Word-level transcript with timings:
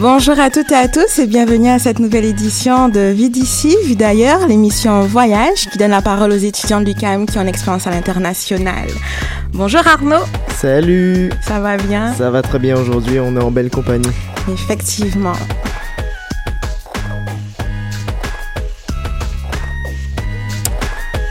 Bonjour 0.00 0.40
à 0.40 0.48
toutes 0.48 0.72
et 0.72 0.76
à 0.76 0.88
tous 0.88 1.18
et 1.18 1.26
bienvenue 1.26 1.68
à 1.68 1.78
cette 1.78 1.98
nouvelle 1.98 2.24
édition 2.24 2.88
de 2.88 3.10
Vie 3.10 3.28
d'ici, 3.28 3.76
d'ailleurs, 3.96 4.46
l'émission 4.46 5.02
Voyage 5.02 5.68
qui 5.70 5.76
donne 5.76 5.90
la 5.90 6.00
parole 6.00 6.32
aux 6.32 6.36
étudiants 6.36 6.80
de 6.80 6.86
l'UQAM 6.86 7.26
qui 7.26 7.36
ont 7.36 7.42
une 7.42 7.48
expérience 7.48 7.86
à 7.86 7.90
l'international. 7.90 8.88
Bonjour 9.52 9.86
Arnaud. 9.86 10.24
Salut. 10.56 11.30
Ça 11.42 11.60
va 11.60 11.76
bien? 11.76 12.14
Ça 12.14 12.30
va 12.30 12.40
très 12.40 12.58
bien 12.58 12.78
aujourd'hui, 12.78 13.20
on 13.20 13.36
est 13.36 13.42
en 13.42 13.50
belle 13.50 13.68
compagnie. 13.68 14.08
Effectivement. 14.50 15.36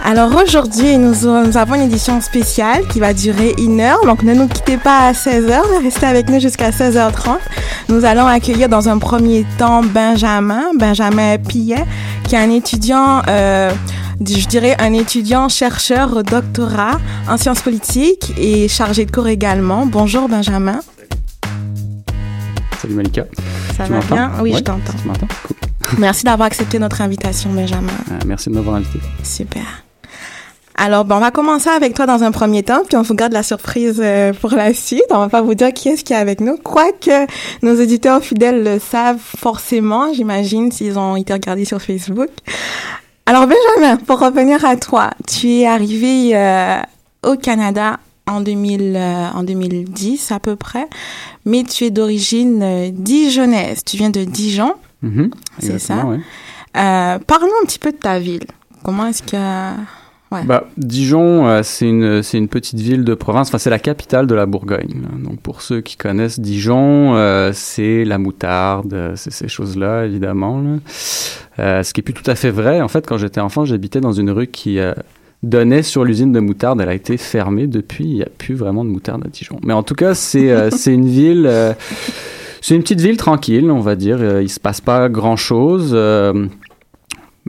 Alors 0.09 0.35
aujourd'hui, 0.43 0.97
nous, 0.97 1.27
avons 1.55 1.75
une 1.75 1.83
édition 1.83 2.19
spéciale 2.19 2.87
qui 2.87 2.99
va 2.99 3.13
durer 3.13 3.53
une 3.59 3.79
heure. 3.79 4.03
Donc 4.05 4.23
ne 4.23 4.33
nous 4.33 4.47
quittez 4.47 4.77
pas 4.77 5.01
à 5.01 5.11
16h, 5.11 5.61
mais 5.69 5.77
restez 5.83 6.07
avec 6.07 6.29
nous 6.29 6.39
jusqu'à 6.39 6.71
16h30. 6.71 7.37
Nous 7.89 8.03
allons 8.05 8.25
accueillir 8.25 8.69
dans 8.69 8.89
un 8.89 8.97
premier 8.97 9.45
temps 9.59 9.83
Benjamin, 9.83 10.71
Benjamin 10.79 11.37
Pillet, 11.37 11.85
qui 12.23 12.33
est 12.33 12.39
un 12.39 12.49
étudiant, 12.49 13.21
euh, 13.27 13.69
je 14.19 14.47
dirais 14.47 14.75
un 14.79 14.93
étudiant 14.93 15.47
chercheur 15.47 16.17
au 16.17 16.23
doctorat 16.23 16.99
en 17.29 17.37
sciences 17.37 17.61
politiques 17.61 18.33
et 18.35 18.67
chargé 18.67 19.05
de 19.05 19.11
cours 19.11 19.27
également. 19.27 19.85
Bonjour 19.85 20.27
Benjamin. 20.27 20.79
Salut 22.81 22.95
Malika. 22.95 23.25
Ça 23.77 23.83
va 23.83 23.99
bien? 23.99 24.31
Oui, 24.41 24.55
je 24.57 24.63
t'entends. 24.63 24.93
Merci 25.99 26.23
d'avoir 26.23 26.47
accepté 26.47 26.79
notre 26.79 26.99
invitation, 27.01 27.51
Benjamin. 27.51 27.93
Euh, 28.11 28.19
merci 28.25 28.49
de 28.49 28.55
m'avoir 28.55 28.77
invité. 28.77 28.99
Super. 29.23 29.83
Alors, 30.81 31.03
bon, 31.03 31.15
on 31.15 31.19
va 31.19 31.29
commencer 31.29 31.67
avec 31.67 31.93
toi 31.93 32.05
dans 32.05 32.23
un 32.23 32.31
premier 32.31 32.63
temps, 32.63 32.83
puis 32.87 32.95
on 32.95 33.01
vous 33.01 33.13
garde 33.13 33.33
la 33.33 33.43
surprise 33.43 33.99
euh, 34.01 34.31
pour 34.31 34.51
la 34.51 34.73
suite. 34.73 35.03
On 35.09 35.17
va 35.17 35.27
pas 35.27 35.41
vous 35.41 35.53
dire 35.53 35.73
qui 35.73 35.89
est-ce 35.89 36.05
qui 36.05 36.13
est 36.13 36.15
avec 36.15 36.39
nous, 36.39 36.55
quoique 36.55 37.27
nos 37.61 37.75
éditeurs 37.75 38.23
fidèles 38.23 38.63
le 38.63 38.79
savent 38.79 39.19
forcément, 39.19 40.13
j'imagine, 40.13 40.71
s'ils 40.71 40.97
ont 40.97 41.17
été 41.17 41.33
regardés 41.33 41.65
sur 41.65 41.81
Facebook. 41.81 42.29
Alors, 43.25 43.45
Benjamin, 43.45 43.97
pour 43.97 44.19
revenir 44.19 44.63
à 44.63 44.77
toi, 44.77 45.09
tu 45.27 45.51
es 45.51 45.67
arrivé 45.67 46.31
euh, 46.33 46.79
au 47.23 47.35
Canada 47.35 47.99
en, 48.25 48.39
2000, 48.39 48.95
euh, 48.95 49.27
en 49.35 49.43
2010 49.43 50.31
à 50.31 50.39
peu 50.39 50.55
près, 50.55 50.87
mais 51.43 51.63
tu 51.63 51.83
es 51.83 51.89
d'origine 51.89 52.89
dijonnaise. 52.93 53.83
Tu 53.83 53.97
viens 53.97 54.11
de 54.11 54.23
Dijon, 54.23 54.75
mm-hmm. 55.03 55.29
c'est 55.59 55.79
ça 55.79 56.05
ouais. 56.05 56.19
Parle-nous 56.73 57.59
un 57.61 57.65
petit 57.65 57.79
peu 57.79 57.91
de 57.91 57.97
ta 57.97 58.17
ville. 58.17 58.45
Comment 58.81 59.07
est-ce 59.07 59.23
que... 59.23 59.98
Bah, 60.31 60.65
Dijon, 60.77 61.47
euh, 61.47 61.61
c'est 61.63 61.87
une, 61.87 62.47
petite 62.47 62.79
ville 62.79 63.03
de 63.03 63.13
province, 63.15 63.47
enfin 63.47 63.57
c'est 63.57 63.71
la 63.71 63.79
capitale 63.79 64.27
de 64.27 64.35
la 64.35 64.45
Bourgogne. 64.45 65.01
Donc 65.23 65.39
pour 65.39 65.61
ceux 65.61 65.81
qui 65.81 65.97
connaissent 65.97 66.39
Dijon, 66.39 67.15
euh, 67.15 67.51
c'est 67.53 68.05
la 68.05 68.19
moutarde, 68.19 68.93
euh, 68.93 69.13
c'est 69.15 69.31
ces 69.31 69.47
choses-là 69.47 70.05
évidemment. 70.05 70.61
ce 71.57 71.93
qui 71.93 72.01
est 72.01 72.03
plus 72.03 72.13
tout 72.13 72.29
à 72.29 72.35
fait 72.35 72.51
vrai. 72.51 72.81
En 72.81 72.87
fait, 72.87 73.07
quand 73.07 73.17
j'étais 73.17 73.41
enfant, 73.41 73.65
j'habitais 73.65 74.01
dans 74.01 74.11
une 74.11 74.29
rue 74.29 74.47
qui 74.47 74.77
donnait 75.41 75.83
sur 75.83 76.03
l'usine 76.03 76.31
de 76.31 76.39
moutarde. 76.39 76.79
Elle 76.81 76.89
a 76.89 76.93
été 76.93 77.17
fermée 77.17 77.65
depuis, 77.65 78.05
il 78.05 78.15
n'y 78.15 78.23
a 78.23 78.29
plus 78.37 78.55
vraiment 78.55 78.85
de 78.85 78.89
moutarde 78.89 79.23
à 79.25 79.29
Dijon. 79.29 79.59
Mais 79.63 79.73
en 79.73 79.83
tout 79.83 79.95
cas, 79.95 80.13
c'est, 80.13 80.69
c'est 80.71 80.93
une 80.93 81.07
ville... 81.07 81.49
c'est 82.61 82.75
une 82.75 82.83
petite 82.83 83.01
ville 83.01 83.17
tranquille, 83.17 83.71
on 83.71 83.79
va 83.79 83.95
dire. 83.95 84.41
Il 84.41 84.49
se 84.49 84.59
passe 84.59 84.79
pas 84.79 85.09
grand-chose. 85.09 85.97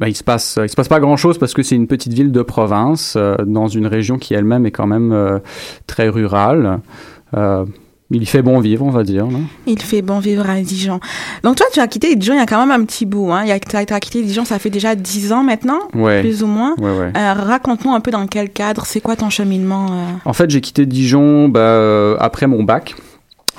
Ben, 0.01 0.09
il 0.09 0.17
se 0.17 0.25
passe, 0.25 0.59
il 0.63 0.69
se 0.71 0.75
passe 0.75 0.89
pas 0.89 0.99
grand 0.99 1.19
chose 1.19 1.37
parce 1.37 1.53
que 1.53 1.63
c'est 1.63 1.77
une 1.77 1.87
petite 1.87 2.15
ville 2.15 2.33
de 2.33 2.41
province 2.41 3.15
euh, 3.19 3.37
dans 3.45 3.69
une 3.69 3.87
région 3.87 4.17
qui 4.17 4.33
elle-même 4.33 4.65
est 4.65 4.71
quand 4.71 4.87
même 4.87 5.13
euh, 5.13 5.41
très 5.87 6.09
rurale. 6.09 6.81
Euh, 7.37 7.67
il 8.11 8.27
fait 8.27 8.41
bon 8.41 8.61
vivre, 8.61 8.87
on 8.87 8.91
va 8.91 9.03
dire. 9.03 9.29
Il 9.67 9.81
fait 9.81 10.01
bon 10.01 10.19
vivre 10.19 10.49
à 10.49 10.59
Dijon. 10.63 11.01
Donc 11.45 11.57
toi, 11.57 11.67
tu 11.71 11.81
as 11.81 11.87
quitté 11.87 12.17
Dijon 12.17 12.33
il 12.33 12.39
y 12.39 12.41
a 12.41 12.47
quand 12.47 12.59
même 12.59 12.71
un 12.71 12.83
petit 12.85 13.05
bout. 13.05 13.31
Hein. 13.31 13.45
Tu 13.69 13.77
as, 13.77 14.01
quitté 14.01 14.23
Dijon, 14.23 14.47
ça 14.47 14.59
fait 14.59 14.71
déjà 14.71 14.95
dix 14.95 15.33
ans 15.33 15.45
maintenant, 15.45 15.81
plus 15.93 16.43
ou 16.43 16.47
moins. 16.47 16.75
Ouais, 16.79 17.13
Raconte-nous 17.15 17.93
un 17.93 18.01
peu 18.01 18.11
dans 18.11 18.27
quel 18.27 18.49
cadre, 18.49 18.87
c'est 18.87 19.01
quoi 19.01 19.17
ton 19.17 19.29
cheminement 19.29 19.87
En 20.25 20.33
fait, 20.33 20.49
j'ai 20.51 20.63
quitté 20.63 20.87
Dijon 20.87 21.51
bah, 21.51 22.17
après 22.19 22.47
mon 22.47 22.65
bac. 22.65 22.97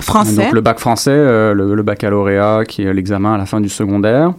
Français. 0.00 0.44
Donc 0.44 0.52
le 0.52 0.60
bac 0.60 0.78
français, 0.78 1.10
euh, 1.12 1.54
le, 1.54 1.82
baccalauréat, 1.82 2.64
qui 2.66 2.82
est 2.82 2.92
l'examen 2.92 3.34
à 3.34 3.38
la 3.38 3.46
fin 3.46 3.60
du 3.60 3.68
secondaire. 3.68 4.32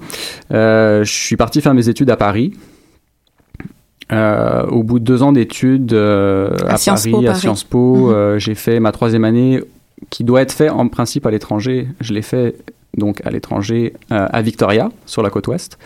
Euh, 0.51 1.03
je 1.03 1.11
suis 1.11 1.37
parti 1.37 1.61
faire 1.61 1.73
mes 1.73 1.89
études 1.89 2.09
à 2.09 2.17
Paris. 2.17 2.53
Euh, 4.11 4.65
au 4.67 4.83
bout 4.83 4.99
de 4.99 5.05
deux 5.05 5.23
ans 5.23 5.31
d'études 5.31 5.93
à, 5.93 6.75
Paris, 6.85 7.27
à 7.27 7.35
Sciences 7.35 7.63
Po, 7.63 8.11
mhm. 8.11 8.39
j'ai 8.39 8.55
fait 8.55 8.79
ma 8.79 8.91
troisième 8.91 9.23
année, 9.23 9.63
qui 10.09 10.23
doit 10.23 10.41
être 10.41 10.51
fait 10.51 10.69
en 10.69 10.87
principe 10.87 11.25
à 11.25 11.31
l'étranger. 11.31 11.87
Je 12.01 12.13
l'ai 12.13 12.21
fait 12.21 12.55
donc 12.97 13.25
à 13.25 13.31
l'étranger, 13.31 13.93
à 14.09 14.41
Victoria, 14.41 14.89
sur 15.05 15.23
la 15.23 15.29
côte 15.29 15.47
ouest. 15.47 15.79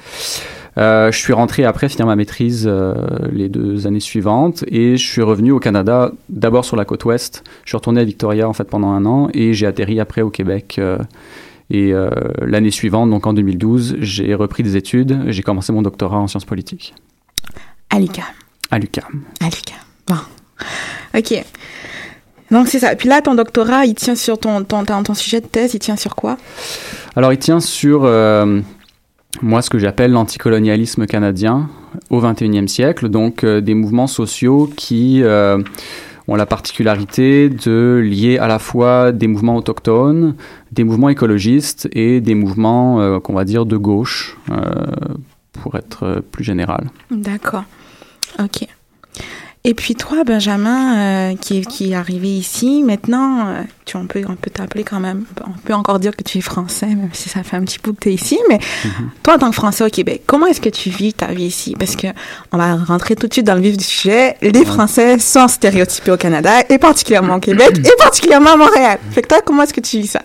Euh, 0.78 1.12
je 1.12 1.18
suis 1.18 1.34
rentré 1.34 1.66
après 1.66 1.90
finir 1.90 2.06
ma 2.06 2.16
maîtrise 2.16 2.66
euh, 2.68 2.94
les 3.32 3.50
deux 3.50 3.88
années 3.88 4.00
suivantes 4.00 4.64
et 4.68 4.96
je 4.96 5.08
suis 5.08 5.24
revenu 5.24 5.52
au 5.52 5.60
Canada 5.60 6.12
d'abord 6.30 6.66
sur 6.66 6.76
la 6.76 6.86
côte 6.86 7.04
ouest. 7.06 7.44
Je 7.64 7.72
suis 7.72 7.78
retourné 7.78 8.02
à 8.02 8.04
Victoria 8.04 8.48
en 8.48 8.54
fait 8.54 8.66
pendant 8.66 8.90
un 8.90 9.06
an 9.06 9.30
et 9.34 9.54
j'ai 9.54 9.66
atterri 9.66 10.00
après 10.00 10.22
au 10.22 10.30
Québec. 10.30 10.76
Euh, 10.78 10.98
et 11.70 11.92
l'année 12.40 12.72
suivante, 12.72 13.10
donc 13.10 13.28
en 13.28 13.34
2012, 13.34 13.98
j'ai 14.00 14.34
repris 14.36 14.64
des 14.64 14.78
études. 14.78 15.24
J'ai 15.28 15.44
commencé 15.44 15.74
mon 15.74 15.82
doctorat 15.82 16.18
en 16.18 16.28
sciences 16.28 16.46
politiques. 16.46 16.96
À 17.90 18.00
l'UQAM. 18.00 18.24
À 18.72 18.80
l'UQAM. 18.80 19.24
À 19.42 19.46
l'UQAM. 19.46 19.78
Bon. 20.08 20.16
Ok. 21.14 21.44
Donc 22.52 22.70
c'est 22.70 22.80
ça. 22.80 22.96
Puis 22.96 23.10
là, 23.10 23.22
ton 23.22 23.36
doctorat, 23.36 23.86
il 23.86 23.96
tient 23.96 24.16
sur 24.16 24.40
ton, 24.40 24.64
ton, 24.64 24.86
ton, 24.86 25.14
sujet 25.14 25.42
de 25.42 25.46
thèse, 25.46 25.74
il 25.74 25.80
tient 25.80 25.98
sur 25.98 26.16
quoi? 26.16 26.38
Alors 27.18 27.34
il 27.34 27.40
tient 27.40 27.60
sur 27.60 28.06
moi 29.42 29.62
ce 29.62 29.70
que 29.70 29.78
j'appelle 29.78 30.12
l'anticolonialisme 30.12 31.06
canadien 31.06 31.70
au 32.10 32.22
XXIe 32.22 32.68
siècle, 32.68 33.10
donc 33.10 33.46
des 33.46 33.74
mouvements 33.74 34.08
sociaux 34.08 34.70
qui 34.76 35.24
ont 36.28 36.36
la 36.36 36.46
particularité 36.46 37.50
de 37.50 38.02
lier 38.04 38.38
à 38.38 38.48
la 38.48 38.60
fois 38.60 39.12
des 39.12 39.28
mouvements 39.28 39.56
autochtones, 39.56 40.36
des 40.72 40.84
mouvements 40.84 41.10
écologistes 41.10 41.88
et 41.94 42.20
des 42.20 42.36
mouvements 42.36 43.00
euh, 43.02 43.20
qu'on 43.20 43.34
va 43.34 43.46
dire 43.46 43.66
de 43.66 43.78
gauche, 43.78 44.38
euh, 44.52 44.86
pour 45.54 45.76
être 45.76 46.22
plus 46.32 46.44
général. 46.44 46.90
D'accord. 47.10 47.64
Ok. 48.40 48.68
Et 49.70 49.74
puis 49.74 49.96
toi, 49.96 50.24
Benjamin, 50.24 50.96
euh, 50.96 51.36
qui, 51.36 51.58
est, 51.58 51.66
qui 51.66 51.92
est 51.92 51.96
arrivé 51.96 52.30
ici, 52.30 52.84
maintenant, 52.84 53.50
euh, 53.50 53.64
tu, 53.84 53.98
on 53.98 54.08
peut, 54.08 54.22
on 54.26 54.38
peut 54.38 54.50
t'appeler 54.50 54.86
quand 54.86 55.02
même, 55.02 55.26
on 55.46 55.52
peut 55.60 55.74
encore 55.74 56.00
dire 56.00 56.16
que 56.16 56.24
tu 56.24 56.38
es 56.38 56.42
français, 56.42 56.86
même 56.86 57.10
si 57.12 57.28
ça 57.28 57.44
fait 57.44 57.58
un 57.58 57.66
petit 57.66 57.78
bout 57.84 57.92
que 57.92 58.00
tu 58.00 58.10
es 58.12 58.14
ici, 58.14 58.40
mais 58.48 58.60
mhm. 58.86 59.10
toi, 59.24 59.34
en 59.34 59.40
tant 59.40 59.50
que 59.50 59.56
Français 59.56 59.84
au 59.84 59.90
Québec, 59.90 60.22
comment 60.26 60.46
est-ce 60.48 60.62
que 60.62 60.70
tu 60.70 60.90
vis 60.90 61.14
ta 61.14 61.28
vie 61.34 61.44
ici? 61.44 61.76
Parce 61.78 61.98
que 61.98 62.08
on 62.54 62.58
va 62.58 62.76
rentrer 62.78 63.18
tout 63.18 63.28
de 63.28 63.34
suite 63.34 63.46
dans 63.46 63.56
le 63.56 63.60
vif 63.60 63.76
du 63.76 63.84
sujet. 63.84 64.38
Les 64.42 64.64
Français 64.64 65.20
sont 65.20 65.50
stéréotypés 65.50 66.12
au 66.12 66.18
Canada, 66.18 66.62
et 66.70 66.78
particulièrement 66.78 67.36
au 67.36 67.42
Québec, 67.42 67.78
et 67.78 67.98
particulièrement 67.98 68.54
à 68.54 68.56
Montréal. 68.56 69.00
Fait 69.12 69.22
que 69.22 69.28
toi, 69.28 69.40
comment 69.46 69.64
est-ce 69.64 69.74
que 69.74 69.82
tu 69.82 70.00
vis 70.00 70.08
ça? 70.08 70.22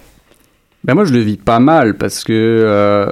Ben 0.85 0.95
moi, 0.95 1.05
je 1.05 1.13
le 1.13 1.19
vis 1.19 1.37
pas 1.37 1.59
mal, 1.59 1.95
parce 1.95 2.23
que... 2.23 2.33
Euh 2.33 3.11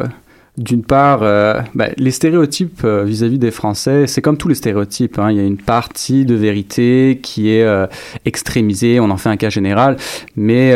d'une 0.58 0.82
part, 0.82 1.20
euh, 1.23 1.61
bah, 1.75 1.88
les 1.97 2.11
stéréotypes 2.11 2.82
euh, 2.85 3.05
vis-à-vis 3.05 3.38
des 3.38 3.50
Français, 3.50 4.06
c'est 4.06 4.20
comme 4.20 4.37
tous 4.37 4.49
les 4.49 4.55
stéréotypes. 4.55 5.19
Hein. 5.19 5.31
Il 5.31 5.37
y 5.37 5.41
a 5.41 5.44
une 5.44 5.56
partie 5.56 6.25
de 6.25 6.35
vérité 6.35 7.20
qui 7.23 7.50
est 7.50 7.62
euh, 7.62 7.87
extrémisée, 8.25 9.00
on 9.00 9.11
en 9.11 9.17
fait 9.17 9.29
un 9.29 9.37
cas 9.37 9.50
général, 9.50 9.97
mais 10.37 10.75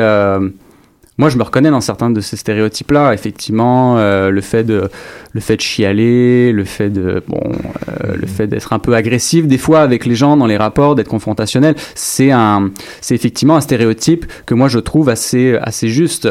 moi, 1.16 1.28
je 1.28 1.38
me 1.38 1.44
reconnais 1.44 1.70
dans 1.70 1.81
certains 1.81 2.11
de 2.11 2.20
ces 2.20 2.37
stéréotypes-là. 2.37 3.14
Effectivement, 3.14 3.99
euh, 3.99 4.31
le 4.31 4.40
fait 4.40 4.64
de 4.64 4.90
le 5.32 5.40
fait 5.40 5.56
de 5.56 5.61
chialer, 5.61 6.50
le 6.52 6.64
fait 6.64 6.90
de 6.90 7.22
bon, 7.28 7.40
euh, 7.44 8.16
le 8.16 8.26
fait 8.26 8.49
d'être 8.49 8.72
un 8.72 8.81
peu 8.81 8.94
agressif 8.94 9.46
des 9.46 9.58
fois 9.58 9.81
avec 9.81 10.06
les 10.06 10.16
gens 10.16 10.37
dans 10.37 10.46
les 10.46 10.56
rapports, 10.56 10.96
d'être 10.96 11.08
confrontationnel, 11.08 11.76
c'est 11.94 12.32
un 12.32 12.70
c'est 13.00 13.14
effectivement 13.14 13.55
un 13.55 13.61
stéréotype 13.61 14.26
que 14.44 14.55
moi 14.55 14.66
je 14.66 14.81
trouve 14.81 15.08
assez 15.08 15.56
assez 15.62 15.88
juste. 15.88 16.28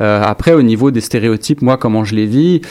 Euh, 0.00 0.22
après, 0.24 0.54
au 0.54 0.62
niveau 0.62 0.90
des 0.90 1.02
stéréotypes, 1.02 1.60
moi, 1.60 1.76
comment 1.76 2.04
je 2.04 2.14
les 2.14 2.26
vis. 2.26 2.62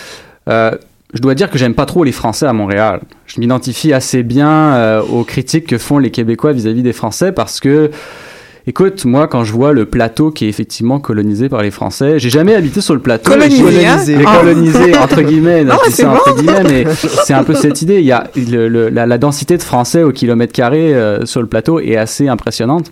je 0.48 1.20
dois 1.22 1.36
dire 1.36 1.52
que 1.52 1.60
j'aime 1.60 1.76
pas 1.76 1.86
trop 1.86 2.04
les 2.04 2.12
Français 2.12 2.48
à 2.48 2.54
Montréal. 2.54 3.02
Je 3.28 3.40
m'identifie 3.40 3.94
assez 3.94 4.24
bien 4.24 5.00
aux 5.02 5.24
critiques 5.24 5.68
que 5.68 5.78
font 5.78 6.00
les 6.00 6.10
Québécois 6.10 6.54
vis-à-vis 6.54 6.80
-vis 6.80 6.84
des 6.84 6.94
Français 6.94 7.32
parce 7.32 7.60
que 7.60 7.92
Écoute, 8.65 9.04
moi, 9.04 9.27
quand 9.27 9.44
je 9.44 9.51
vois 9.51 9.74
le 9.74 9.86
plateau 9.86 10.31
qui 10.31 10.45
est 10.45 10.48
effectivement 10.48 11.00
colonisé 11.00 11.50
par 11.50 11.62
les 11.62 11.71
Français, 11.71 12.18
j'ai 12.18 12.30
jamais 12.30 12.56
habité 12.56 12.80
sur 12.80 12.94
le 12.94 13.01
plateau. 13.01 13.30
Colonisé, 13.30 13.86
hein 13.86 13.98
colonisé, 14.39 14.98
entre 14.98 15.21
guillemets. 15.21 15.63
Non, 15.74 15.75
c'est 15.89 16.06
entre 16.06 16.36
guillemets, 16.36 16.63
mais 16.63 16.86
c'est 16.95 17.33
un 17.33 17.44
peu 17.44 17.56
cette 17.56 17.81
idée. 17.81 18.00
Il 18.00 18.06
y 18.06 18.12
a 18.12 18.30
le, 18.36 18.89
la, 18.89 19.06
la, 19.06 19.18
densité 19.18 19.57
de 19.57 19.63
Français 19.63 20.04
au 20.04 20.12
kilomètre 20.12 20.54
carré 20.54 20.94
euh, 20.94 21.25
sur 21.25 21.42
le 21.42 21.48
plateau 21.48 21.80
est 21.80 21.98
assez 21.98 22.27
impressionnante. 22.27 22.92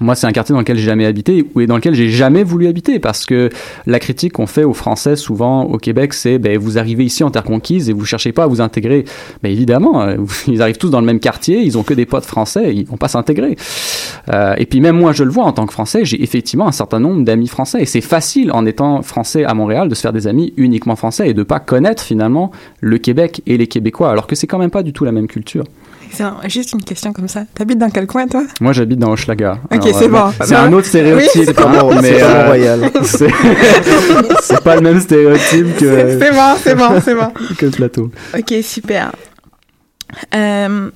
Moi, 0.00 0.14
c'est 0.14 0.26
un 0.26 0.32
quartier 0.32 0.52
dans 0.52 0.60
lequel 0.60 0.76
j'ai 0.76 0.84
jamais 0.84 1.06
habité 1.06 1.44
ou 1.54 1.64
dans 1.66 1.76
lequel 1.76 1.94
j'ai 1.94 2.08
jamais 2.08 2.44
voulu 2.44 2.68
habiter 2.68 2.98
parce 3.00 3.26
que 3.26 3.50
la 3.86 3.98
critique 3.98 4.32
qu'on 4.32 4.46
fait 4.46 4.64
aux 4.64 4.74
Français 4.74 5.16
souvent 5.16 5.64
au 5.64 5.78
Québec, 5.78 6.14
c'est 6.14 6.38
ben, 6.38 6.56
vous 6.56 6.78
arrivez 6.78 7.04
ici 7.04 7.24
en 7.24 7.30
terre 7.30 7.42
conquise 7.42 7.90
et 7.90 7.92
vous 7.92 8.04
cherchez 8.04 8.32
pas 8.32 8.44
à 8.44 8.46
vous 8.46 8.60
intégrer. 8.60 9.04
Mais 9.42 9.48
ben, 9.48 9.52
évidemment, 9.52 10.02
euh, 10.02 10.16
ils 10.46 10.62
arrivent 10.62 10.78
tous 10.78 10.90
dans 10.90 11.00
le 11.00 11.06
même 11.06 11.20
quartier, 11.20 11.62
ils 11.62 11.76
ont 11.76 11.82
que 11.82 11.94
des 11.94 12.06
potes 12.06 12.24
français, 12.24 12.74
ils 12.74 12.86
vont 12.86 12.96
pas 12.96 13.08
s'intégrer. 13.08 13.56
Euh, 14.32 14.54
et 14.56 14.66
puis 14.66 14.80
même 14.80 14.96
moi, 14.96 15.12
je 15.12 15.24
le 15.24 15.30
vois 15.30 15.44
en 15.44 15.52
tant 15.52 15.66
que 15.66 15.72
Français, 15.72 16.04
j'ai 16.04 16.22
effectivement 16.22 16.68
un 16.68 16.72
certain 16.72 17.00
nombre 17.00 17.24
d'amis 17.24 17.48
français 17.48 17.82
et 17.82 17.86
c'est 17.86 18.00
facile 18.00 18.52
en 18.52 18.66
étant 18.66 19.02
français 19.02 19.44
à 19.44 19.54
Montréal 19.54 19.88
de 19.88 19.94
se 19.94 20.00
faire 20.00 20.12
des 20.12 20.26
amis 20.26 20.52
uniquement 20.56 20.96
français 20.96 21.30
et 21.30 21.34
de 21.34 21.42
pas 21.42 21.60
connaître 21.60 22.02
finalement 22.02 22.52
le 22.80 22.98
Québec 22.98 23.42
et 23.46 23.56
les 23.56 23.66
Québécois, 23.66 24.10
alors 24.10 24.26
que 24.26 24.36
c'est 24.36 24.46
quand 24.46 24.58
même 24.58 24.70
pas 24.70 24.82
du 24.82 24.92
tout 24.92 25.04
la 25.04 25.12
même 25.12 25.26
culture. 25.26 25.64
Juste 26.46 26.72
une 26.72 26.82
question 26.82 27.12
comme 27.12 27.28
ça. 27.28 27.44
T'habites 27.54 27.78
dans 27.78 27.90
quel 27.90 28.06
coin, 28.06 28.26
toi? 28.26 28.44
Moi, 28.60 28.72
j'habite 28.72 28.98
dans 28.98 29.12
Hochelaga. 29.12 29.58
Ok, 29.72 29.88
c'est 29.98 30.08
bon. 30.08 30.32
C'est 30.40 30.54
un 30.54 30.72
autre 30.72 30.86
stéréotype. 30.86 31.30
Oui, 31.34 31.42
c'est 31.46 31.54
pas, 31.54 31.66
bon, 31.66 32.00
mais 32.00 32.22
euh, 32.22 32.46
royal. 32.46 32.90
C'est 34.40 34.62
pas 34.62 34.76
le 34.76 34.82
même 34.82 35.00
stéréotype 35.00 35.76
que. 35.76 36.18
C'est 36.20 36.32
bon, 36.32 36.56
c'est 36.62 36.74
bon, 36.74 37.00
c'est 37.02 37.14
bon. 37.14 37.30
que 37.58 37.66
le 37.66 37.72
plateau. 37.72 38.10
Ok, 38.36 38.54
super. 38.62 39.12
Euh, 40.34 40.90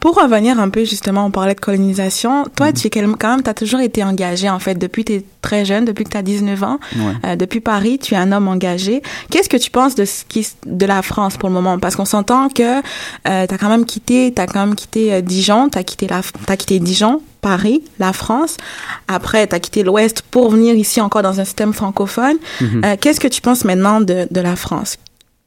pour 0.00 0.14
revenir 0.14 0.58
un 0.60 0.68
peu, 0.68 0.84
justement, 0.84 1.26
on 1.26 1.30
parlait 1.30 1.54
de 1.54 1.60
colonisation. 1.60 2.44
Toi, 2.56 2.68
mhm. 2.68 2.72
tu 2.74 2.86
es 2.86 2.90
quand 2.90 3.00
même, 3.00 3.42
tu 3.42 3.50
as 3.50 3.54
toujours 3.54 3.80
été 3.80 4.02
engagé, 4.04 4.48
en 4.48 4.58
fait, 4.58 4.74
depuis 4.74 5.04
que 5.04 5.12
tu 5.12 5.18
es 5.18 5.24
très 5.42 5.64
jeune, 5.64 5.84
depuis 5.84 6.04
que 6.04 6.10
tu 6.10 6.16
as 6.16 6.22
19 6.22 6.62
ans. 6.62 6.78
Euh, 7.24 7.36
depuis 7.36 7.60
Paris, 7.60 7.98
tu 7.98 8.14
es 8.14 8.16
un 8.16 8.32
homme 8.32 8.48
engagé. 8.48 9.02
Qu'est-ce 9.30 9.48
que 9.48 9.56
tu 9.56 9.70
penses 9.70 9.94
de 9.94 10.04
ce 10.04 10.24
qui, 10.24 10.46
de 10.66 10.86
la 10.86 11.02
France 11.02 11.36
pour 11.36 11.48
le 11.48 11.54
moment? 11.54 11.78
Parce 11.78 11.96
qu'on 11.96 12.04
s'entend 12.04 12.48
que 12.48 12.78
euh, 12.78 13.46
tu 13.46 13.54
as 13.54 13.58
quand 13.58 13.68
même 13.68 13.84
quitté, 13.84 14.32
as 14.36 14.46
quand 14.46 14.66
même 14.66 14.74
quitté 14.74 15.12
euh, 15.12 15.20
Dijon, 15.20 15.68
tu 15.68 15.78
as 15.78 15.84
quitté 15.84 16.06
la, 16.06 16.20
as 16.46 16.56
quitté 16.56 16.78
Dijon, 16.80 17.22
Paris, 17.40 17.82
la 17.98 18.12
France. 18.12 18.56
Après, 19.06 19.46
tu 19.46 19.54
as 19.54 19.60
quitté 19.60 19.82
l'Ouest 19.82 20.22
pour 20.30 20.50
venir 20.50 20.74
ici 20.74 21.00
encore 21.00 21.22
dans 21.22 21.40
un 21.40 21.44
système 21.44 21.72
francophone. 21.72 22.36
Mhm. 22.60 22.82
Euh, 22.84 22.96
Qu'est-ce 23.00 23.20
que 23.20 23.28
tu 23.28 23.40
penses 23.40 23.64
maintenant 23.64 24.00
de, 24.00 24.26
de 24.30 24.40
la 24.40 24.56
France? 24.56 24.98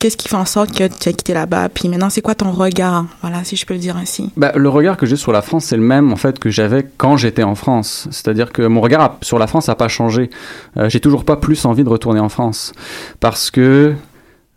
Qu'est-ce 0.01 0.17
qui 0.17 0.27
fait 0.27 0.35
en 0.35 0.45
sorte 0.45 0.71
que 0.71 0.87
tu 0.87 1.09
as 1.09 1.13
quitté 1.13 1.33
là-bas? 1.33 1.69
Puis 1.69 1.87
maintenant, 1.87 2.09
c'est 2.09 2.21
quoi 2.21 2.33
ton 2.33 2.51
regard? 2.51 3.05
Voilà, 3.21 3.43
si 3.43 3.55
je 3.55 3.65
peux 3.65 3.75
le 3.75 3.79
dire 3.79 3.95
ainsi. 3.95 4.31
Bah, 4.35 4.51
le 4.55 4.67
regard 4.67 4.97
que 4.97 5.05
j'ai 5.05 5.15
sur 5.15 5.31
la 5.31 5.43
France, 5.43 5.65
c'est 5.65 5.77
le 5.77 5.83
même 5.83 6.11
en 6.11 6.15
fait 6.15 6.39
que 6.39 6.49
j'avais 6.49 6.87
quand 6.97 7.17
j'étais 7.17 7.43
en 7.43 7.55
France. 7.55 8.07
C'est-à-dire 8.09 8.51
que 8.51 8.63
mon 8.63 8.81
regard 8.81 9.17
sur 9.21 9.37
la 9.37 9.45
France 9.45 9.67
n'a 9.67 9.75
pas 9.75 9.87
changé. 9.87 10.31
Euh, 10.77 10.89
j'ai 10.89 10.99
toujours 10.99 11.23
pas 11.23 11.37
plus 11.37 11.65
envie 11.65 11.83
de 11.83 11.89
retourner 11.89 12.19
en 12.19 12.29
France 12.29 12.73
parce 13.19 13.51
que 13.51 13.93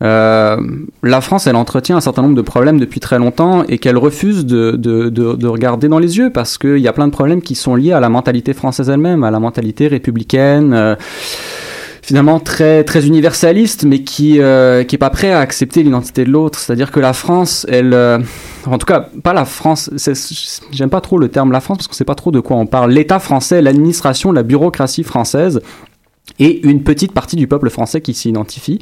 euh, 0.02 0.56
la 1.02 1.20
France, 1.20 1.46
elle 1.46 1.56
entretient 1.56 1.96
un 1.96 2.00
certain 2.00 2.22
nombre 2.22 2.34
de 2.34 2.42
problèmes 2.42 2.80
depuis 2.80 3.00
très 3.00 3.18
longtemps 3.18 3.64
et 3.68 3.78
qu'elle 3.78 3.98
refuse 3.98 4.46
de, 4.46 4.72
de, 4.72 5.10
de, 5.10 5.34
de, 5.34 5.46
regarder 5.46 5.88
dans 5.88 5.98
les 5.98 6.18
yeux 6.18 6.30
parce 6.30 6.58
qu'il 6.58 6.78
y 6.78 6.88
a 6.88 6.92
plein 6.92 7.06
de 7.06 7.12
problèmes 7.12 7.42
qui 7.42 7.54
sont 7.54 7.74
liés 7.74 7.92
à 7.92 8.00
la 8.00 8.08
mentalité 8.08 8.54
française 8.54 8.88
elle-même, 8.88 9.24
à 9.24 9.30
la 9.30 9.40
mentalité 9.40 9.88
républicaine. 9.88 10.72
Euh, 10.74 10.96
finalement 12.04 12.38
très 12.38 12.84
très 12.84 13.06
universaliste, 13.06 13.84
mais 13.84 14.00
qui 14.00 14.38
euh, 14.38 14.84
qui 14.84 14.96
est 14.96 14.98
pas 14.98 15.08
prêt 15.08 15.32
à 15.32 15.40
accepter 15.40 15.82
l'identité 15.82 16.24
de 16.24 16.30
l'autre. 16.30 16.58
C'est-à-dire 16.58 16.90
que 16.90 17.00
la 17.00 17.14
France, 17.14 17.66
elle, 17.70 17.94
euh, 17.94 18.18
en 18.66 18.76
tout 18.76 18.86
cas 18.86 19.08
pas 19.22 19.32
la 19.32 19.46
France. 19.46 19.90
J'aime 20.70 20.90
pas 20.90 21.00
trop 21.00 21.16
le 21.16 21.28
terme 21.28 21.50
la 21.50 21.60
France 21.60 21.78
parce 21.78 21.88
qu'on 21.88 21.94
sait 21.94 22.04
pas 22.04 22.14
trop 22.14 22.30
de 22.30 22.40
quoi 22.40 22.58
on 22.58 22.66
parle. 22.66 22.92
L'État 22.92 23.18
français, 23.18 23.62
l'administration, 23.62 24.32
la 24.32 24.42
bureaucratie 24.42 25.02
française 25.02 25.62
et 26.38 26.66
une 26.66 26.82
petite 26.82 27.12
partie 27.12 27.36
du 27.36 27.46
peuple 27.46 27.70
français 27.70 28.00
qui 28.00 28.12
s'y 28.12 28.28
identifie, 28.28 28.80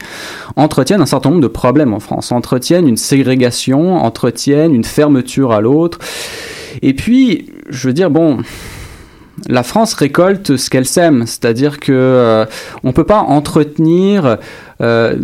entretiennent 0.56 1.00
un 1.00 1.06
certain 1.06 1.30
nombre 1.30 1.42
de 1.42 1.48
problèmes 1.48 1.92
en 1.92 2.00
France, 2.00 2.32
entretiennent 2.32 2.88
une 2.88 2.96
ségrégation, 2.96 3.96
entretiennent 3.96 4.74
une 4.74 4.84
fermeture 4.84 5.52
à 5.52 5.60
l'autre. 5.60 5.98
Et 6.80 6.94
puis, 6.94 7.50
je 7.68 7.88
veux 7.88 7.94
dire, 7.94 8.10
bon, 8.10 8.38
la 9.48 9.62
France 9.62 9.94
récolte 9.94 10.56
ce 10.56 10.70
qu'elle 10.70 10.86
sème, 10.86 11.26
c'est-à-dire 11.26 11.80
que 11.80 11.92
euh, 11.92 12.44
on 12.84 12.92
peut 12.92 13.04
pas 13.04 13.20
entretenir, 13.20 14.38
euh, 14.80 15.16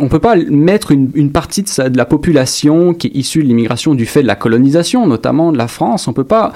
on 0.00 0.08
peut 0.08 0.18
pas 0.18 0.36
mettre 0.36 0.92
une, 0.92 1.30
partie 1.30 1.62
de, 1.62 1.96
la 1.96 2.04
population 2.04 2.94
qui 2.94 3.08
est 3.08 3.14
issue 3.14 3.42
de 3.42 3.48
l'immigration 3.48 3.94
du 3.94 4.06
fait 4.06 4.22
de 4.22 4.26
la 4.26 4.36
colonisation, 4.36 5.06
notamment 5.06 5.52
de 5.52 5.58
la 5.58 5.68
France, 5.68 6.08
on 6.08 6.12
peut 6.12 6.24
pas 6.24 6.52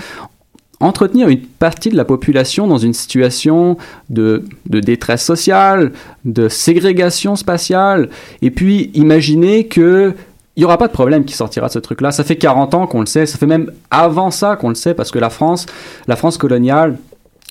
entretenir 0.81 1.29
une 1.29 1.41
partie 1.41 1.89
de 1.89 1.97
la 1.97 2.05
population 2.05 2.67
dans 2.67 2.79
une 2.79 2.93
situation 2.93 3.79
de, 4.11 4.45
de 4.69 4.81
détresse 4.81 5.25
sociale, 5.25 5.93
de 6.25 6.49
ségrégation 6.49 7.37
spatiale, 7.37 8.11
et 8.43 8.51
puis 8.51 8.91
imaginer 8.95 9.67
que 9.67 10.15
il 10.57 10.61
n'y 10.61 10.65
aura 10.65 10.79
pas 10.79 10.87
de 10.87 10.93
problème 10.93 11.25
qui 11.25 11.35
sortira 11.35 11.67
de 11.67 11.73
ce 11.73 11.79
truc-là. 11.79 12.13
Ça 12.13 12.25
fait 12.25 12.37
40 12.37 12.75
ans 12.75 12.87
qu'on 12.87 13.01
le 13.01 13.07
sait, 13.07 13.27
ça 13.27 13.39
fait 13.39 13.47
même 13.47 13.73
avant 13.91 14.31
ça 14.31 14.57
qu'on 14.57 14.69
le 14.69 14.75
sait, 14.75 14.95
parce 14.95 15.11
que 15.11 15.19
la 15.19 15.31
France, 15.31 15.67
la 16.07 16.17
France 16.17 16.39
coloniale, 16.39 16.97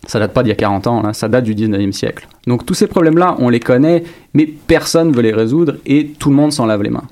ça 0.07 0.19
date 0.19 0.33
pas 0.33 0.43
d'il 0.43 0.49
y 0.49 0.53
a 0.53 0.55
40 0.55 0.87
ans, 0.87 1.03
hein, 1.05 1.13
ça 1.13 1.27
date 1.27 1.43
du 1.43 1.55
19e 1.55 1.91
siècle. 1.91 2.27
Donc 2.47 2.65
tous 2.65 2.73
ces 2.73 2.87
problèmes-là, 2.87 3.35
on 3.39 3.49
les 3.49 3.59
connaît, 3.59 4.03
mais 4.33 4.45
personne 4.45 5.09
ne 5.09 5.15
veut 5.15 5.21
les 5.21 5.33
résoudre 5.33 5.75
et 5.85 6.09
tout 6.19 6.29
le 6.29 6.35
monde 6.35 6.51
s'en 6.51 6.65
lave 6.65 6.83
les 6.83 6.89
mains. 6.89 7.07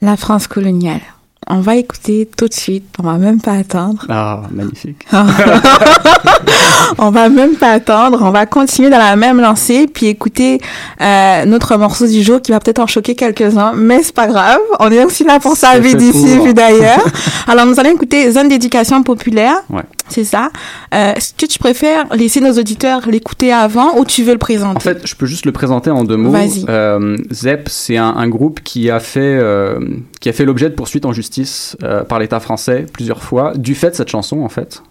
La 0.00 0.16
France 0.16 0.46
coloniale. 0.46 1.00
On 1.48 1.60
va 1.60 1.76
écouter 1.76 2.28
tout 2.36 2.48
de 2.48 2.54
suite, 2.54 2.84
on 2.98 3.04
va 3.04 3.18
même 3.18 3.40
pas 3.40 3.52
attendre. 3.52 4.04
Ah, 4.08 4.42
magnifique. 4.50 5.06
on 6.98 7.10
va 7.10 7.28
même 7.28 7.54
pas 7.54 7.70
attendre, 7.70 8.18
on 8.20 8.30
va 8.30 8.46
continuer 8.46 8.90
dans 8.90 8.98
la 8.98 9.14
même 9.14 9.40
lancée, 9.40 9.86
puis 9.86 10.06
écouter 10.06 10.60
euh, 11.00 11.44
notre 11.44 11.76
morceau 11.76 12.08
du 12.08 12.22
jour 12.22 12.42
qui 12.42 12.50
va 12.50 12.58
peut-être 12.58 12.80
en 12.80 12.88
choquer 12.88 13.14
quelques-uns, 13.14 13.74
mais 13.74 14.02
c'est 14.02 14.14
pas 14.14 14.26
grave. 14.26 14.58
On 14.80 14.90
est 14.90 15.04
aussi 15.04 15.22
là 15.22 15.38
pour 15.38 15.56
ça, 15.56 15.78
d'ici, 15.78 16.38
vu 16.40 16.52
d'ailleurs. 16.52 17.04
Alors 17.46 17.64
nous 17.66 17.78
allons 17.78 17.90
écouter 17.90 18.28
Zone 18.32 18.48
d'éducation 18.48 19.04
populaire. 19.04 19.56
Ouais. 19.70 19.82
C'est 20.08 20.24
ça. 20.24 20.50
Euh, 20.94 21.14
Est-ce 21.14 21.34
que 21.34 21.46
tu 21.46 21.58
préfères 21.58 22.06
laisser 22.14 22.40
nos 22.40 22.52
auditeurs 22.52 23.08
l'écouter 23.08 23.52
avant 23.52 23.98
ou 23.98 24.04
tu 24.04 24.22
veux 24.22 24.32
le 24.32 24.38
présenter? 24.38 24.76
En 24.76 24.80
fait, 24.80 25.06
je 25.06 25.14
peux 25.14 25.26
juste 25.26 25.46
le 25.46 25.52
présenter 25.52 25.90
en 25.90 26.04
deux 26.04 26.16
mots. 26.16 26.30
Vas-y. 26.30 26.64
Euh, 26.68 27.16
ZEP, 27.32 27.68
c'est 27.68 27.96
un, 27.96 28.14
un, 28.16 28.28
groupe 28.28 28.60
qui 28.62 28.90
a 28.90 29.00
fait 29.00 29.20
euh, 29.20 29.78
qui 30.20 30.28
a 30.28 30.32
fait 30.32 30.44
l'objet 30.44 30.70
de 30.70 30.74
poursuites 30.74 31.06
en 31.06 31.12
justice 31.12 31.76
par 32.08 32.18
l'État 32.18 32.40
français 32.40 32.86
plusieurs 32.92 33.22
fois 33.22 33.54
du 33.56 33.74
fait 33.74 33.90
de 33.90 33.94
cette 33.96 34.08
chanson 34.08 34.40
en 34.40 34.48
fait. 34.48 34.82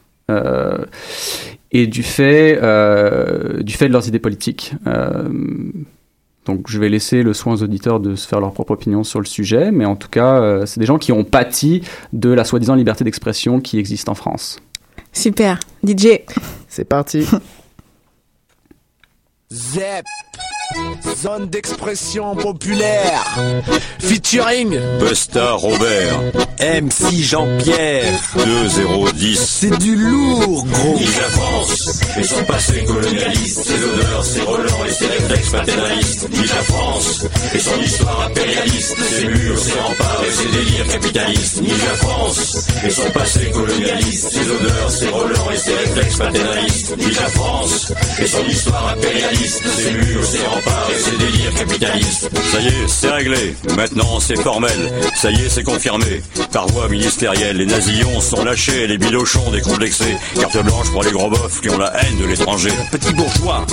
Et 1.71 1.87
du 1.87 2.03
fait, 2.03 2.53
du 3.63 3.73
fait 3.73 3.87
de 3.87 3.93
leurs 3.93 4.07
idées 4.07 4.19
politiques. 4.19 4.73
Donc 6.45 6.69
je 6.69 6.79
vais 6.79 6.89
laisser 6.89 7.23
le 7.23 7.33
soin 7.33 7.53
aux 7.53 7.63
auditeurs 7.63 7.99
de 7.99 8.15
se 8.15 8.27
faire 8.27 8.39
leur 8.39 8.53
propre 8.53 8.71
opinion 8.71 9.03
sur 9.03 9.19
le 9.19 9.25
sujet, 9.25 9.71
mais 9.71 9.85
en 9.85 9.95
tout 9.95 10.09
cas, 10.09 10.39
euh, 10.39 10.65
c'est 10.65 10.79
des 10.79 10.85
gens 10.85 10.99
qui 10.99 11.11
ont 11.11 11.23
pâti 11.23 11.81
de 12.13 12.29
la 12.29 12.43
soi-disant 12.43 12.75
liberté 12.75 13.03
d'expression 13.03 13.59
qui 13.59 13.79
existe 13.79 14.09
en 14.09 14.15
France. 14.15 14.59
Super. 15.15 15.59
DJ. 15.83 16.21
C'est 16.67 16.85
parti. 16.85 17.25
ZEP 19.49 20.05
Zone 21.15 21.47
d'expression 21.47 22.35
populaire. 22.35 23.23
Featuring 23.99 24.77
Busta 24.99 25.53
Robert 25.53 26.19
MC 26.59 27.21
Jean-Pierre. 27.21 28.13
2010 28.35 29.39
C'est 29.39 29.77
du 29.79 29.95
lourd 29.95 30.65
gros. 30.65 30.99
La 30.99 31.29
France 31.29 32.01
et 32.17 32.23
son 32.23 32.43
passé 32.45 32.83
colonialiste. 32.83 33.63
Ses 33.63 33.83
odeurs, 33.83 34.25
ses 34.25 34.41
relents 34.41 34.85
et 34.87 34.91
ses 34.91 35.05
réflexes 35.07 35.49
paternalistes. 35.51 36.29
La 36.31 36.61
France 36.63 37.25
et 37.53 37.59
son 37.59 37.81
histoire 37.81 38.21
impérialiste. 38.27 38.95
Ses 38.97 39.25
murs, 39.27 39.59
ses 39.59 39.79
remparts 39.79 40.23
et 40.27 40.31
ses 40.31 40.47
délires 40.47 40.87
capitalistes. 40.87 41.61
La 41.61 41.95
France 41.95 42.67
et 42.83 42.89
son 42.89 43.09
passé 43.11 43.51
colonialiste. 43.51 44.29
Ses 44.31 44.49
odeurs, 44.49 44.91
ses 44.91 45.07
relents 45.09 45.51
et 45.51 45.57
ses 45.57 45.73
réflexes 45.73 46.17
paternalistes. 46.17 46.95
La 46.97 47.27
France 47.29 47.93
et 48.19 48.27
son 48.27 48.45
histoire 48.45 48.74
impérialiste 48.97 49.63
Ses 49.67 49.91
murs, 49.91 50.25
ses 50.25 50.45
remparts 50.45 50.89
et 50.91 50.99
ses 50.99 51.17
délires 51.17 51.53
capitalistes 51.55 52.29
Ça 52.51 52.59
y 52.59 52.67
est, 52.67 52.87
c'est 52.87 53.11
réglé, 53.11 53.55
maintenant 53.75 54.19
c'est 54.19 54.39
formel 54.41 54.91
Ça 55.15 55.31
y 55.31 55.35
est, 55.35 55.49
c'est 55.49 55.63
confirmé 55.63 56.21
par 56.55 56.67
voie 56.67 56.87
ministérielle, 56.87 57.57
les 57.57 57.65
nazillons 57.65 58.21
sont 58.21 58.43
lâchés, 58.43 58.87
les 58.87 58.97
bilochons 58.97 59.51
décomplexés. 59.51 60.15
Carte 60.39 60.57
blanche 60.63 60.89
pour 60.91 61.03
les 61.03 61.11
gros 61.11 61.29
bofs 61.29 61.59
qui 61.59 61.69
ont 61.69 61.77
la 61.77 61.91
haine 62.01 62.17
de 62.17 62.25
l'étranger. 62.25 62.69
Petit 62.91 63.11
bourgeois, 63.11 63.65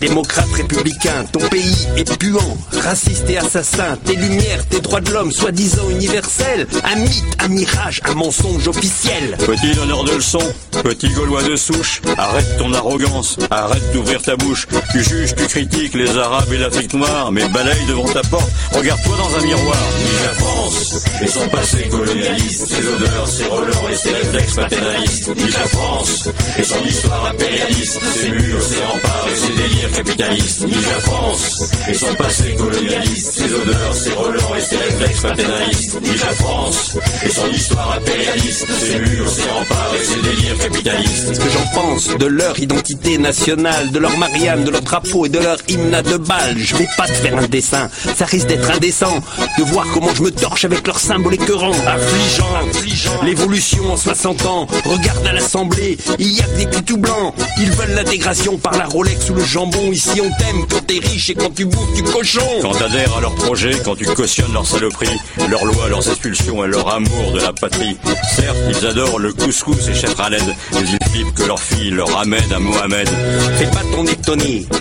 démocrate 0.00 0.52
républicain, 0.52 1.24
ton 1.32 1.38
pays 1.48 1.86
est 1.96 2.18
puant, 2.18 2.56
raciste 2.82 3.30
et 3.30 3.38
assassin. 3.38 3.96
Tes 4.04 4.16
lumières, 4.16 4.66
tes 4.66 4.80
droits 4.80 5.00
de 5.00 5.12
l'homme, 5.12 5.30
soi-disant 5.30 5.88
universels. 5.90 6.66
Un 6.82 6.96
mythe, 6.96 7.36
un 7.38 7.48
mirage, 7.48 8.00
un 8.04 8.14
mensonge 8.14 8.66
officiel. 8.66 9.36
Petit 9.46 9.76
donneur 9.76 10.02
de 10.02 10.12
leçons, 10.12 10.52
petit 10.82 11.10
gaulois 11.10 11.44
de 11.44 11.54
souche, 11.54 12.02
arrête 12.18 12.58
ton 12.58 12.72
arrogance, 12.72 13.38
arrête 13.50 13.92
d'ouvrir 13.92 14.20
ta 14.20 14.34
bouche. 14.34 14.55
Tu 14.92 15.02
juges, 15.02 15.34
tu 15.34 15.46
critiques 15.46 15.94
les 15.94 16.16
Arabes 16.16 16.50
et 16.52 16.58
l'Afrique 16.58 16.94
noire, 16.94 17.30
mais 17.30 17.46
balaye 17.48 17.84
devant 17.86 18.06
ta 18.06 18.22
porte, 18.22 18.50
regarde-toi 18.72 19.16
dans 19.18 19.38
un 19.38 19.42
miroir. 19.42 19.76
Ni 19.98 20.24
la 20.24 20.32
France 20.34 21.04
et 21.22 21.26
son 21.26 21.48
passé 21.48 21.88
colonialiste, 21.90 22.66
ses 22.66 22.86
odeurs, 22.88 23.28
ses 23.28 23.44
relents 23.44 23.88
et 23.90 23.96
ses 23.96 24.12
réflexes 24.12 24.54
paternalistes. 24.54 25.36
Ni 25.36 25.50
la 25.50 25.66
France 25.66 26.28
et 26.58 26.62
son 26.62 26.84
histoire 26.84 27.26
impérialiste, 27.26 28.00
ses 28.14 28.30
murs, 28.30 28.62
ses 28.62 28.84
remparts 28.84 29.28
et 29.30 29.36
ses 29.36 29.52
délires 29.52 29.92
capitalistes. 29.92 30.66
Ni 30.66 30.72
la 30.72 31.00
France 31.00 31.72
et 31.88 31.94
son 31.94 32.14
passé 32.14 32.54
colonialiste, 32.54 33.32
ses 33.32 33.52
odeurs, 33.52 33.94
ses 33.94 34.12
relents 34.12 34.54
et 34.56 34.60
ses 34.62 34.76
réflexes 34.76 35.20
paternalistes. 35.20 36.00
Ni 36.02 36.16
la 36.16 36.32
France 36.32 36.96
et 37.24 37.28
son 37.28 37.50
histoire 37.50 37.92
impérialiste, 37.98 38.66
ses 38.78 38.98
murs, 38.98 39.28
ses 39.28 39.50
remparts 39.50 39.94
et 40.00 40.04
ses 40.04 40.22
délires 40.22 40.58
capitalistes. 40.58 41.34
Ce 41.34 41.40
que 41.40 41.50
j'en 41.50 41.80
pense 41.80 42.16
de 42.16 42.26
leur 42.26 42.58
identité 42.58 43.18
nationale, 43.18 43.90
de 43.90 43.98
leur 43.98 44.16
De 44.36 44.70
leur 44.70 44.82
drapeau 44.82 45.24
et 45.24 45.30
de 45.30 45.38
leur 45.38 45.56
hymne 45.66 45.94
à 45.94 46.02
deux 46.02 46.18
balles. 46.18 46.58
Je 46.58 46.76
vais 46.76 46.86
pas 46.98 47.06
te 47.06 47.14
faire 47.14 47.38
un 47.38 47.48
dessin, 47.48 47.88
ça 48.14 48.26
risque 48.26 48.48
d'être 48.48 48.70
indécent 48.70 49.22
de 49.58 49.64
voir 49.64 49.86
comment 49.94 50.14
je 50.14 50.22
me 50.22 50.30
torche 50.30 50.66
avec 50.66 50.86
leurs 50.86 50.98
symboles 50.98 51.34
écœurants. 51.34 51.72
Affligeant, 51.86 52.54
affligeant. 52.60 53.22
L'évolution 53.22 53.90
en 53.90 53.96
60 53.96 54.44
ans, 54.44 54.66
regarde 54.84 55.26
à 55.26 55.32
l'Assemblée, 55.32 55.96
il 56.18 56.32
y 56.32 56.42
a 56.42 56.46
des 56.48 56.66
culs 56.66 56.84
tout 56.84 56.98
blancs. 56.98 57.34
Ils 57.58 57.70
veulent 57.70 57.94
l'intégration 57.94 58.58
par 58.58 58.76
la 58.76 58.84
Rolex 58.84 59.30
ou 59.30 59.34
le 59.34 59.42
jambon. 59.42 59.90
Ici 59.90 60.20
on 60.20 60.28
t'aime 60.28 60.66
quand 60.70 60.86
t'es 60.86 60.98
riche 60.98 61.30
et 61.30 61.34
quand 61.34 61.54
tu 61.54 61.64
bouffes 61.64 61.94
du 61.94 62.02
cochon. 62.02 62.46
Quand 62.60 62.72
t'adhères 62.72 63.16
à 63.16 63.22
leur 63.22 63.34
projet, 63.36 63.72
quand 63.84 63.96
tu 63.96 64.04
cautionnes 64.04 64.52
leur 64.52 64.66
saloperie, 64.66 65.18
leurs 65.48 65.64
lois, 65.64 65.88
leurs 65.88 66.08
expulsions 66.10 66.62
et 66.62 66.68
leur 66.68 66.92
amour 66.92 67.32
de 67.32 67.40
la 67.40 67.54
patrie. 67.54 67.96
Certes, 68.36 68.56
ils 68.68 68.86
adorent 68.86 69.18
le 69.18 69.32
couscous 69.32 69.88
et 69.88 69.94
chef 69.94 70.14
Khaled, 70.14 70.44
mais 70.72 70.80
ils 70.80 71.08
flippent 71.10 71.34
que 71.34 71.44
leur 71.44 71.58
fille 71.58 71.90
leur 71.90 72.08
ramène 72.08 72.52
à 72.52 72.58
Mohamed. 72.58 73.08
Fais 73.56 73.66
pas 73.66 73.82
ton 73.92 74.04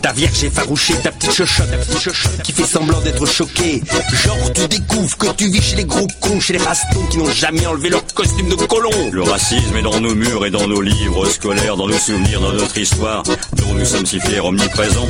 ta 0.01 0.11
vierge 0.11 0.43
effarouchée, 0.43 0.95
ta 1.03 1.11
petite 1.11 1.31
chochotte, 1.31 1.69
ta 1.69 1.77
petite 1.77 1.99
chochotte 1.99 2.41
qui 2.43 2.51
fait 2.51 2.65
semblant 2.65 2.99
d'être 3.01 3.27
choquée. 3.27 3.81
Genre 4.11 4.53
tu 4.53 4.67
découvres 4.67 5.17
que 5.17 5.27
tu 5.37 5.51
vis 5.51 5.61
chez 5.61 5.75
les 5.75 5.85
gros 5.85 6.07
cons, 6.19 6.39
chez 6.39 6.53
les 6.53 6.59
rastons 6.59 7.05
qui 7.11 7.19
n'ont 7.19 7.31
jamais 7.31 7.65
enlevé 7.67 7.89
leur 7.89 8.03
costume 8.15 8.49
de 8.49 8.55
colon. 8.55 8.89
Le 9.11 9.21
racisme 9.21 9.75
est 9.77 9.83
dans 9.83 9.99
nos 9.99 10.15
murs 10.15 10.47
et 10.47 10.49
dans 10.49 10.67
nos 10.67 10.81
livres 10.81 11.29
scolaires, 11.29 11.77
dans 11.77 11.87
nos 11.87 11.97
souvenirs, 11.97 12.41
dans 12.41 12.53
notre 12.53 12.75
histoire, 12.75 13.21
dont 13.53 13.73
nous 13.75 13.85
sommes 13.85 14.05
si 14.07 14.19
fiers, 14.19 14.39
omniprésents. 14.39 15.07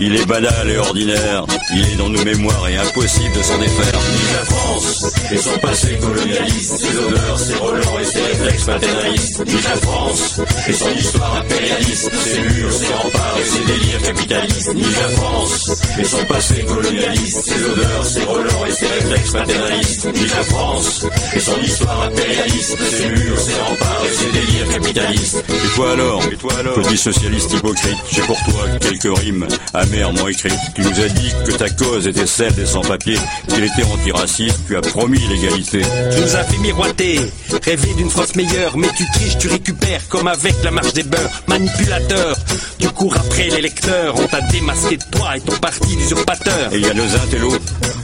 Il 0.00 0.16
est 0.16 0.26
banal 0.26 0.68
et 0.68 0.76
ordinaire, 0.76 1.46
il 1.72 1.92
est 1.92 1.96
dans 1.96 2.08
nos 2.08 2.24
mémoires 2.24 2.68
et 2.68 2.76
impossible 2.76 3.36
de 3.36 3.42
s'en 3.42 3.58
défaire. 3.58 4.00
Ni 4.10 4.32
la 4.32 4.44
France 4.46 5.12
et 5.30 5.38
son 5.38 5.58
passé 5.58 5.96
colonialiste, 6.00 6.76
ses 6.76 6.98
odeurs, 6.98 7.38
ses 7.38 7.54
relents 7.54 7.98
et 8.00 8.04
ses 8.04 8.20
réflexes 8.20 8.64
paternalistes. 8.64 9.46
Ni 9.46 9.62
la 9.62 9.76
France 9.76 10.40
et 10.66 10.72
son 10.72 10.90
histoire 10.90 11.36
impérialiste, 11.36 12.10
ses 12.24 12.40
murs, 12.40 12.72
ses 12.72 12.92
remparts 12.94 13.38
et 13.40 13.46
ses 13.46 13.59
délires 13.64 14.02
capitalistes. 14.02 14.74
Ni 14.74 14.82
la 14.82 15.08
France 15.16 15.82
et 15.98 16.04
son 16.04 16.24
passé 16.26 16.64
colonialiste, 16.64 17.44
ses 17.44 17.64
odeurs, 17.64 18.04
ses 18.04 18.22
relents 18.24 18.66
et 18.66 18.72
ses 18.72 18.86
réflexes 18.86 19.32
paternalistes. 19.32 20.08
Ni 20.14 20.26
la 20.26 20.42
France 20.44 21.06
et 21.34 21.40
son 21.40 21.60
histoire 21.60 22.02
impérialiste, 22.02 22.78
ses 22.78 23.06
murs, 23.08 23.38
ses 23.38 23.60
remparts 23.60 24.04
et 24.06 24.14
ses 24.14 24.32
délires 24.32 24.68
capitalistes. 24.72 25.44
Et 25.48 25.74
toi 25.74 25.92
alors, 25.92 26.22
et 26.30 26.36
toi 26.36 26.52
alors, 26.58 26.74
petit 26.74 26.96
socialiste 26.96 27.52
hypocrite, 27.52 27.98
j'ai 28.12 28.22
pour 28.22 28.38
toi 28.44 28.66
quelques 28.80 29.18
rimes 29.18 29.46
amèrement 29.74 30.28
écrites. 30.28 30.52
Tu 30.74 30.82
nous 30.82 31.00
as 31.00 31.08
dit 31.08 31.32
que 31.46 31.52
ta 31.52 31.68
cause 31.70 32.06
était 32.06 32.26
celle 32.26 32.54
des 32.54 32.66
sans-papiers, 32.66 33.18
qu'il 33.48 33.64
était 33.64 33.84
antiraciste, 33.84 34.60
tu 34.66 34.76
as 34.76 34.80
promis 34.80 35.20
l'égalité. 35.28 35.82
Tu 35.82 36.20
nous 36.20 36.36
as 36.36 36.44
fait 36.44 36.58
miroiter, 36.58 37.20
rêver 37.64 37.94
d'une 37.96 38.10
France 38.10 38.34
meilleure, 38.36 38.76
mais 38.76 38.88
tu 38.96 39.04
triches, 39.12 39.38
tu 39.38 39.48
récupères 39.48 40.08
comme 40.08 40.28
avec 40.28 40.54
la 40.62 40.70
marche 40.70 40.92
des 40.92 41.02
beurs. 41.02 41.30
Manipulateur, 41.46 42.36
tu 42.78 42.88
cours 42.88 43.14
après 43.16 43.49
les 43.50 43.62
lecteurs, 43.62 44.14
on 44.16 44.26
t'a 44.26 44.40
démasqué 44.42 44.96
de 44.96 45.04
toi 45.10 45.36
et 45.36 45.40
ton 45.40 45.56
parti 45.56 45.96
d'usurpateur. 45.96 46.72
Et 46.72 46.78
il 46.78 46.86
y 46.86 46.90
a 46.90 46.94
nos 46.94 47.14
intellos, 47.16 47.58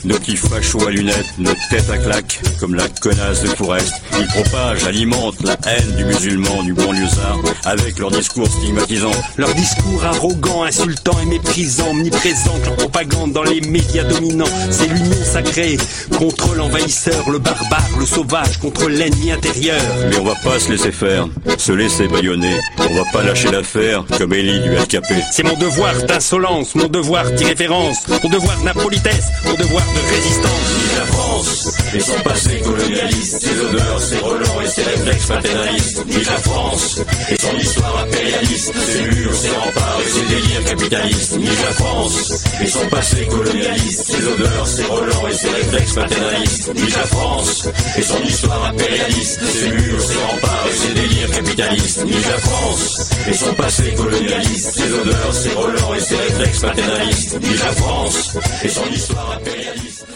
nos 0.05 0.19
petits 0.19 0.37
fachos 0.37 0.87
à 0.87 0.91
lunettes, 0.91 1.38
nos 1.38 1.53
têtes 1.71 1.91
à 1.91 1.99
claques, 1.99 2.41
comme 2.61 2.75
la 2.75 2.88
connasse 3.00 3.43
de 3.43 3.49
Toureste. 3.49 3.95
Ils 4.19 4.26
propagent, 4.26 4.85
alimentent 4.85 5.43
la 5.43 5.57
haine 5.67 5.97
du 5.97 6.05
musulman, 6.05 6.62
du 6.62 6.73
banlieusard, 6.73 7.38
avec 7.65 7.99
leurs 7.99 8.11
discours 8.11 8.49
stigmatisants. 8.49 9.11
Leur 9.37 9.53
discours 9.55 10.05
arrogant, 10.05 10.65
insultant 10.65 11.19
et 11.23 11.26
méprisant, 11.26 11.91
omniprésent, 11.91 12.59
leur 12.65 12.76
propagande 12.76 13.33
dans 13.33 13.45
les 13.45 13.61
médias 13.61 14.05
dominants. 14.05 14.45
C'est 14.71 14.88
l'union 14.88 15.25
sacrée 15.25 15.76
contre 16.19 16.55
l'envahisseur, 16.55 17.31
le 17.31 17.38
barbare, 17.38 17.88
le 17.99 18.07
sauvage, 18.07 18.59
contre 18.59 18.88
l'ennemi 18.88 19.33
intérieur. 19.33 19.81
Mais 20.11 20.19
on 20.19 20.25
va 20.25 20.35
pas 20.37 20.59
se 20.59 20.71
laisser 20.71 20.93
faire, 20.93 21.29
se 21.59 21.73
laisser 21.73 22.09
baïonner. 22.09 22.57
On 22.79 22.95
va 22.95 23.05
pas 23.12 23.23
lâcher 23.23 23.50
l'affaire 23.50 24.05
comme 24.19 24.33
Elie 24.33 24.61
du 24.61 24.71
LKP. 24.71 25.12
C'est 25.37 25.43
mon 25.43 25.59
devoir 25.59 25.93
d'insolence, 26.05 26.75
mon 26.76 26.88
devoir 26.88 27.31
d'irrévérence, 27.31 28.09
mon 28.09 28.31
devoir 28.31 28.59
d'impolitesse, 28.62 29.26
mon 29.45 29.52
devoir 29.52 29.85
de 29.93 30.14
résistance. 30.14 30.66
Ni 30.78 30.97
la 30.99 31.05
France 31.05 31.76
et 31.95 32.00
son 32.00 32.21
passé 32.21 32.59
colonialiste, 32.61 33.40
ses 33.43 33.61
odeurs, 33.61 34.00
ses 34.00 34.16
relents 34.16 34.61
et 34.64 34.66
ses 34.66 34.83
réflexes 34.83 35.26
paternalistes. 35.26 36.07
Ni 36.07 36.25
la 36.25 36.38
France 36.38 37.00
et 37.28 37.37
son 37.37 37.55
histoire 37.59 38.05
impérialiste, 38.05 38.73
ses 38.78 39.02
murs, 39.02 39.35
ses 39.35 39.50
remparts 39.50 40.00
et 40.00 40.09
ses 40.09 40.35
délires 40.35 40.64
capitalistes. 40.64 41.37
Ni 41.37 41.45
la 41.45 41.73
France 41.73 42.45
et 42.62 42.66
son 42.66 42.87
passé 42.88 43.26
colonialiste, 43.26 44.05
ses 44.05 44.26
odeurs, 44.26 44.66
ses 44.66 44.85
relents 44.85 45.28
et 45.28 45.35
ses 45.35 45.50
réflexes 45.50 45.93
paternalistes. 45.93 46.75
Ni 46.75 46.90
la 46.90 47.05
France 47.05 47.69
et 47.99 48.02
son 48.02 48.23
histoire 48.23 48.64
impérialiste, 48.71 49.40
ses 49.45 49.69
murs, 49.69 50.00
ses 50.00 50.16
remparts 50.33 50.66
et 50.71 50.76
ses 50.76 50.95
délires 50.95 51.31
capitalistes. 51.31 52.05
Ni 52.07 52.12
la 52.12 52.38
France 52.38 53.11
et 53.28 53.35
son 53.35 53.52
passé 53.52 53.93
colonialiste, 53.93 54.71
ses 54.71 54.93
odeurs, 54.95 55.25
ses 55.33 55.50
relents 55.50 55.95
et 55.97 56.00
ses 56.00 56.16
réflexes 56.16 56.61
paternalistes. 56.61 57.38
Ni 57.40 57.50
la 57.56 57.73
France 57.73 58.37
et 58.64 58.68
son 58.68 58.87
histoire 58.92 59.38
impérialiste. 59.38 60.06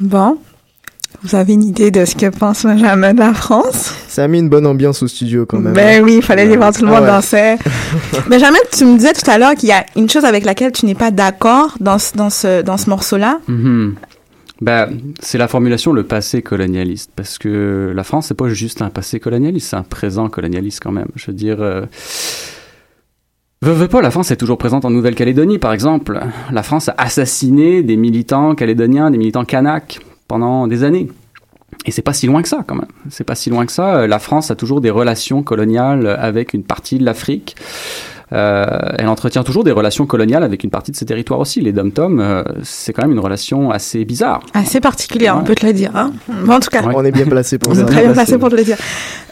Bon. 0.00 0.38
Vous 1.24 1.34
avez 1.34 1.54
une 1.54 1.64
idée 1.64 1.90
de 1.90 2.04
ce 2.04 2.14
que 2.14 2.26
pense 2.26 2.64
Benjamin 2.64 3.12
de 3.12 3.18
la 3.18 3.34
France? 3.34 3.92
Ça 4.06 4.22
a 4.24 4.28
mis 4.28 4.38
une 4.38 4.48
bonne 4.48 4.66
ambiance 4.66 5.02
au 5.02 5.08
studio 5.08 5.46
quand 5.46 5.58
même. 5.58 5.72
Ben 5.72 6.02
oui, 6.04 6.16
il 6.18 6.22
fallait 6.22 6.46
Ouais. 6.48 6.56
voir 6.56 6.72
tout 6.72 6.82
le 6.82 6.88
monde 6.88 6.98
Ah 7.00 7.02
ouais. 7.02 7.08
danser. 7.08 7.56
Benjamin, 8.30 8.58
tu 8.72 8.84
me 8.84 8.96
disais 8.96 9.12
tout 9.14 9.28
à 9.28 9.36
l'heure 9.36 9.54
qu'il 9.56 9.68
y 9.68 9.72
a 9.72 9.84
une 9.96 10.08
chose 10.08 10.24
avec 10.24 10.44
laquelle 10.44 10.70
tu 10.70 10.86
n'es 10.86 10.94
pas 10.94 11.10
d'accord 11.10 11.76
dans 11.80 11.98
ce, 11.98 12.14
dans 12.16 12.30
ce, 12.30 12.62
dans 12.62 12.76
ce 12.76 12.88
morceau-là. 12.88 13.40
Mhm. 13.48 13.96
Ben, 14.60 14.90
c'est 15.20 15.38
la 15.38 15.48
formulation 15.48 15.92
le 15.92 16.04
passé 16.04 16.42
colonialiste, 16.42 17.10
parce 17.16 17.38
que 17.38 17.92
la 17.94 18.04
France, 18.04 18.26
c'est 18.28 18.34
pas 18.36 18.48
juste 18.48 18.82
un 18.82 18.90
passé 18.90 19.18
colonialiste, 19.18 19.70
c'est 19.70 19.76
un 19.76 19.82
présent 19.84 20.28
colonialiste 20.28 20.80
quand 20.82 20.92
même. 20.92 21.08
Je 21.16 21.26
veux 21.28 21.32
dire, 21.36 21.56
euh, 21.60 21.82
veux, 23.62 23.88
pas, 23.88 24.00
la 24.00 24.10
France 24.10 24.30
est 24.30 24.36
toujours 24.36 24.58
présente 24.58 24.84
en 24.84 24.90
Nouvelle-Calédonie, 24.90 25.58
par 25.58 25.72
exemple. 25.72 26.20
La 26.50 26.62
France 26.62 26.88
a 26.88 26.94
assassiné 26.98 27.82
des 27.82 27.96
militants 27.96 28.54
calédoniens, 28.54 29.10
des 29.10 29.18
militants 29.18 29.44
kanaks 29.44 30.00
pendant 30.26 30.66
des 30.66 30.84
années. 30.84 31.08
Et 31.84 31.90
c'est 31.90 32.02
pas 32.02 32.12
si 32.12 32.26
loin 32.26 32.42
que 32.42 32.48
ça, 32.48 32.64
quand 32.66 32.74
même. 32.74 32.88
C'est 33.10 33.24
pas 33.24 33.34
si 33.34 33.50
loin 33.50 33.66
que 33.66 33.72
ça. 33.72 34.06
La 34.06 34.18
France 34.18 34.50
a 34.50 34.56
toujours 34.56 34.80
des 34.80 34.90
relations 34.90 35.42
coloniales 35.42 36.06
avec 36.06 36.54
une 36.54 36.64
partie 36.64 36.98
de 36.98 37.04
l'Afrique. 37.04 37.56
Euh, 38.32 38.66
elle 38.98 39.08
entretient 39.08 39.42
toujours 39.42 39.64
des 39.64 39.72
relations 39.72 40.04
coloniales 40.06 40.42
avec 40.42 40.64
une 40.64 40.70
partie 40.70 40.90
de 40.92 40.96
ses 40.96 41.06
territoires 41.06 41.40
aussi. 41.40 41.60
Les 41.60 41.72
dom-tom, 41.72 42.20
euh, 42.20 42.42
c'est 42.62 42.92
quand 42.92 43.02
même 43.02 43.12
une 43.12 43.20
relation 43.20 43.70
assez 43.70 44.04
bizarre. 44.04 44.40
Assez 44.54 44.80
particulière, 44.80 45.36
on 45.40 45.44
peut 45.44 45.54
te 45.54 45.64
le 45.64 45.72
dire. 45.72 45.92
Hein. 45.94 46.12
Bon, 46.44 46.54
en 46.54 46.60
tout 46.60 46.68
cas, 46.70 46.82
On 46.94 47.04
est 47.04 47.10
bien 47.12 47.26
placé 47.26 47.58
pour 47.58 47.72
on 47.72 47.74
ça. 47.74 47.80
est 47.82 47.86
très 47.86 48.02
bien 48.02 48.12
placé 48.12 48.36
pour 48.38 48.50
te 48.50 48.56
le 48.56 48.64
dire. 48.64 48.76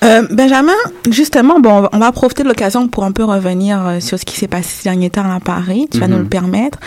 Euh, 0.05 0.23
Benjamin, 0.31 0.73
justement, 1.11 1.61
bon, 1.61 1.89
on 1.93 1.99
va 1.99 2.13
profiter 2.13 2.43
de 2.43 2.49
l'occasion 2.49 2.89
pour 2.89 3.05
un 3.05 3.13
peu 3.13 3.25
revenir 3.25 3.97
sur 4.01 4.19
ce 4.19 4.25
qui 4.25 4.37
s'est 4.37 4.49
passé 4.49 4.69
ces 4.83 4.85
derniers 4.89 5.11
temps 5.11 5.31
à 5.31 5.41
Paris. 5.41 5.89
Tu 5.91 5.99
vas 5.99 6.07
Mhm. 6.07 6.13
nous 6.15 6.19
le 6.21 6.29
permettre. 6.29 6.79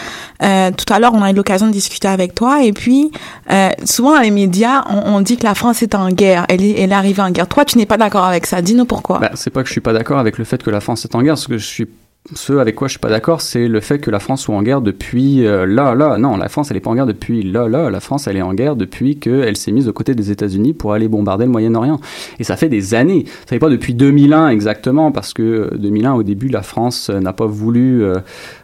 Euh, 0.41 0.71
tout 0.71 0.91
à 0.93 0.99
l'heure, 0.99 1.13
on 1.13 1.21
a 1.21 1.29
eu 1.31 1.33
l'occasion 1.35 1.67
de 1.67 1.71
discuter 1.71 2.07
avec 2.07 2.33
toi. 2.33 2.63
Et 2.63 2.73
puis, 2.73 3.11
euh, 3.51 3.69
souvent 3.85 4.13
dans 4.15 4.21
les 4.21 4.31
médias, 4.31 4.83
on, 4.89 5.15
on 5.15 5.21
dit 5.21 5.37
que 5.37 5.43
la 5.43 5.53
France 5.55 5.83
est 5.83 5.93
en 5.95 6.09
guerre. 6.09 6.45
Elle 6.49 6.63
est, 6.63 6.79
elle 6.79 6.91
est 6.91 6.95
arrivée 6.95 7.21
en 7.21 7.29
guerre. 7.31 7.47
Toi, 7.47 7.65
tu 7.65 7.77
n'es 7.77 7.85
pas 7.85 7.97
d'accord 7.97 8.23
avec 8.23 8.45
ça. 8.45 8.61
Dis-nous 8.61 8.85
pourquoi. 8.85 9.19
Bah, 9.19 9.31
c'est 9.35 9.49
pas 9.49 9.61
que 9.61 9.67
je 9.67 9.73
suis 9.73 9.81
pas 9.81 9.93
d'accord 9.93 10.19
avec 10.19 10.37
le 10.37 10.43
fait 10.45 10.63
que 10.63 10.69
la 10.69 10.79
France 10.81 11.05
est 11.05 11.13
en 11.15 11.21
guerre, 11.21 11.37
ce 11.37 11.47
que 11.47 11.57
je 11.57 11.65
suis 11.65 11.87
ce 12.35 12.53
avec 12.53 12.75
quoi 12.75 12.87
je 12.87 12.91
suis 12.91 12.99
pas 12.99 13.09
d'accord, 13.09 13.41
c'est 13.41 13.67
le 13.67 13.79
fait 13.79 13.97
que 13.97 14.11
la 14.11 14.19
France 14.19 14.41
soit 14.43 14.55
en 14.55 14.61
guerre 14.61 14.81
depuis 14.81 15.47
euh, 15.47 15.65
là, 15.65 15.95
là. 15.95 16.17
Non, 16.17 16.37
la 16.37 16.47
France, 16.49 16.69
elle 16.69 16.77
est 16.77 16.81
pas 16.81 16.91
en 16.91 16.95
guerre 16.95 17.07
depuis 17.07 17.43
là, 17.43 17.67
là. 17.67 17.89
La 17.89 17.99
France, 17.99 18.27
elle 18.27 18.37
est 18.37 18.41
en 18.41 18.53
guerre 18.53 18.75
depuis 18.75 19.17
qu'elle 19.17 19.55
s'est 19.57 19.71
mise 19.71 19.87
aux 19.87 19.93
côtés 19.93 20.13
des 20.13 20.29
États-Unis 20.29 20.73
pour 20.73 20.93
aller 20.93 21.07
bombarder 21.07 21.45
le 21.45 21.51
Moyen-Orient. 21.51 21.99
Et 22.37 22.43
ça 22.43 22.55
fait 22.55 22.69
des 22.69 22.93
années. 22.93 23.25
Ça 23.25 23.47
fait 23.47 23.59
pas 23.59 23.69
depuis 23.69 23.93
2001 23.93 24.49
exactement, 24.49 25.11
parce 25.11 25.33
que 25.33 25.41
euh, 25.41 25.77
2001, 25.77 26.13
au 26.13 26.23
début, 26.23 26.49
la 26.49 26.61
France 26.61 27.09
euh, 27.09 27.19
n'a 27.19 27.33
pas 27.33 27.47
voulu 27.47 28.03
euh, 28.03 28.17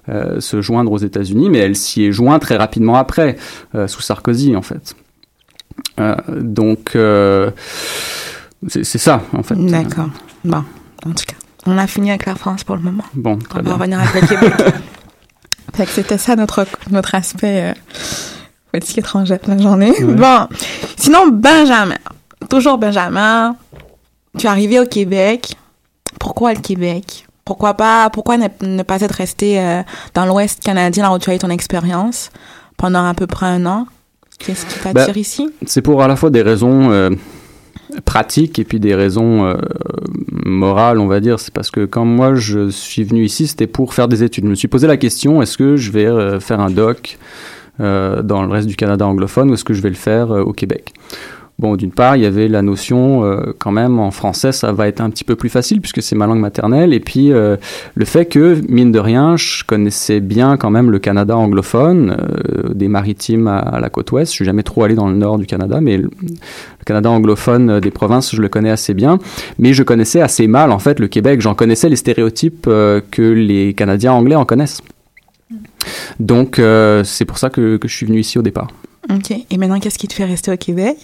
euh, 0.09 0.39
se 0.41 0.61
joindre 0.61 0.91
aux 0.91 0.99
États-Unis, 0.99 1.49
mais 1.49 1.59
elle 1.59 1.75
s'y 1.75 2.05
est 2.05 2.11
jointe 2.11 2.41
très 2.41 2.57
rapidement 2.57 2.95
après, 2.95 3.37
euh, 3.73 3.87
sous 3.87 4.01
Sarkozy, 4.01 4.55
en 4.55 4.61
fait. 4.61 4.95
Euh, 5.99 6.15
donc, 6.29 6.91
euh, 6.95 7.51
c'est 8.67 8.83
ça, 8.83 9.23
en 9.33 9.43
fait. 9.43 9.55
D'accord. 9.55 10.09
Bon, 10.43 10.63
en 11.05 11.11
tout 11.11 11.25
cas, 11.25 11.35
on 11.65 11.77
a 11.77 11.87
fini 11.87 12.09
avec 12.09 12.25
la 12.25 12.35
France 12.35 12.63
pour 12.63 12.75
le 12.75 12.81
moment. 12.81 13.03
Bon, 13.13 13.37
très 13.37 13.59
On 13.59 13.63
bien. 13.63 13.71
va 13.71 13.77
revenir 13.77 13.99
avec 13.99 14.21
le 14.21 14.27
Québec. 14.27 14.53
fait 15.73 15.85
que 15.85 15.91
c'était 15.91 16.17
ça 16.17 16.35
notre, 16.35 16.65
notre 16.91 17.15
aspect 17.15 17.71
euh, 17.71 17.73
politique 18.71 18.97
étrangère 18.99 19.39
de 19.43 19.51
la 19.51 19.57
journée. 19.57 19.91
Ouais. 20.03 20.13
Bon, 20.15 20.47
sinon, 20.97 21.27
Benjamin. 21.31 21.95
Toujours 22.49 22.77
Benjamin. 22.77 23.55
Tu 24.37 24.45
es 24.45 24.49
arrivé 24.49 24.79
au 24.79 24.85
Québec. 24.85 25.55
Pourquoi 26.19 26.53
le 26.53 26.59
Québec? 26.61 27.25
Pourquoi 27.45 27.75
pas, 27.75 28.09
pourquoi 28.09 28.37
ne, 28.37 28.47
ne 28.61 28.83
pas 28.83 29.01
être 29.01 29.11
resté 29.15 29.59
euh, 29.59 29.81
dans 30.13 30.25
l'Ouest 30.25 30.63
canadien 30.63 31.03
là 31.03 31.13
où 31.13 31.19
tu 31.19 31.29
as 31.29 31.35
eu 31.35 31.37
ton 31.37 31.49
expérience 31.49 32.31
pendant 32.77 33.07
à 33.07 33.13
peu 33.13 33.27
près 33.27 33.45
un 33.45 33.65
an? 33.65 33.87
Qu'est-ce 34.39 34.65
qui 34.65 34.79
t'attire 34.79 35.13
Bah, 35.13 35.19
ici? 35.19 35.49
C'est 35.65 35.81
pour 35.81 36.01
à 36.01 36.07
la 36.07 36.15
fois 36.15 36.29
des 36.31 36.41
raisons 36.41 36.91
euh, 36.91 37.11
pratiques 38.03 38.57
et 38.59 38.63
puis 38.63 38.79
des 38.79 38.95
raisons 38.95 39.45
euh, 39.45 39.55
morales, 40.45 40.99
on 40.99 41.07
va 41.07 41.19
dire. 41.19 41.39
C'est 41.39 41.53
parce 41.53 41.71
que 41.71 41.85
quand 41.85 42.05
moi 42.05 42.35
je 42.35 42.69
suis 42.69 43.03
venu 43.03 43.25
ici, 43.25 43.47
c'était 43.47 43.67
pour 43.67 43.93
faire 43.93 44.07
des 44.07 44.23
études. 44.23 44.45
Je 44.45 44.49
me 44.49 44.55
suis 44.55 44.67
posé 44.67 44.87
la 44.87 44.97
question 44.97 45.41
est-ce 45.41 45.57
que 45.57 45.75
je 45.75 45.91
vais 45.91 46.05
euh, 46.05 46.39
faire 46.39 46.61
un 46.61 46.69
doc 46.69 47.17
euh, 47.81 48.21
dans 48.21 48.43
le 48.43 48.49
reste 48.49 48.67
du 48.67 48.75
Canada 48.75 49.05
anglophone 49.05 49.49
ou 49.49 49.55
est-ce 49.55 49.65
que 49.65 49.73
je 49.73 49.81
vais 49.81 49.89
le 49.89 49.95
faire 49.95 50.31
euh, 50.31 50.43
au 50.43 50.53
Québec? 50.53 50.93
Bon, 51.57 51.77
d'une 51.77 51.91
part, 51.91 52.17
il 52.17 52.23
y 52.23 52.25
avait 52.25 52.49
la 52.49 52.61
notion, 52.61 53.23
euh, 53.23 53.53
quand 53.57 53.71
même, 53.71 53.97
en 53.97 54.11
français, 54.11 54.51
ça 54.51 54.73
va 54.73 54.89
être 54.89 54.99
un 54.99 55.09
petit 55.09 55.23
peu 55.23 55.37
plus 55.37 55.47
facile 55.47 55.79
puisque 55.79 56.01
c'est 56.01 56.15
ma 56.15 56.27
langue 56.27 56.41
maternelle. 56.41 56.93
Et 56.93 56.99
puis, 56.99 57.31
euh, 57.31 57.55
le 57.93 58.03
fait 58.03 58.25
que, 58.25 58.59
mine 58.67 58.91
de 58.91 58.99
rien, 58.99 59.37
je 59.37 59.63
connaissais 59.63 60.19
bien 60.19 60.57
quand 60.57 60.69
même 60.69 60.91
le 60.91 60.99
Canada 60.99 61.37
anglophone, 61.37 62.17
euh, 62.19 62.73
des 62.73 62.89
maritimes 62.89 63.47
à, 63.47 63.79
la 63.79 63.89
côte 63.89 64.11
ouest. 64.11 64.33
Je 64.33 64.35
suis 64.35 64.45
jamais 64.45 64.63
trop 64.63 64.83
allé 64.83 64.95
dans 64.95 65.07
le 65.07 65.15
nord 65.15 65.37
du 65.37 65.45
Canada, 65.45 65.79
mais 65.79 65.97
le, 65.97 66.09
Canada 66.85 67.09
anglophone 67.09 67.79
des 67.79 67.91
provinces, 67.91 68.35
je 68.35 68.41
le 68.41 68.49
connais 68.49 68.69
assez 68.69 68.93
bien. 68.93 69.17
Mais 69.57 69.73
je 69.73 69.83
connaissais 69.83 70.19
assez 70.19 70.47
mal, 70.47 70.73
en 70.73 70.79
fait, 70.79 70.99
le 70.99 71.07
Québec. 71.07 71.39
J'en 71.39 71.55
connaissais 71.55 71.87
les 71.87 71.95
stéréotypes 71.95 72.65
que 72.65 73.21
les 73.21 73.73
Canadiens 73.73 74.11
anglais 74.11 74.35
en 74.35 74.45
connaissent. 74.45 74.81
Donc, 76.19 76.61
c'est 77.03 77.25
pour 77.25 77.37
ça 77.37 77.49
que, 77.49 77.77
que 77.77 77.87
je 77.87 77.95
suis 77.95 78.05
venu 78.05 78.19
ici 78.19 78.37
au 78.37 78.43
départ. 78.43 78.67
Ok. 79.09 79.31
Et 79.49 79.57
maintenant, 79.57 79.79
qu'est-ce 79.79 79.97
qui 79.97 80.07
te 80.07 80.13
fait 80.13 80.25
rester 80.25 80.51
au 80.51 80.57
Québec? 80.57 80.97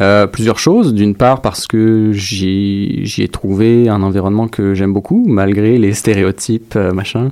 Euh, 0.00 0.26
plusieurs 0.26 0.58
choses. 0.58 0.94
D'une 0.94 1.14
part 1.14 1.40
parce 1.40 1.66
que 1.66 2.12
j'y 2.12 3.04
j'y 3.04 3.22
ai 3.22 3.28
trouvé 3.28 3.88
un 3.88 4.02
environnement 4.02 4.46
que 4.46 4.74
j'aime 4.74 4.92
beaucoup, 4.92 5.24
malgré 5.26 5.76
les 5.76 5.92
stéréotypes, 5.92 6.74
euh, 6.76 6.92
machin, 6.92 7.30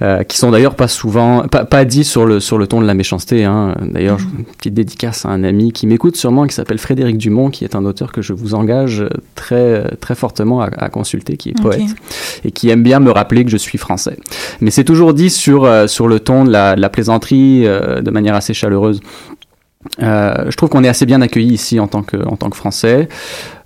euh, 0.00 0.22
qui 0.22 0.38
sont 0.38 0.50
d'ailleurs 0.50 0.76
pas 0.76 0.88
souvent, 0.88 1.46
pas, 1.46 1.64
pas 1.64 1.84
dits 1.84 2.04
sur 2.04 2.24
le, 2.24 2.40
sur 2.40 2.56
le 2.58 2.66
ton 2.66 2.80
de 2.80 2.86
la 2.86 2.94
méchanceté. 2.94 3.44
Hein. 3.44 3.74
D'ailleurs, 3.82 4.18
une 4.38 4.44
petite 4.44 4.72
dédicace 4.74 5.26
à 5.26 5.28
un 5.28 5.44
ami 5.44 5.72
qui 5.72 5.86
m'écoute 5.86 6.16
sûrement, 6.16 6.46
qui 6.46 6.54
s'appelle 6.54 6.78
Frédéric 6.78 7.18
Dumont, 7.18 7.50
qui 7.50 7.64
est 7.64 7.76
un 7.76 7.84
auteur 7.84 8.12
que 8.12 8.22
je 8.22 8.32
vous 8.32 8.54
engage 8.54 9.04
très, 9.34 9.84
très 10.00 10.14
fortement 10.14 10.62
à, 10.62 10.66
à 10.66 10.88
consulter, 10.88 11.36
qui 11.36 11.50
est 11.50 11.60
poète 11.60 11.82
et 12.44 12.50
qui 12.50 12.70
aime 12.70 12.82
bien 12.82 12.98
me 12.98 13.10
rappeler 13.10 13.44
que 13.44 13.50
je 13.50 13.58
suis 13.58 13.78
français. 13.78 14.16
Mais 14.60 14.70
c'est 14.70 14.84
toujours 14.84 15.12
dit 15.12 15.30
sur, 15.30 15.64
euh, 15.64 15.86
sur 15.86 16.08
le 16.08 16.18
ton 16.18 16.44
de 16.44 16.50
la, 16.50 16.76
de 16.76 16.80
la 16.80 16.88
plaisanterie, 16.88 17.66
euh, 17.66 18.00
de 18.00 18.10
manière 18.10 18.34
assez 18.34 18.54
chaleureuse. 18.54 19.00
Euh, 20.02 20.50
je 20.50 20.56
trouve 20.56 20.68
qu'on 20.68 20.82
est 20.84 20.88
assez 20.88 21.06
bien 21.06 21.20
accueilli 21.20 21.52
ici 21.52 21.78
en 21.78 21.86
tant 21.86 22.02
que, 22.02 22.16
en 22.16 22.36
tant 22.36 22.50
que 22.50 22.56
Français. 22.56 23.08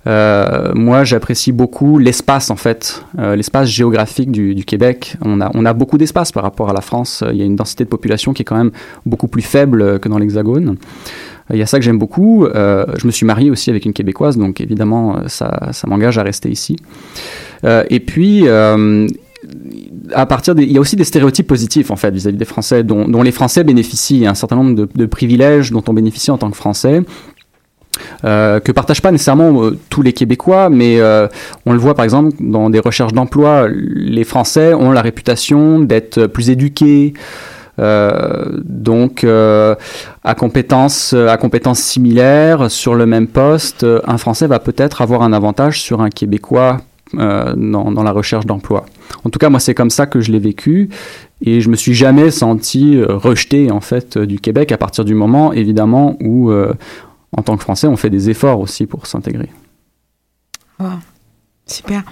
Euh, 0.07 0.71
moi, 0.75 1.03
j'apprécie 1.03 1.51
beaucoup 1.51 1.97
l'espace, 1.97 2.49
en 2.49 2.55
fait, 2.55 3.03
euh, 3.17 3.35
l'espace 3.35 3.67
géographique 3.67 4.31
du, 4.31 4.55
du 4.55 4.65
Québec. 4.65 5.15
On 5.23 5.41
a, 5.41 5.51
on 5.53 5.65
a 5.65 5.73
beaucoup 5.73 5.97
d'espace 5.97 6.31
par 6.31 6.43
rapport 6.43 6.69
à 6.69 6.73
la 6.73 6.81
France. 6.81 7.23
Il 7.31 7.37
y 7.37 7.41
a 7.41 7.45
une 7.45 7.55
densité 7.55 7.83
de 7.83 7.89
population 7.89 8.33
qui 8.33 8.41
est 8.41 8.45
quand 8.45 8.57
même 8.57 8.71
beaucoup 9.05 9.27
plus 9.27 9.41
faible 9.41 9.99
que 9.99 10.09
dans 10.09 10.17
l'Hexagone. 10.17 10.77
Il 11.51 11.57
y 11.57 11.63
a 11.63 11.65
ça 11.65 11.79
que 11.79 11.83
j'aime 11.83 11.97
beaucoup. 11.97 12.47
Je 12.53 13.07
me 13.07 13.11
suis 13.11 13.25
marié 13.25 13.49
aussi 13.49 13.71
avec 13.71 13.85
une 13.85 13.93
Québécoise, 13.93 14.37
donc 14.37 14.61
évidemment, 14.61 15.21
ça, 15.25 15.69
ça 15.71 15.87
m'engage 15.87 16.19
à 16.19 16.23
rester 16.23 16.49
ici. 16.49 16.75
Et 17.63 17.99
puis, 17.99 18.45
à 20.13 20.25
partir 20.25 20.53
il 20.57 20.71
y 20.71 20.77
a 20.77 20.81
aussi 20.81 20.95
des 20.95 21.03
stéréotypes 21.03 21.47
positifs 21.47 21.91
en 21.91 21.95
fait 21.95 22.11
vis-à-vis 22.11 22.37
des 22.37 22.45
Français, 22.45 22.83
dont, 22.83 23.21
les 23.21 23.31
Français 23.31 23.63
bénéficient. 23.63 24.15
Il 24.15 24.23
y 24.23 24.27
a 24.27 24.31
un 24.31 24.35
certain 24.35 24.55
nombre 24.55 24.87
de, 24.93 25.05
privilèges 25.05 25.71
dont 25.71 25.83
on 25.87 25.93
bénéficie 25.93 26.31
en 26.31 26.37
tant 26.37 26.49
que 26.49 26.57
Français. 26.57 27.01
Euh, 28.23 28.61
que 28.61 28.71
partagent 28.71 29.01
pas 29.01 29.11
nécessairement 29.11 29.61
euh, 29.61 29.77
tous 29.89 30.01
les 30.01 30.13
Québécois, 30.13 30.69
mais 30.69 31.01
euh, 31.01 31.27
on 31.65 31.73
le 31.73 31.79
voit 31.79 31.95
par 31.95 32.05
exemple 32.05 32.33
dans 32.39 32.69
des 32.69 32.79
recherches 32.79 33.11
d'emploi, 33.11 33.67
les 33.69 34.23
Français 34.23 34.73
ont 34.73 34.91
la 34.91 35.01
réputation 35.01 35.79
d'être 35.79 36.27
plus 36.27 36.49
éduqués, 36.49 37.13
euh, 37.77 38.45
donc 38.63 39.25
à 39.25 40.35
compétences 40.35 41.13
à 41.13 41.35
compétences 41.35 41.79
similaires 41.79 42.71
sur 42.71 42.95
le 42.95 43.05
même 43.05 43.27
poste, 43.27 43.85
un 44.05 44.17
Français 44.17 44.47
va 44.47 44.59
peut-être 44.59 45.01
avoir 45.01 45.21
un 45.21 45.33
avantage 45.33 45.81
sur 45.81 46.01
un 46.01 46.09
Québécois 46.09 46.77
euh, 47.17 47.55
dans, 47.55 48.03
la 48.03 48.11
recherche 48.11 48.45
d'emploi. 48.45 48.85
En 49.23 49.31
tout 49.31 49.39
cas, 49.39 49.49
moi, 49.49 49.59
c'est 49.59 49.73
comme 49.73 49.89
ça 49.89 50.05
que 50.05 50.21
je 50.21 50.31
l'ai 50.31 50.37
vécu 50.37 50.89
et 51.41 51.59
je 51.59 51.69
me 51.69 51.75
suis 51.75 51.95
jamais 51.95 52.29
senti 52.29 52.97
euh, 52.97 53.15
rejeté 53.15 53.71
en 53.71 53.81
fait 53.81 54.17
euh, 54.17 54.25
du 54.27 54.39
Québec 54.39 54.71
à 54.71 54.77
partir 54.77 55.05
du 55.05 55.15
moment, 55.15 55.51
évidemment, 55.51 56.17
où 56.21 56.51
en 56.51 57.41
tant 57.41 57.57
que 57.57 57.63
Français, 57.63 57.87
on 57.87 57.95
fait 57.95 58.09
des 58.09 58.29
efforts 58.29 58.59
aussi 58.59 58.85
pour 58.85 59.07
s'intégrer. 59.07 59.49
Super. 61.65 62.03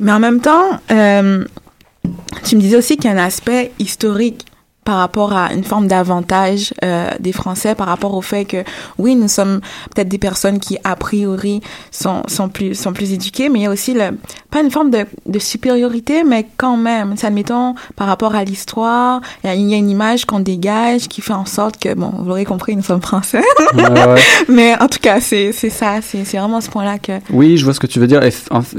Mais 0.00 0.12
en 0.12 0.20
même 0.20 0.40
temps, 0.40 0.80
tu 0.88 2.56
me 2.56 2.60
disais 2.60 2.76
aussi 2.76 2.96
qu'il 2.96 3.10
y 3.10 3.14
a 3.14 3.16
un 3.16 3.24
aspect 3.24 3.72
historique 3.78 4.45
par 4.86 4.96
rapport 4.96 5.34
à 5.34 5.52
une 5.52 5.64
forme 5.64 5.86
d'avantage 5.88 6.72
euh, 6.82 7.10
des 7.20 7.32
Français 7.32 7.74
par 7.74 7.88
rapport 7.88 8.14
au 8.14 8.22
fait 8.22 8.46
que 8.46 8.64
oui 8.98 9.14
nous 9.16 9.28
sommes 9.28 9.60
peut-être 9.94 10.08
des 10.08 10.16
personnes 10.18 10.58
qui 10.60 10.78
a 10.84 10.96
priori 10.96 11.60
sont 11.90 12.22
sont 12.28 12.48
plus 12.48 12.74
sont 12.74 12.94
plus 12.94 13.12
éduquées 13.12 13.50
mais 13.50 13.58
il 13.58 13.62
y 13.64 13.66
a 13.66 13.70
aussi 13.70 13.92
le 13.92 14.16
pas 14.50 14.60
une 14.62 14.70
forme 14.70 14.90
de, 14.90 15.04
de 15.26 15.38
supériorité 15.38 16.24
mais 16.24 16.46
quand 16.56 16.78
même 16.78 17.16
ça 17.18 17.26
admettons 17.26 17.74
par 17.96 18.06
rapport 18.06 18.34
à 18.34 18.44
l'histoire 18.44 19.20
il 19.44 19.50
y 19.50 19.52
a- 19.52 19.54
une 19.76 19.90
image 19.90 20.24
qu'on 20.24 20.40
dégage 20.40 21.08
qui 21.08 21.20
fait 21.20 21.34
en 21.34 21.44
sorte 21.44 21.76
que 21.78 21.92
bon 21.92 22.10
vous 22.18 22.24
l'aurez 22.28 22.44
compris 22.46 22.74
nous 22.76 22.82
sommes 22.82 23.02
français 23.02 23.42
Ouais, 23.74 23.82
ouais. 23.90 24.20
mais 24.48 24.74
en 24.80 24.86
tout 24.88 25.00
cas 25.02 25.20
c'est 25.20 25.50
c'est 25.52 25.70
ça 25.70 26.00
c'est 26.00 26.24
c'est 26.24 26.38
vraiment 26.38 26.60
ce 26.60 26.70
point 26.70 26.84
là 26.84 26.98
que 26.98 27.12
Oui, 27.30 27.56
je 27.58 27.64
vois 27.64 27.74
ce 27.74 27.80
que 27.80 27.86
tu 27.88 27.98
veux 27.98 28.06
dire. 28.06 28.20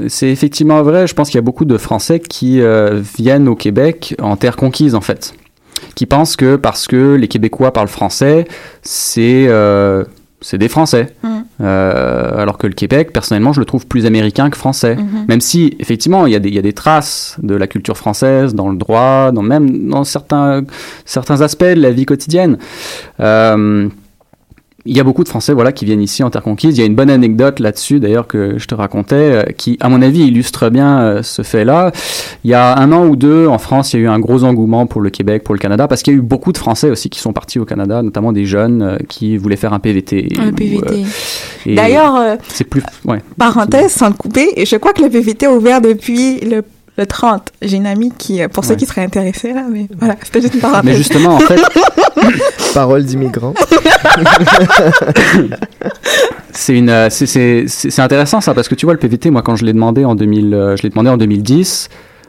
C'est 0.08 0.28
effectivement 0.30 0.82
vrai. 0.82 1.06
Je 1.06 1.14
pense 1.14 1.28
qu'il 1.28 1.36
y 1.36 1.38
a 1.38 1.42
beaucoup 1.42 1.64
de 1.66 1.76
Français 1.76 2.18
qui 2.20 2.60
euh, 2.62 3.02
viennent 3.18 3.48
au 3.48 3.54
Québec 3.54 4.14
en 4.20 4.36
terre 4.36 4.56
conquise, 4.56 4.94
en 4.94 5.00
fait. 5.00 5.34
Qui 5.94 6.06
pensent 6.06 6.36
que 6.36 6.56
parce 6.56 6.86
que 6.86 7.14
les 7.14 7.28
Québécois 7.28 7.72
parlent 7.72 7.88
français, 7.88 8.46
c'est 8.82 9.46
euh, 9.48 10.04
c'est 10.40 10.58
des 10.58 10.68
Français. 10.68 11.14
Mm. 11.22 11.38
Euh, 11.60 12.40
alors 12.40 12.56
que 12.56 12.68
le 12.68 12.72
Québec, 12.72 13.12
personnellement, 13.12 13.52
je 13.52 13.58
le 13.58 13.66
trouve 13.66 13.86
plus 13.86 14.06
américain 14.06 14.48
que 14.48 14.56
français. 14.56 14.94
Mhm. 14.94 15.24
Même 15.28 15.40
si, 15.40 15.76
effectivement, 15.80 16.26
il 16.26 16.32
y, 16.32 16.36
a 16.36 16.38
des, 16.38 16.48
il 16.48 16.54
y 16.54 16.58
a 16.58 16.62
des 16.62 16.72
traces 16.72 17.36
de 17.42 17.54
la 17.56 17.66
culture 17.66 17.96
française 17.96 18.54
dans 18.54 18.68
le 18.68 18.76
droit, 18.76 19.32
dans 19.32 19.42
même 19.42 19.88
dans 19.88 20.04
certains, 20.04 20.62
certains 21.04 21.40
aspects 21.40 21.64
de 21.64 21.80
la 21.80 21.90
vie 21.90 22.06
quotidienne. 22.06 22.58
Euh, 23.18 23.88
il 24.88 24.96
y 24.96 25.00
a 25.00 25.04
beaucoup 25.04 25.22
de 25.22 25.28
Français 25.28 25.52
voilà, 25.52 25.72
qui 25.72 25.84
viennent 25.84 26.00
ici 26.00 26.22
en 26.22 26.30
terre 26.30 26.42
conquise. 26.42 26.76
Il 26.76 26.80
y 26.80 26.82
a 26.82 26.86
une 26.86 26.94
bonne 26.94 27.10
anecdote 27.10 27.60
là-dessus, 27.60 28.00
d'ailleurs, 28.00 28.26
que 28.26 28.58
je 28.58 28.66
te 28.66 28.74
racontais, 28.74 29.14
euh, 29.16 29.42
qui, 29.56 29.76
à 29.80 29.88
mon 29.88 30.00
avis, 30.00 30.22
illustre 30.22 30.70
bien 30.70 31.00
euh, 31.00 31.22
ce 31.22 31.42
fait-là. 31.42 31.92
Il 32.44 32.50
y 32.50 32.54
a 32.54 32.76
un 32.78 32.90
an 32.92 33.06
ou 33.06 33.14
deux, 33.14 33.46
en 33.46 33.58
France, 33.58 33.92
il 33.92 34.00
y 34.00 34.02
a 34.02 34.06
eu 34.06 34.08
un 34.08 34.18
gros 34.18 34.44
engouement 34.44 34.86
pour 34.86 35.02
le 35.02 35.10
Québec, 35.10 35.44
pour 35.44 35.54
le 35.54 35.60
Canada, 35.60 35.86
parce 35.88 36.02
qu'il 36.02 36.14
y 36.14 36.16
a 36.16 36.18
eu 36.18 36.22
beaucoup 36.22 36.52
de 36.52 36.58
Français 36.58 36.90
aussi 36.90 37.10
qui 37.10 37.20
sont 37.20 37.32
partis 37.32 37.58
au 37.58 37.64
Canada, 37.66 38.02
notamment 38.02 38.32
des 38.32 38.46
jeunes 38.46 38.82
euh, 38.82 38.96
qui 39.08 39.36
voulaient 39.36 39.56
faire 39.56 39.74
un 39.74 39.78
PVT. 39.78 40.28
un 40.38 40.48
ou, 40.48 40.52
PVT 40.52 41.04
euh, 41.66 41.74
d'ailleurs 41.74 42.38
c'est 42.48 42.64
plus... 42.64 42.82
Ouais. 43.04 43.20
parenthèse 43.36 43.92
sans 43.92 44.10
te 44.10 44.16
couper, 44.16 44.64
je 44.64 44.76
crois 44.76 44.92
que 44.92 45.02
le 45.02 45.10
PVT 45.10 45.46
est 45.46 45.48
ouvert 45.48 45.80
depuis 45.80 46.40
le 46.40 46.62
le 46.98 47.06
30. 47.06 47.52
J'ai 47.62 47.76
une 47.78 47.86
amie 47.86 48.12
qui, 48.18 48.42
euh, 48.42 48.48
pour 48.48 48.64
ceux 48.64 48.72
Ouais. 48.72 48.76
qui 48.76 48.84
seraient 48.86 49.04
intéressés, 49.04 49.52
là, 49.54 49.62
mais 49.70 49.86
voilà, 49.98 50.16
c'était 50.22 50.40
juste 50.42 50.54
une 50.54 50.60
parenthèse. 50.60 50.84
Mais 50.84 50.94
justement, 50.96 51.34
en 51.36 51.38
fait, 51.40 51.60
Parole 52.74 53.04
d'immigrant. 53.04 53.54
c'est 56.52 56.76
une, 56.76 56.90
euh, 56.90 57.08
c'est- 57.10 57.26
c'est 57.26 57.64
c'est- 57.68 57.90
c'est 57.90 58.02
intéressant 58.02 58.40
ça 58.40 58.54
parce 58.54 58.68
que 58.68 58.74
tu 58.74 58.86
vois 58.86 58.92
le 58.94 58.98
PVT, 58.98 59.30
moi 59.30 59.42
quand 59.42 59.56
je 59.56 59.64
l'ai 59.64 59.72
demandé 59.72 60.04
en 60.04 60.14
2000, 60.14 60.54
euh, 60.54 60.76
je 60.76 60.82
l'ai 60.82 60.90
demandé 60.90 61.10
en 61.10 61.16
2010, 61.16 61.88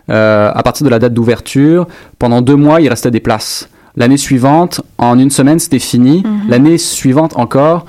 euh, 0.10 0.52
à 0.54 0.64
partir 0.64 0.86
de 0.86 0.90
la 0.90 1.00
date 1.00 1.14
d'ouverture, 1.14 1.88
pendant 2.20 2.42
deux 2.42 2.56
mois 2.56 2.82
il 2.82 2.90
restait 2.90 3.12
des 3.12 3.20
places. 3.20 3.70
L'année 3.96 4.18
suivante, 4.18 4.82
en 4.98 5.18
une 5.20 5.32
semaine, 5.32 5.60
c'était 5.60 5.80
fini. 5.80 6.24
Mhm. 6.26 6.50
L'année 6.50 6.78
suivante 6.78 7.34
encore, 7.38 7.86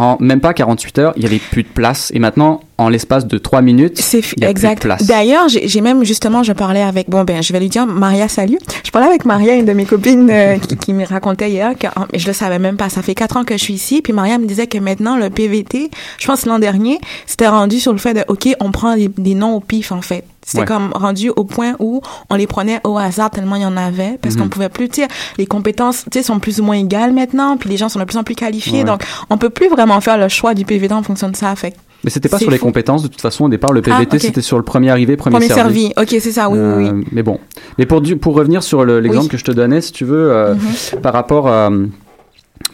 en 0.00 0.16
même 0.18 0.40
pas 0.40 0.54
48 0.54 0.98
heures, 0.98 1.12
il 1.16 1.22
y 1.22 1.26
avait 1.26 1.38
plus 1.38 1.62
de 1.62 1.68
place. 1.68 2.10
Et 2.14 2.18
maintenant, 2.18 2.60
en 2.78 2.88
l'espace 2.88 3.26
de 3.26 3.36
trois 3.36 3.60
minutes, 3.60 4.00
C'est 4.00 4.20
f- 4.20 4.32
il 4.36 4.42
y 4.42 4.46
a 4.46 4.48
plus 4.48 4.54
de 4.54 4.66
exact. 4.66 4.82
place. 4.82 5.06
D'ailleurs, 5.06 5.48
j'ai 5.48 5.80
même 5.82 6.02
justement, 6.04 6.42
je 6.42 6.52
parlais 6.54 6.80
avec, 6.80 7.10
bon 7.10 7.24
ben, 7.24 7.42
je 7.42 7.52
vais 7.52 7.60
lui 7.60 7.68
dire, 7.68 7.86
Maria, 7.86 8.26
salut. 8.26 8.58
Je 8.82 8.90
parlais 8.90 9.08
avec 9.08 9.26
Maria, 9.26 9.54
une 9.56 9.66
de 9.66 9.72
mes 9.74 9.84
copines, 9.84 10.28
euh, 10.30 10.56
qui, 10.68 10.76
qui 10.78 10.92
me 10.94 11.04
racontait 11.04 11.50
hier 11.50 11.72
que, 11.78 11.86
oh, 11.98 12.04
je 12.14 12.26
le 12.26 12.32
savais 12.32 12.58
même 12.58 12.76
pas. 12.78 12.88
Ça 12.88 13.02
fait 13.02 13.14
quatre 13.14 13.36
ans 13.36 13.44
que 13.44 13.56
je 13.58 13.62
suis 13.62 13.74
ici, 13.74 14.00
puis 14.00 14.14
Maria 14.14 14.38
me 14.38 14.46
disait 14.46 14.66
que 14.66 14.78
maintenant 14.78 15.16
le 15.18 15.28
PVT, 15.28 15.90
je 16.18 16.26
pense 16.26 16.46
l'an 16.46 16.58
dernier, 16.58 16.98
c'était 17.26 17.48
rendu 17.48 17.78
sur 17.78 17.92
le 17.92 17.98
fait 17.98 18.14
de, 18.14 18.24
ok, 18.28 18.48
on 18.60 18.70
prend 18.72 18.96
des, 18.96 19.08
des 19.08 19.34
noms 19.34 19.54
au 19.56 19.60
pif 19.60 19.92
en 19.92 20.00
fait. 20.00 20.24
C'était 20.50 20.62
Ouais. 20.62 20.66
comme 20.66 20.90
rendu 20.94 21.30
au 21.30 21.44
point 21.44 21.74
où 21.78 22.00
on 22.28 22.34
les 22.34 22.48
prenait 22.48 22.80
au 22.82 22.98
hasard 22.98 23.30
tellement 23.30 23.54
il 23.54 23.62
y 23.62 23.66
en 23.66 23.76
avait, 23.76 24.18
parce 24.20 24.34
Mhm. 24.34 24.42
qu'on 24.42 24.48
pouvait 24.48 24.68
plus, 24.68 24.88
tu 24.88 25.02
les 25.38 25.46
compétences, 25.46 26.04
tu 26.10 26.18
sais, 26.18 26.24
sont 26.24 26.40
plus 26.40 26.60
ou 26.60 26.64
moins 26.64 26.76
égales 26.76 27.12
maintenant, 27.12 27.56
puis 27.56 27.70
les 27.70 27.76
gens 27.76 27.88
sont 27.88 28.00
de 28.00 28.04
plus 28.04 28.16
en 28.18 28.24
plus 28.24 28.34
qualifiés, 28.34 28.78
Ouais. 28.78 28.84
donc 28.84 29.02
on 29.30 29.38
peut 29.38 29.50
plus 29.50 29.68
vraiment 29.68 30.00
faire 30.00 30.18
le 30.18 30.28
choix 30.28 30.54
du 30.54 30.64
PVT 30.64 30.92
en 30.92 31.04
fonction 31.04 31.28
de 31.28 31.36
ça. 31.36 31.54
Fait 31.54 31.74
Mais 32.02 32.10
c'était 32.10 32.28
pas 32.28 32.38
sur 32.38 32.50
les 32.50 32.58
compétences. 32.58 33.02
De 33.02 33.08
toute 33.08 33.20
façon, 33.20 33.44
au 33.44 33.48
départ, 33.48 33.72
le 33.72 33.80
PVT, 33.82 34.16
Ah, 34.16 34.18
c'était 34.18 34.40
sur 34.40 34.56
le 34.56 34.62
premier 34.64 34.90
arrivé, 34.90 35.16
premier, 35.16 35.34
premier 35.36 35.48
servi. 35.48 35.82
servi. 35.90 35.92
Ok, 35.96 36.20
c'est 36.20 36.32
ça, 36.32 36.48
oui, 36.48 36.58
oui, 36.58 36.72
oui. 36.84 36.88
Euh, 36.88 37.02
Mais 37.12 37.22
bon. 37.22 37.38
Mais 37.78 37.86
pour, 37.86 38.00
du- 38.00 38.16
pour 38.16 38.34
revenir 38.34 38.62
sur 38.64 38.84
le- 38.84 38.98
l'exemple 39.00 39.24
Oui. 39.26 39.30
que 39.30 39.36
je 39.36 39.44
te 39.44 39.52
donnais, 39.52 39.80
si 39.82 39.92
tu 39.92 40.04
veux, 40.04 40.32
euh, 40.32 40.54
Mhm. 40.54 41.00
par 41.00 41.12
rapport 41.12 41.46
à, 41.48 41.70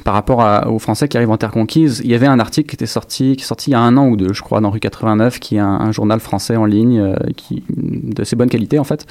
par 0.06 0.14
rapport 0.14 0.40
à- 0.40 0.68
aux 0.70 0.78
Français 0.78 1.08
qui 1.08 1.16
arrivent 1.16 1.32
en 1.32 1.36
terre 1.36 1.50
conquise, 1.50 2.00
il 2.04 2.10
y 2.12 2.14
avait 2.14 2.28
un 2.28 2.38
article 2.38 2.68
qui 2.70 2.76
était 2.76 2.86
sorti, 2.86 3.34
qui 3.34 3.42
est 3.42 3.46
sorti 3.46 3.70
il 3.70 3.72
y 3.72 3.76
a 3.76 3.80
un 3.80 3.96
an 3.96 4.06
ou 4.06 4.16
deux, 4.16 4.32
je 4.32 4.40
crois, 4.40 4.60
dans 4.60 4.70
Rue 4.70 4.78
89, 4.78 5.40
qui 5.40 5.56
est 5.56 5.58
un, 5.58 5.66
un 5.66 5.90
journal 5.90 6.20
français 6.20 6.54
en 6.54 6.64
ligne, 6.64 7.00
euh, 7.00 7.16
qui, 7.36 7.64
de 7.76 8.22
assez 8.22 8.36
bonne 8.36 8.48
qualité 8.48 8.78
en 8.78 8.84
fait, 8.84 9.04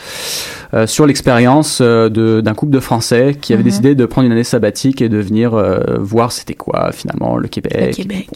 euh, 0.73 0.87
sur 0.87 1.05
l'expérience 1.05 1.79
euh, 1.81 2.41
d'un 2.41 2.53
couple 2.53 2.71
de 2.71 2.79
Français 2.79 3.35
qui 3.39 3.51
avait 3.51 3.61
Mhm. 3.63 3.69
décidé 3.69 3.95
de 3.95 4.05
prendre 4.05 4.25
une 4.27 4.31
année 4.31 4.45
sabbatique 4.45 5.01
et 5.01 5.09
de 5.09 5.17
venir 5.17 5.51
voir 5.99 6.31
c'était 6.31 6.53
quoi 6.55 6.91
finalement 6.93 7.35
le 7.35 7.49
Québec. 7.49 7.97
Le 7.97 8.03
Québec. 8.03 8.29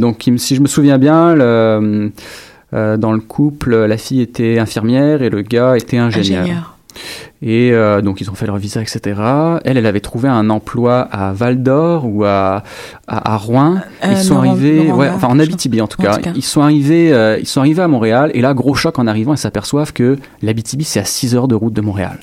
Donc, 0.00 0.28
si 0.38 0.56
je 0.56 0.60
me 0.62 0.66
souviens 0.66 0.96
bien, 0.96 1.34
le, 1.34 2.10
dans 2.72 3.12
le 3.12 3.20
couple, 3.20 3.76
la 3.76 3.98
fille 3.98 4.22
était 4.22 4.58
infirmière 4.58 5.22
et 5.22 5.28
le 5.28 5.42
gars 5.42 5.76
était 5.76 5.98
ingénieur. 5.98 6.42
Ingénieur. 6.44 6.70
Et 7.46 7.72
euh, 7.72 8.00
donc, 8.00 8.22
ils 8.22 8.30
ont 8.30 8.34
fait 8.34 8.46
leur 8.46 8.56
visa, 8.56 8.80
etc. 8.80 9.20
Elle, 9.66 9.76
elle 9.76 9.84
avait 9.84 10.00
trouvé 10.00 10.30
un 10.30 10.48
emploi 10.48 11.00
à 11.12 11.34
Val 11.34 11.62
d'Or 11.62 12.06
ou 12.06 12.24
à, 12.24 12.62
à, 13.06 13.32
à 13.34 13.36
Rouen. 13.36 13.76
Euh, 14.02 14.08
ils 14.12 14.16
sont 14.16 14.36
Laurent- 14.36 14.48
arrivés, 14.50 14.84
Laurent 14.86 14.98
ouais, 14.98 15.10
enfin 15.10 15.28
en 15.28 15.38
Abitibi 15.38 15.82
en 15.82 15.86
tout 15.86 16.00
En 16.00 16.04
tout 16.14 16.20
cas. 16.22 16.30
Ils 16.34 16.42
sont 16.42 16.62
arrivés, 16.62 17.12
euh, 17.12 17.36
ils 17.38 17.46
sont 17.46 17.60
arrivés 17.60 17.82
à 17.82 17.88
Montréal. 17.88 18.30
Et 18.32 18.40
là, 18.40 18.54
gros 18.54 18.74
choc 18.74 18.98
en 18.98 19.06
arrivant, 19.06 19.34
ils 19.34 19.38
s'aperçoivent 19.38 19.92
que 19.92 20.16
l'Abitibi 20.40 20.84
c'est 20.84 21.00
à 21.00 21.04
6 21.04 21.34
heures 21.34 21.46
de 21.48 21.54
route 21.54 21.74
de 21.74 21.82
Montréal. 21.82 22.18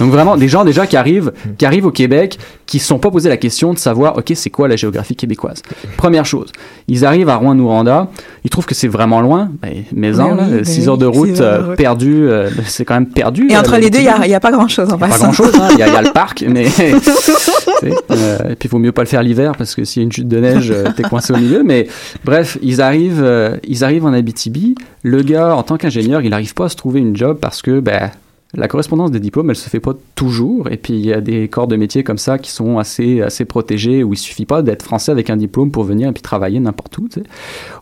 Donc 0.00 0.10
vraiment, 0.10 0.36
des 0.36 0.48
gens 0.48 0.64
déjà 0.64 0.86
qui 0.86 0.96
arrivent, 0.96 1.32
qui 1.58 1.64
arrivent 1.66 1.86
au 1.86 1.90
Québec, 1.92 2.38
qui 2.66 2.78
ne 2.78 2.80
se 2.80 2.86
sont 2.88 2.98
pas 2.98 3.10
posé 3.10 3.28
la 3.28 3.36
question 3.36 3.72
de 3.74 3.78
savoir, 3.78 4.16
ok, 4.18 4.32
c'est 4.34 4.50
quoi 4.50 4.66
la 4.66 4.76
géographie 4.76 5.14
québécoise? 5.14 5.62
Première 5.96 6.24
chose, 6.24 6.50
ils 6.88 7.04
arrivent 7.04 7.28
à 7.28 7.36
Rouen-Noranda, 7.36 8.08
ils 8.44 8.50
trouvent 8.50 8.66
que 8.66 8.74
c'est 8.74 8.88
vraiment 8.88 9.20
loin, 9.20 9.50
ben, 9.62 9.84
maison, 9.92 10.30
Ben 10.30 10.36
là, 10.36 10.42
ben 10.48 10.64
6 10.64 10.80
oui, 10.80 10.88
heure 10.88 10.98
de 10.98 11.06
route, 11.06 11.36
six 11.36 11.42
heures 11.42 11.58
de 11.58 11.62
euh, 11.64 11.66
route. 11.68 11.76
perdu, 11.76 12.28
euh, 12.28 12.50
c'est 12.66 12.84
quand 12.84 12.94
même 12.94 13.06
perdu. 13.06 13.46
Et 13.50 13.56
entre 13.56 13.76
les 13.76 13.90
deux, 13.90 13.98
il 13.98 14.04
y 14.04 14.34
a, 14.34 14.40
pas 14.40 14.50
grand 14.52 14.68
chose 14.68 14.92
en 14.92 14.98
Pas 14.98 15.08
passant. 15.08 15.24
grand 15.24 15.32
chose, 15.32 15.52
il 15.72 15.78
y, 15.78 15.82
a- 15.82 15.88
il 15.88 15.92
y 15.92 15.96
a 15.96 16.02
le 16.02 16.12
parc, 16.12 16.42
mais 16.48 16.66
euh, 17.82 18.38
et 18.50 18.54
puis 18.56 18.68
il 18.68 18.70
vaut 18.70 18.78
mieux 18.78 18.92
pas 18.92 19.02
le 19.02 19.08
faire 19.08 19.22
l'hiver 19.22 19.52
parce 19.56 19.74
que 19.74 19.84
s'il 19.84 20.02
y 20.02 20.04
a 20.04 20.06
une 20.06 20.12
chute 20.12 20.28
de 20.28 20.38
neige, 20.38 20.70
euh, 20.70 20.84
t'es 20.96 21.02
coincé 21.02 21.32
au 21.32 21.36
milieu. 21.36 21.62
Mais 21.62 21.86
bref, 22.24 22.58
ils 22.62 22.80
arrivent, 22.80 23.22
euh, 23.22 23.56
ils 23.66 23.84
arrivent 23.84 24.06
en 24.06 24.12
Abitibi. 24.12 24.74
Le 25.02 25.22
gars, 25.22 25.54
en 25.56 25.62
tant 25.62 25.76
qu'ingénieur, 25.76 26.20
il 26.22 26.30
n'arrive 26.30 26.54
pas 26.54 26.66
à 26.66 26.68
se 26.68 26.76
trouver 26.76 27.00
une 27.00 27.16
job 27.16 27.38
parce 27.40 27.62
que 27.62 27.80
ben 27.80 28.10
la 28.54 28.66
correspondance 28.68 29.10
des 29.12 29.20
diplômes, 29.20 29.50
elle 29.50 29.56
se 29.56 29.68
fait 29.68 29.78
pas 29.80 29.92
toujours. 30.16 30.68
Et 30.70 30.76
puis 30.76 30.94
il 30.94 31.06
y 31.06 31.12
a 31.12 31.20
des 31.20 31.46
corps 31.48 31.68
de 31.68 31.76
métier 31.76 32.02
comme 32.02 32.18
ça 32.18 32.36
qui 32.38 32.50
sont 32.50 32.78
assez 32.78 33.20
assez 33.22 33.44
protégés 33.44 34.02
où 34.02 34.12
il 34.12 34.16
suffit 34.16 34.46
pas 34.46 34.62
d'être 34.62 34.82
français 34.82 35.12
avec 35.12 35.30
un 35.30 35.36
diplôme 35.36 35.70
pour 35.70 35.84
venir 35.84 36.08
et 36.08 36.12
puis 36.12 36.22
travailler 36.22 36.58
n'importe 36.60 36.98
où. 36.98 37.08
tu 37.08 37.20
sais. 37.20 37.26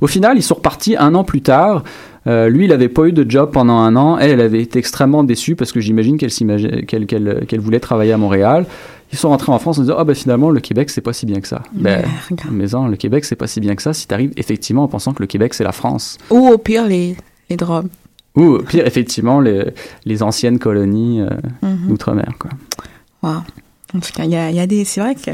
Au 0.01 0.07
final, 0.07 0.37
ils 0.37 0.43
sont 0.43 0.57
repartis 0.57 0.97
un 0.99 1.15
an 1.15 1.25
plus 1.25 1.41
tard. 1.41 1.85
Euh, 2.27 2.51
lui, 2.51 2.67
il 2.67 2.73
avait 2.73 2.91
pas 2.91 3.07
eu 3.07 3.13
de 3.13 3.29
job 3.31 3.51
pendant 3.53 3.79
un 3.79 3.97
an. 3.97 4.19
Elle, 4.19 4.33
elle 4.33 4.41
avait 4.43 4.61
été 4.61 4.79
extrêmement 4.79 5.25
déçue 5.25 5.57
parce 5.57 5.73
que 5.73 5.81
j'imagine 5.81 6.19
qu'elle 6.19 6.31
qu'elle 6.87 7.07
qu'elle- 7.07 7.45
qu'elle 7.49 7.61
voulait 7.61 7.81
travailler 7.81 8.13
à 8.13 8.19
Montréal. 8.19 8.67
Ils 9.11 9.17
sont 9.19 9.31
rentrés 9.31 9.51
en 9.51 9.59
France 9.59 9.79
en 9.79 9.83
disant 9.83 9.95
ah 9.97 10.05
ben 10.05 10.15
finalement 10.15 10.51
le 10.51 10.61
Québec 10.61 10.91
c'est 10.91 11.01
pas 11.01 11.15
si 11.15 11.25
bien 11.25 11.41
que 11.41 11.49
ça. 11.49 11.63
Ben, 11.73 12.05
mais 12.53 12.67
non, 12.67 12.89
le 12.89 12.97
Québec 12.97 13.25
c'est 13.25 13.37
pas 13.37 13.47
si 13.47 13.59
bien 13.61 13.75
que 13.75 13.81
ça 13.81 13.95
si 13.95 14.07
t'arrives 14.07 14.33
effectivement 14.37 14.83
en 14.83 14.89
pensant 14.89 15.15
que 15.15 15.23
le 15.23 15.27
Québec 15.27 15.55
c'est 15.55 15.65
la 15.65 15.73
France. 15.73 16.19
Ou 16.31 16.49
au 16.49 16.59
pire, 16.59 16.87
les, 16.87 17.17
les 17.49 17.57
drogues. 17.57 17.87
Ou 18.39 18.59
pire 18.63 18.87
effectivement 18.87 19.41
les, 19.41 19.65
les 20.05 20.23
anciennes 20.23 20.59
colonies 20.59 21.21
euh, 21.21 21.29
Mhm. 21.63 21.89
d'outre-mer 21.89 22.33
quoi. 22.39 22.51
Wow. 23.23 23.43
En 23.95 24.01
tout 24.01 24.13
cas, 24.15 24.25
il 24.25 24.31
y 24.31 24.37
a, 24.37 24.51
y 24.51 24.61
a 24.61 24.67
des. 24.67 24.85
C'est 24.85 25.01
vrai 25.01 25.15
que 25.15 25.31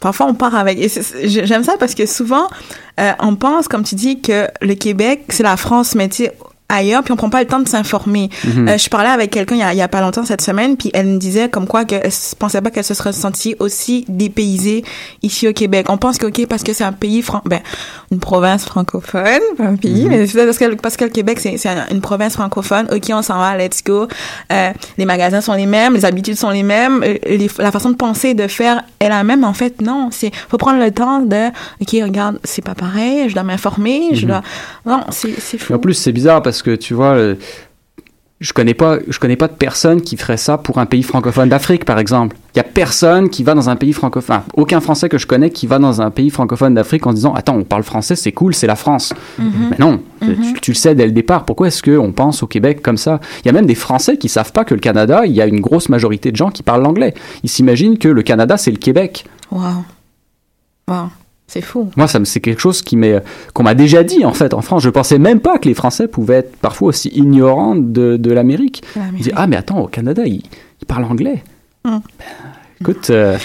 parfois 0.00 0.26
on 0.26 0.34
part 0.34 0.54
avec. 0.54 0.78
et 0.78 0.88
c'est- 0.88 1.02
c'est- 1.02 1.28
J'aime 1.28 1.62
ça 1.64 1.74
parce 1.78 1.94
que 1.94 2.06
souvent 2.06 2.48
euh, 2.98 3.12
on 3.20 3.36
pense, 3.36 3.68
comme 3.68 3.82
tu 3.84 3.94
dis, 3.94 4.20
que 4.22 4.48
le 4.62 4.74
Québec 4.74 5.24
c'est 5.28 5.42
la 5.42 5.56
France, 5.56 5.94
mais 5.94 6.08
tu 6.08 6.24
sais 6.24 6.32
ailleurs, 6.70 7.02
puis 7.02 7.12
on 7.12 7.16
prend 7.16 7.28
pas 7.30 7.40
le 7.40 7.46
temps 7.46 7.60
de 7.60 7.68
s'informer. 7.68 8.30
Mhm. 8.44 8.68
Euh, 8.68 8.78
je 8.78 8.88
parlais 8.88 9.08
avec 9.10 9.30
quelqu'un 9.30 9.56
il, 9.56 9.60
y 9.60 9.62
a- 9.62 9.72
il 9.74 9.78
y 9.78 9.82
a 9.82 9.88
pas 9.88 10.00
longtemps 10.00 10.24
cette 10.24 10.40
semaine, 10.40 10.76
puis 10.76 10.90
elle 10.94 11.06
me 11.06 11.18
disait 11.18 11.48
comme 11.48 11.66
quoi 11.66 11.84
que 11.84 11.96
elle 11.96 12.12
se- 12.12 12.34
pensait 12.36 12.60
pas 12.62 12.70
qu'elle 12.70 12.84
se 12.84 12.94
serait 12.94 13.12
sentie 13.12 13.56
aussi 13.58 14.04
dépaysée 14.08 14.84
ici 15.22 15.48
au 15.48 15.52
Québec. 15.52 15.86
On 15.88 15.98
pense 15.98 16.18
que 16.18 16.26
ok 16.26 16.46
parce 16.46 16.62
que 16.62 16.72
c'est 16.72 16.84
un 16.84 16.92
pays 16.92 17.22
fran 17.22 17.42
ben 17.44 17.60
une 18.12 18.20
province 18.20 18.64
francophone, 18.64 19.40
pas 19.56 19.64
un 19.64 19.76
pays, 19.76 20.04
Mhm. 20.04 20.08
mais 20.10 20.26
c'est 20.26 20.44
parce 20.46 20.58
que 20.58 20.74
parce 20.76 20.96
que 20.96 21.04
le 21.04 21.10
Québec 21.10 21.38
c'est 21.40 21.56
c'est 21.58 21.68
une 21.90 22.00
province 22.00 22.34
francophone. 22.34 22.86
Ok, 22.92 23.10
on 23.12 23.22
s'en 23.22 23.38
va, 23.38 23.56
let's 23.56 23.82
go. 23.84 24.06
Euh, 24.52 24.70
les 24.98 25.04
magasins 25.04 25.40
sont 25.40 25.54
les 25.54 25.66
mêmes, 25.66 25.94
les 25.94 26.04
habitudes 26.04 26.36
sont 26.36 26.50
les 26.50 26.62
mêmes, 26.62 27.02
euh, 27.02 27.16
les- 27.26 27.50
la 27.58 27.70
façon 27.72 27.90
de 27.90 27.96
penser 27.96 28.34
de 28.34 28.46
faire 28.46 28.82
est 29.00 29.08
la 29.08 29.24
même. 29.24 29.44
En 29.44 29.52
fait, 29.54 29.80
non, 29.80 30.08
c'est 30.10 30.30
faut 30.48 30.56
prendre 30.58 30.78
le 30.78 30.90
temps 30.90 31.20
de 31.20 31.48
ok 31.80 31.90
regarde 32.04 32.38
c'est 32.44 32.64
pas 32.64 32.74
pareil, 32.74 33.28
je 33.28 33.34
dois 33.34 33.42
m'informer, 33.42 34.10
je 34.14 34.22
Mhm. 34.22 34.28
dois 34.28 34.42
non 34.86 35.00
c'est 35.10 35.34
c'est 35.40 35.58
fou. 35.58 35.74
En 35.74 35.78
plus 35.78 35.94
c'est 35.94 36.12
bizarre 36.12 36.42
parce 36.42 36.59
que 36.62 36.74
tu 36.76 36.94
vois 36.94 37.16
je 38.40 38.54
connais 38.54 38.72
pas 38.72 38.96
je 39.06 39.18
connais 39.18 39.36
pas 39.36 39.48
de 39.48 39.52
personne 39.52 40.00
qui 40.00 40.16
ferait 40.16 40.38
ça 40.38 40.56
pour 40.56 40.78
un 40.78 40.86
pays 40.86 41.02
francophone 41.02 41.50
d'Afrique 41.50 41.84
par 41.84 41.98
exemple. 41.98 42.36
Il 42.54 42.56
y 42.56 42.60
a 42.60 42.64
personne 42.64 43.28
qui 43.28 43.44
va 43.44 43.54
dans 43.54 43.68
un 43.68 43.76
pays 43.76 43.92
francophone, 43.92 44.36
enfin, 44.36 44.44
aucun 44.54 44.80
Français 44.80 45.10
que 45.10 45.18
je 45.18 45.26
connais 45.26 45.50
qui 45.50 45.66
va 45.66 45.78
dans 45.78 46.00
un 46.00 46.10
pays 46.10 46.30
francophone 46.30 46.72
d'Afrique 46.72 47.06
en 47.06 47.12
disant 47.12 47.34
attends 47.34 47.56
on 47.56 47.64
parle 47.64 47.82
français 47.82 48.16
c'est 48.16 48.32
cool 48.32 48.54
c'est 48.54 48.66
la 48.66 48.76
France. 48.76 49.12
Mhm. 49.38 49.52
Mais 49.72 49.76
non, 49.78 50.00
Mhm. 50.22 50.54
tu, 50.54 50.60
tu 50.62 50.70
le 50.70 50.76
sais 50.76 50.94
dès 50.94 51.04
le 51.04 51.12
départ. 51.12 51.44
Pourquoi 51.44 51.66
est-ce 51.68 51.82
qu'on 51.82 52.12
pense 52.12 52.42
au 52.42 52.46
Québec 52.46 52.80
comme 52.82 52.96
ça? 52.96 53.20
Il 53.44 53.46
y 53.46 53.50
a 53.50 53.52
même 53.52 53.66
des 53.66 53.74
Français 53.74 54.16
qui 54.16 54.30
savent 54.30 54.52
pas 54.52 54.64
que 54.64 54.72
le 54.74 54.80
Canada, 54.80 55.26
il 55.26 55.32
y 55.32 55.42
a 55.42 55.46
une 55.46 55.60
grosse 55.60 55.90
majorité 55.90 56.30
de 56.32 56.36
gens 56.36 56.50
qui 56.50 56.62
parlent 56.62 56.82
l'anglais. 56.82 57.12
Ils 57.42 57.50
s'imaginent 57.50 57.98
que 57.98 58.08
le 58.08 58.22
Canada, 58.22 58.56
c'est 58.56 58.70
le 58.70 58.78
Québec. 58.78 59.26
Wow. 59.50 59.84
Wow. 60.88 61.08
C'est 61.52 61.62
fou. 61.62 61.90
Moi, 61.96 62.06
ça 62.06 62.20
me- 62.20 62.24
c'est 62.24 62.38
quelque 62.38 62.60
chose 62.60 62.80
qui 62.80 62.96
m'est, 62.96 63.20
qu'on 63.54 63.64
m'a 63.64 63.74
déjà 63.74 64.04
dit 64.04 64.24
en 64.24 64.32
fait 64.32 64.54
en 64.54 64.60
France. 64.62 64.84
Je 64.84 64.88
pensais 64.90 65.18
même 65.18 65.40
pas 65.40 65.58
que 65.58 65.66
les 65.66 65.74
Français 65.74 66.06
pouvaient 66.06 66.36
être 66.36 66.56
parfois 66.56 66.88
aussi 66.90 67.08
ignorants 67.08 67.74
de, 67.74 68.16
de 68.16 68.30
l'Amérique. 68.32 68.84
Ils 69.16 69.24
disent 69.24 69.32
ah 69.34 69.48
mais 69.48 69.56
attends 69.56 69.80
au 69.80 69.88
Canada 69.88 70.22
ils, 70.24 70.42
ils 70.80 70.86
parlent 70.86 71.04
anglais. 71.04 71.42
Ben, 71.84 72.02
écoute, 72.80 73.10
euh, 73.10 73.36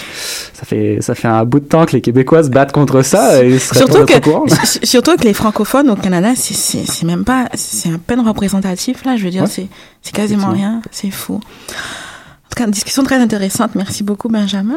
ça 0.52 0.64
fait 0.64 0.98
ça 1.00 1.16
fait 1.16 1.26
un 1.26 1.44
bout 1.44 1.58
de 1.58 1.64
temps 1.64 1.84
que 1.84 1.92
les 1.92 2.00
Québécois 2.00 2.44
se 2.44 2.48
battent 2.48 2.70
contre 2.70 3.02
ça. 3.02 3.42
Et 3.42 3.58
Surtout 3.58 4.04
que, 4.04 4.86
surtout 4.86 5.16
que 5.16 5.24
les 5.24 5.34
francophones 5.34 5.90
au 5.90 5.96
Canada, 5.96 6.34
c'est- 6.36 6.54
c'est 6.54 6.86
c'est 6.86 7.06
même 7.06 7.24
pas, 7.24 7.48
c'est 7.54 7.88
à 7.92 7.98
peine 7.98 8.20
représentatif, 8.20 9.04
là, 9.04 9.16
je 9.16 9.24
veux 9.24 9.30
dire, 9.30 9.42
Ouais. 9.42 9.48
c'est 9.50 9.66
c'est 10.02 10.14
quasiment 10.14 10.50
rien, 10.50 10.80
c'est 10.92 11.10
fou. 11.10 11.34
En 11.34 12.48
tout 12.50 12.56
cas, 12.56 12.66
une 12.66 12.70
discussion 12.70 13.02
très 13.02 13.16
intéressante, 13.16 13.74
merci 13.74 14.04
beaucoup, 14.04 14.28
Benjamin. 14.28 14.76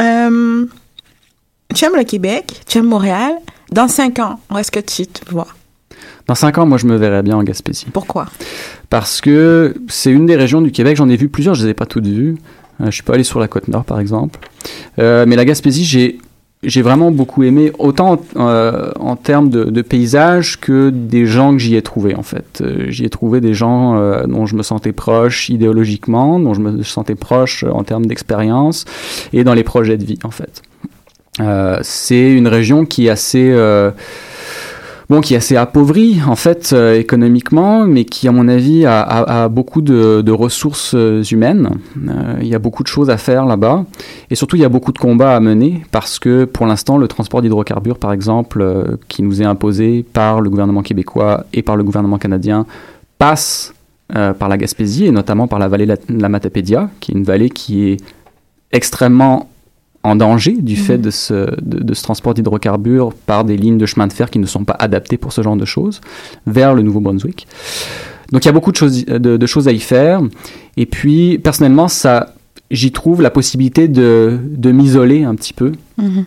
Euh, 0.00 0.64
tu 1.74 1.84
aimes 1.84 1.96
le 1.96 2.04
Québec, 2.04 2.62
tu 2.66 2.78
aimes 2.78 2.86
Montréal, 2.86 3.32
dans 3.72 3.88
cinq 3.88 4.18
ans, 4.18 4.38
où 4.50 4.58
est-ce 4.58 4.70
que 4.70 4.80
tu 4.80 5.06
te 5.06 5.30
vois? 5.30 5.48
Dans 6.26 6.34
cinq 6.34 6.56
ans, 6.58 6.64
moi, 6.64 6.78
je 6.78 6.86
me 6.86 6.96
verrais 6.96 7.22
bien 7.22 7.36
en 7.36 7.42
Gaspésie. 7.42 7.86
Pourquoi? 7.92 8.26
Parce 8.88 9.20
que 9.20 9.74
c'est 9.88 10.10
une 10.10 10.26
des 10.26 10.36
régions 10.36 10.62
du 10.62 10.72
Québec, 10.72 10.96
j'en 10.96 11.08
ai 11.08 11.16
vu 11.16 11.28
plusieurs, 11.28 11.54
je 11.54 11.64
les 11.64 11.70
ai 11.70 11.74
pas 11.74 11.86
toutes 11.86 12.06
vues. 12.06 12.36
Euh, 12.80 12.86
je 12.86 12.90
suis 12.92 13.02
pas 13.02 13.14
allé 13.14 13.24
sur 13.24 13.40
la 13.40 13.48
côte 13.48 13.68
nord, 13.68 13.84
par 13.84 14.00
exemple. 14.00 14.38
Euh, 14.98 15.26
mais 15.28 15.36
la 15.36 15.44
Gaspésie, 15.44 15.84
j'ai 15.84 16.18
j'ai 16.66 16.80
vraiment 16.80 17.10
beaucoup 17.10 17.42
aimé, 17.42 17.72
autant 17.78 18.18
euh, 18.36 18.90
en 18.98 19.16
termes 19.16 19.50
de, 19.50 19.64
de 19.64 19.82
paysage 19.82 20.58
que 20.58 20.88
des 20.88 21.26
gens 21.26 21.52
que 21.52 21.58
j'y 21.58 21.76
ai 21.76 21.82
trouvés, 21.82 22.14
en 22.14 22.22
fait. 22.22 22.62
Euh, 22.62 22.86
j'y 22.88 23.04
ai 23.04 23.10
trouvé 23.10 23.42
des 23.42 23.52
gens 23.52 23.96
euh, 23.96 24.26
dont 24.26 24.46
je 24.46 24.56
me 24.56 24.62
sentais 24.62 24.92
proche 24.92 25.50
idéologiquement, 25.50 26.40
dont 26.40 26.54
je 26.54 26.60
me 26.60 26.82
sentais 26.82 27.16
proche 27.16 27.64
euh, 27.64 27.70
en 27.70 27.84
termes 27.84 28.06
d'expérience 28.06 28.86
et 29.34 29.44
dans 29.44 29.52
les 29.52 29.62
projets 29.62 29.98
de 29.98 30.04
vie, 30.04 30.18
en 30.24 30.30
fait. 30.30 30.62
Euh, 31.40 31.78
c'est 31.82 32.32
une 32.32 32.48
région 32.48 32.84
qui 32.84 33.06
est 33.06 33.10
assez... 33.10 33.50
euh, 33.50 33.90
bon, 35.10 35.20
qui 35.20 35.34
est 35.34 35.38
assez 35.38 35.56
appauvri 35.56 36.20
en 36.26 36.36
fait 36.36 36.70
euh, 36.72 36.98
économiquement, 36.98 37.86
mais 37.86 38.04
qui 38.04 38.28
à 38.28 38.32
mon 38.32 38.48
avis 38.48 38.86
a, 38.86 39.48
beaucoup 39.48 39.82
de, 39.82 40.30
ressources 40.30 40.94
humaines. 41.30 41.70
Il 42.40 42.46
y 42.46 42.54
a 42.54 42.58
beaucoup 42.58 42.82
de 42.82 42.88
choses 42.88 43.10
à 43.10 43.16
faire 43.16 43.46
là-bas, 43.46 43.84
et 44.30 44.34
surtout 44.34 44.56
il 44.56 44.62
y 44.62 44.64
a 44.64 44.68
beaucoup 44.68 44.92
de 44.92 44.98
combats 44.98 45.34
à 45.34 45.40
mener 45.40 45.82
parce 45.90 46.18
que 46.18 46.44
pour 46.44 46.66
l'instant 46.66 46.98
le 46.98 47.08
transport 47.08 47.42
d'hydrocarbures, 47.42 47.98
par 47.98 48.12
exemple, 48.12 48.96
qui 49.08 49.22
nous 49.22 49.42
est 49.42 49.46
imposé 49.46 50.04
par 50.12 50.40
le 50.40 50.50
gouvernement 50.50 50.82
québécois 50.82 51.44
et 51.52 51.62
par 51.62 51.76
le 51.76 51.84
gouvernement 51.84 52.18
canadien, 52.18 52.66
passe 53.18 53.74
par 54.08 54.48
la 54.48 54.56
Gaspésie 54.56 55.06
et 55.06 55.10
notamment 55.10 55.48
par 55.48 55.58
la 55.58 55.66
vallée 55.66 55.86
de 55.86 55.92
la, 55.92 55.98
la 56.08 56.28
Matapédia, 56.28 56.90
qui 57.00 57.12
est 57.12 57.14
une 57.14 57.24
vallée 57.24 57.50
qui 57.50 57.88
est 57.88 57.96
extrêmement 58.72 59.48
en 60.04 60.16
danger 60.16 60.52
du 60.52 60.76
fait 60.76 60.98
de 60.98 61.10
ce, 61.10 61.50
de, 61.60 61.82
de 61.82 61.94
ce 61.94 62.02
transport 62.02 62.34
d'hydrocarbures 62.34 63.12
par 63.26 63.44
des 63.44 63.56
lignes 63.56 63.78
de 63.78 63.86
chemin 63.86 64.06
de 64.06 64.12
fer 64.12 64.30
qui 64.30 64.38
ne 64.38 64.46
sont 64.46 64.64
pas 64.64 64.76
adaptées 64.78 65.16
pour 65.16 65.32
ce 65.32 65.42
genre 65.42 65.56
de 65.56 65.64
choses, 65.64 66.00
vers 66.46 66.74
le 66.74 66.82
Nouveau-Brunswick. 66.82 67.46
Donc 68.30 68.44
il 68.44 68.46
y 68.46 68.50
a 68.50 68.52
beaucoup 68.52 68.70
de 68.70 68.76
choses, 68.76 69.04
de, 69.06 69.36
de 69.36 69.46
choses 69.46 69.66
à 69.66 69.72
y 69.72 69.80
faire. 69.80 70.20
Et 70.76 70.86
puis, 70.86 71.38
personnellement, 71.38 71.88
ça, 71.88 72.34
j'y 72.70 72.92
trouve 72.92 73.22
la 73.22 73.30
possibilité 73.30 73.88
de, 73.88 74.38
de 74.44 74.72
m'isoler 74.72 75.24
un 75.24 75.34
petit 75.34 75.52
peu 75.52 75.72
Mhm. 75.98 76.24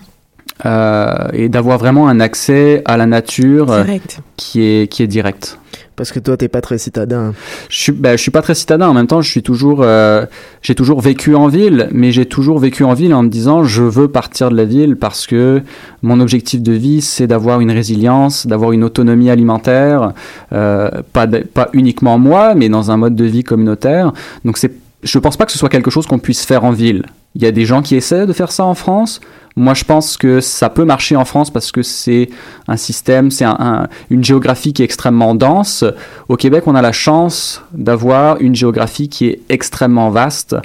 Euh, 0.66 1.28
et 1.34 1.50
d'avoir 1.50 1.78
vraiment 1.78 2.08
un 2.08 2.20
accès 2.20 2.82
à 2.86 2.98
la 2.98 3.06
nature 3.06 3.72
euh, 3.72 3.84
Direct. 3.84 4.20
qui 4.38 4.62
est, 4.64 4.88
qui 4.92 5.04
est 5.04 5.08
direct. 5.08 5.60
Parce 5.96 6.12
que 6.12 6.20
toi, 6.20 6.38
t'es 6.38 6.48
pas 6.48 6.62
très 6.62 6.78
citadin. 6.78 7.34
Je 7.70 7.78
suis, 7.80 7.92
ben, 7.92 8.16
je 8.16 8.22
suis 8.22 8.30
pas 8.30 8.44
très 8.44 8.54
citadin. 8.54 8.88
En 8.88 8.94
même 8.94 9.08
temps, 9.08 9.22
je 9.22 9.30
suis 9.32 9.42
toujours, 9.42 9.80
euh, 9.82 10.28
j'ai 10.62 10.76
toujours 10.76 11.02
vécu 11.02 11.34
en 11.34 11.48
ville, 11.48 11.90
mais 11.92 12.12
j'ai 12.12 12.28
toujours 12.28 12.60
vécu 12.60 12.84
en 12.84 12.94
ville 12.94 13.16
en 13.16 13.24
me 13.24 13.30
disant, 13.30 13.64
je 13.64 13.82
veux 13.82 14.08
partir 14.08 14.52
de 14.52 14.56
la 14.56 14.66
ville 14.66 14.96
parce 14.96 15.26
que 15.26 15.64
mon 16.04 16.20
objectif 16.20 16.62
de 16.62 16.72
vie, 16.74 17.02
c'est 17.02 17.26
d'avoir 17.26 17.62
une 17.62 17.72
résilience, 17.72 18.46
d'avoir 18.46 18.74
une 18.74 18.84
autonomie 18.84 19.32
alimentaire, 19.32 20.14
euh, 20.54 20.92
pas, 21.14 21.26
de- 21.26 21.40
pas 21.40 21.70
uniquement 21.74 22.20
moi, 22.20 22.54
mais 22.54 22.70
dans 22.70 22.92
un 22.92 22.98
mode 22.98 23.16
de 23.16 23.26
vie 23.26 23.44
communautaire. 23.44 24.14
Donc, 24.46 24.60
c'est, 24.60 24.72
je 25.02 25.18
pense 25.18 25.36
pas 25.36 25.48
que 25.48 25.52
ce 25.52 25.58
soit 25.58 25.70
quelque 25.70 25.90
chose 25.90 26.06
qu'on 26.06 26.20
puisse 26.20 26.46
faire 26.46 26.64
en 26.64 26.72
ville. 26.72 27.06
Il 27.34 27.42
y 27.42 27.48
a 27.48 27.52
des 27.52 27.66
gens 27.66 27.82
qui 27.82 27.96
essaient 27.96 28.28
de 28.28 28.34
faire 28.34 28.52
ça 28.52 28.66
en 28.66 28.76
France. 28.76 29.20
Moi, 29.58 29.74
je 29.74 29.84
pense 29.84 30.16
que 30.18 30.40
ça 30.40 30.70
peut 30.70 30.86
marcher 30.86 31.16
en 31.16 31.26
France 31.26 31.50
parce 31.50 31.72
que 31.72 31.82
c'est 31.84 32.30
un 32.68 32.78
système, 32.78 33.32
c'est 33.32 33.44
un- 33.46 33.58
un- 33.60 33.88
une 34.10 34.24
géographie 34.24 34.72
qui 34.72 34.82
est 34.84 34.86
extrêmement 34.86 35.36
dense. 35.36 35.84
Au 36.30 36.36
Québec, 36.38 36.64
on 36.68 36.76
a 36.76 36.82
la 36.82 36.92
chance 36.94 37.62
d'avoir 37.74 38.40
une 38.40 38.56
géographie 38.56 39.10
qui 39.10 39.26
est 39.28 39.42
extrêmement 39.50 40.10
vaste. 40.12 40.56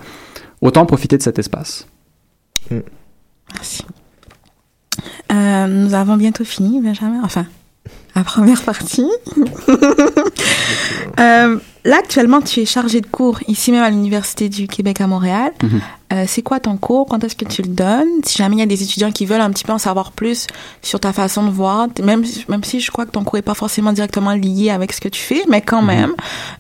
Autant 0.61 0.87
profiter 0.87 1.17
de 1.19 1.23
cet 1.23 1.39
espace. 1.39 1.87
Merci. 2.71 3.85
Euh, 5.33 5.67
nous 5.67 5.95
avons 5.95 6.17
bientôt 6.17 6.45
fini, 6.45 6.81
Benjamin. 6.81 7.21
Enfin, 7.25 7.47
la 8.15 8.23
première 8.25 8.63
partie. 8.63 9.09
Euh, 11.21 11.59
là, 11.85 11.97
actuellement, 11.99 12.41
tu 12.41 12.61
es 12.61 12.65
chargé 12.65 13.01
de 13.01 13.07
cours 13.07 13.41
ici 13.47 13.71
même 13.71 13.83
à 13.83 13.91
l'Université 13.91 14.49
du 14.49 14.67
Québec 14.67 15.01
à 15.01 15.07
Montréal. 15.07 15.53
Mhm. 15.63 15.81
Euh, 16.13 16.25
c'est 16.27 16.43
quoi 16.43 16.61
ton 16.61 16.77
cours? 16.77 17.07
Quand 17.07 17.25
est-ce 17.25 17.35
que 17.37 17.45
tu 17.47 17.63
le 17.63 17.69
donnes? 17.69 18.09
Si 18.25 18.37
jamais 18.39 18.57
il 18.57 18.59
y 18.59 18.63
a 18.63 18.67
des 18.67 18.83
étudiants 18.83 19.11
qui 19.11 19.25
veulent 19.25 19.41
un 19.41 19.51
petit 19.51 19.65
peu 19.65 19.73
en 19.73 19.79
savoir 19.79 20.13
plus 20.13 20.47
sur 20.83 21.01
ta 21.01 21.13
façon 21.13 21.43
de 21.45 21.51
voir, 21.51 21.89
même, 22.03 22.25
si- 22.25 22.45
même 22.49 22.63
si 22.65 22.81
je 22.81 22.91
crois 22.91 23.07
que 23.07 23.13
ton 23.13 23.25
cours 23.25 23.39
est 23.39 23.43
pas 23.43 23.55
forcément 23.55 23.93
directement 23.93 24.33
lié 24.33 24.71
avec 24.71 24.93
ce 24.93 25.01
que 25.01 25.09
tu 25.09 25.21
fais, 25.23 25.43
mais 25.49 25.63
quand 25.63 25.81
Mhm. 25.81 25.87
même, 25.87 26.13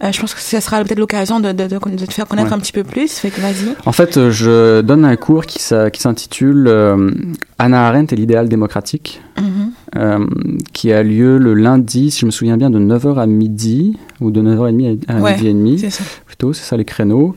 euh, 0.03 0.11
je 0.13 0.21
pense 0.21 0.33
que 0.35 0.41
ce 0.41 0.59
sera 0.61 0.83
peut-être 0.83 0.99
l'occasion 0.99 1.39
de, 1.41 1.53
de, 1.53 1.67
de, 1.67 1.79
de 1.97 2.07
te 2.07 2.13
faire 2.13 2.27
connaître 2.27 2.49
Ouais. 2.49 2.55
un 2.57 2.61
petit 2.61 2.73
peu 2.73 2.83
plus. 2.85 3.13
Fait 3.19 3.31
que 3.31 3.41
vas-y. 3.41 3.75
En 3.85 3.93
fait, 3.93 4.17
euh, 4.17 4.31
je 4.31 4.81
donne 4.81 5.05
un 5.05 5.17
cours 5.17 5.45
qui, 5.45 5.59
s'intitule 5.61 6.67
euh, 6.69 7.11
Anna 7.59 7.87
Arendt 7.89 8.15
et 8.15 8.17
l'idéal 8.19 8.49
démocratique, 8.49 9.21
Mhm. 9.39 10.29
qui 10.73 10.93
a 10.93 11.03
lieu 11.03 11.37
le 11.39 11.55
lundi, 11.55 12.11
si 12.11 12.21
je 12.21 12.27
me 12.27 12.31
souviens 12.31 12.57
bien, 12.57 12.71
de 12.71 12.79
9h 12.79 13.19
à 13.19 13.27
midi, 13.27 13.99
ou 14.21 14.31
de 14.31 14.41
9h30 14.41 15.01
à, 15.09 15.17
à 15.17 15.21
Ouais, 15.21 15.35
midi 15.35 15.49
et 15.49 15.53
demi. 15.53 15.79
c'est 15.79 15.91
ça. 15.91 16.05
Plutôt, 16.27 16.53
c'est 16.53 16.63
ça 16.65 16.77
les 16.77 16.85
créneaux. 16.85 17.35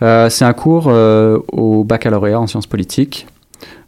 C'est 0.00 0.44
un 0.44 0.52
cours 0.52 0.90
au 1.52 1.84
baccalauréat 1.84 2.40
en 2.40 2.46
sciences 2.46 2.66
politiques. 2.66 3.26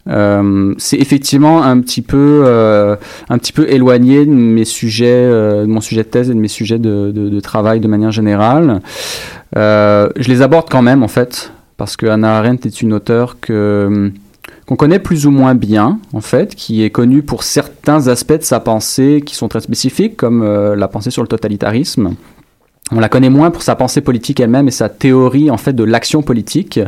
Euh, 0.09 0.75
c'est 0.79 0.97
effectivement 0.97 1.63
un 1.63 1.81
petit 1.81 2.03
peu 2.03 2.43
euh, 2.45 2.97
un 3.29 3.39
petit 3.39 3.53
peu 3.53 3.71
éloigné 3.71 4.27
de 4.27 4.33
mes 4.33 4.65
sujets 4.65 5.07
euh, 5.07 5.63
de 5.63 5.69
mon 5.69 5.81
sujet 5.81 6.03
de 6.03 6.09
thèse 6.09 6.29
et 6.29 6.35
de 6.35 6.41
mes 6.41 6.49
sujets 6.49 6.81
de, 6.81 7.41
travail 7.41 7.79
de 7.79 7.87
manière 7.87 8.11
générale. 8.11 8.81
Je 9.55 10.29
les 10.29 10.43
aborde 10.43 10.69
quand 10.69 10.83
même 10.83 11.03
en 11.03 11.09
fait 11.09 11.53
parce 11.77 11.97
que 11.97 12.07
Hannah 12.07 12.39
Arendt 12.39 12.67
est 12.69 12.83
une 12.83 12.93
auteure 12.93 13.39
que 13.41 14.11
qu'on 14.67 14.77
connaît 14.77 14.99
plus 14.99 15.27
ou 15.27 15.31
moins 15.31 15.55
bien 15.55 15.99
en 16.13 16.21
fait 16.21 16.55
qui 16.55 16.83
est 16.83 16.91
connue 16.91 17.23
pour 17.23 17.43
certains 17.43 18.09
aspects 18.09 18.39
de 18.39 18.43
sa 18.43 18.61
pensée 18.61 19.23
qui 19.25 19.35
sont 19.35 19.49
très 19.49 19.61
spécifiques 19.61 20.17
comme 20.17 20.45
la 20.75 20.89
pensée 20.89 21.11
sur 21.11 21.23
le 21.23 21.29
totalitarisme. 21.29 22.15
On 22.91 23.01
la 23.01 23.09
connaît 23.09 23.31
moins 23.31 23.51
pour 23.51 23.63
sa 23.63 23.77
pensée 23.77 24.01
politique 24.01 24.41
elle-même 24.41 24.69
et 24.69 24.73
sa 24.73 24.89
théorie 24.89 25.51
en 25.51 25.57
fait 25.57 25.73
de 25.73 25.85
l'action 25.85 26.23
politique 26.23 26.81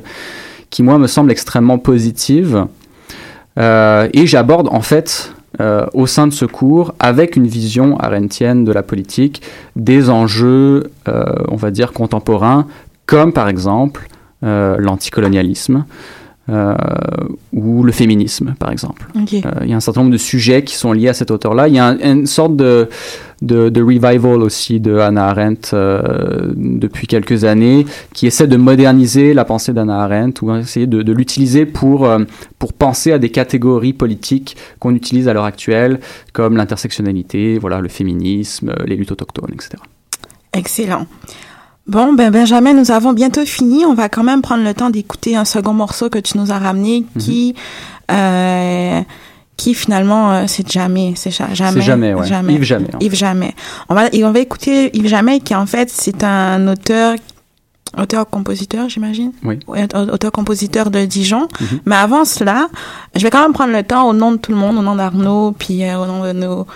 qui 0.75 0.83
moi 0.83 0.99
me 0.99 1.07
semble 1.07 1.31
extrêmement 1.31 1.79
positive 1.79 2.67
euh, 3.61 4.09
et 4.13 4.27
j'aborde 4.27 4.67
en 4.73 4.81
fait 4.81 5.33
euh, 5.61 5.87
au 5.95 6.09
sein 6.09 6.27
de 6.27 6.33
ce 6.33 6.45
cours, 6.47 6.95
avec 6.99 7.37
une 7.37 7.47
vision 7.47 7.97
arendtienne 8.01 8.65
de 8.65 8.73
la 8.73 8.83
politique, 8.83 9.41
des 9.77 10.11
enjeux, 10.11 10.91
euh, 11.07 11.23
on 11.47 11.55
va 11.55 11.71
dire, 11.71 11.93
contemporains, 11.93 12.67
comme 13.07 13.33
par 13.33 13.49
exemple 13.49 14.09
l'anticolonialisme 14.43 15.85
ou 17.55 17.83
le 17.83 17.93
féminisme, 17.93 18.55
par 18.59 18.71
exemple. 18.73 19.07
Il 19.63 19.71
y 19.71 19.73
a 19.73 19.77
un 19.77 19.81
certain 19.81 20.01
nombre 20.03 20.13
de 20.13 20.19
sujets 20.19 20.63
qui 20.65 20.75
sont 20.75 20.93
liés 20.93 21.09
à 21.09 21.15
cet 21.15 21.31
auteur-là. 21.31 21.69
Il 21.69 21.75
y 21.75 21.79
a 21.79 21.87
un- 21.87 21.99
une 21.99 22.27
sorte 22.27 22.55
de, 22.57 22.89
de, 23.45 23.69
de 23.69 23.83
revival 23.83 24.43
aussi 24.43 24.81
de 24.81 24.99
Hannah 24.99 25.29
Arendt 25.29 25.71
euh, 25.73 26.53
depuis 26.57 27.07
quelques 27.07 27.45
années, 27.45 27.87
qui 28.13 28.27
essaie 28.27 28.47
de 28.47 28.57
moderniser 28.57 29.35
la 29.35 29.45
pensée 29.45 29.73
d'Hannah 29.73 30.03
Arendt 30.03 30.43
ou 30.43 30.55
essayer 30.55 30.87
de, 30.87 31.03
de 31.03 31.13
l'utiliser 31.13 31.67
pour, 31.67 32.07
euh, 32.07 32.21
pour 32.59 32.73
penser 32.73 33.13
à 33.13 33.19
des 33.19 33.31
catégories 33.31 33.93
politiques 33.93 34.57
qu'on 34.79 34.95
utilise 34.95 35.29
à 35.29 35.33
l'heure 35.33 35.45
actuelle, 35.45 36.01
comme 36.33 36.57
l'intersectionnalité, 36.57 37.59
voilà, 37.59 37.81
le 37.81 37.89
féminisme, 37.89 38.71
euh, 38.71 38.85
les 38.87 38.97
luttes 38.97 39.13
autochtones, 39.13 39.53
etc. 39.53 39.83
Excellent. 40.53 41.07
Bon, 41.87 42.15
ben 42.15 42.31
Benjamin, 42.31 42.73
nous 42.73 42.91
avons 42.91 43.13
bientôt 43.13 43.45
fini. 43.45 43.85
On 43.85 43.93
va 43.93 44.09
quand 44.09 44.23
même 44.23 44.41
prendre 44.41 44.65
le 44.65 44.73
temps 44.73 44.89
d'écouter 44.89 45.37
un 45.37 45.45
second 45.45 45.75
morceau 45.75 46.09
que 46.09 46.19
tu 46.19 46.39
nous 46.39 46.51
as 46.51 46.59
ramené, 46.59 47.05
qui, 47.19 47.55
euh, 48.11 49.01
qui 49.57 49.75
finalement, 49.75 50.33
euh, 50.33 50.45
c'est 50.49 50.69
jamais, 50.71 51.13
c'est 51.17 51.31
ja- 51.31 51.53
jamais, 51.55 51.73
C'est 51.81 51.87
jamais, 51.87 52.15
ouais. 52.15 52.23
Yves 52.23 52.63
Jamais, 52.65 52.89
Yves 53.01 53.15
Jamais. 53.15 53.55
On 53.89 53.95
va, 53.95 54.09
et 54.13 54.25
on 54.25 54.33
va 54.33 54.41
écouter 54.41 54.91
Yves 54.97 55.07
Jamais, 55.09 55.41
qui 55.41 55.55
en 55.55 55.67
fait, 55.67 55.91
c'est 55.91 56.25
un 56.25 56.67
auteur, 56.69 57.15
auteur-compositeur, 57.97 58.89
j'imagine. 58.89 59.33
Oui. 59.45 59.59
Ouais, 59.69 59.87
auteur-compositeur 59.95 60.91
de 60.91 61.05
Dijon. 61.05 61.47
Mhm. 61.61 61.81
Mais 61.87 61.97
avant 61.97 62.25
cela, 62.25 62.69
je 63.15 63.23
vais 63.23 63.31
quand 63.31 63.43
même 63.43 63.53
prendre 63.53 63.73
le 63.73 63.83
temps, 63.83 64.09
au 64.09 64.13
nom 64.13 64.33
de 64.33 64.37
tout 64.39 64.51
le 64.53 64.59
monde, 64.59 64.77
au 64.79 64.83
nom 64.83 64.97
d'Arnaud, 64.97 65.53
puis 65.59 65.85
euh, 65.85 65.99
au 65.99 66.07
nom 66.07 66.25
de 66.25 66.33
nos 66.33 66.67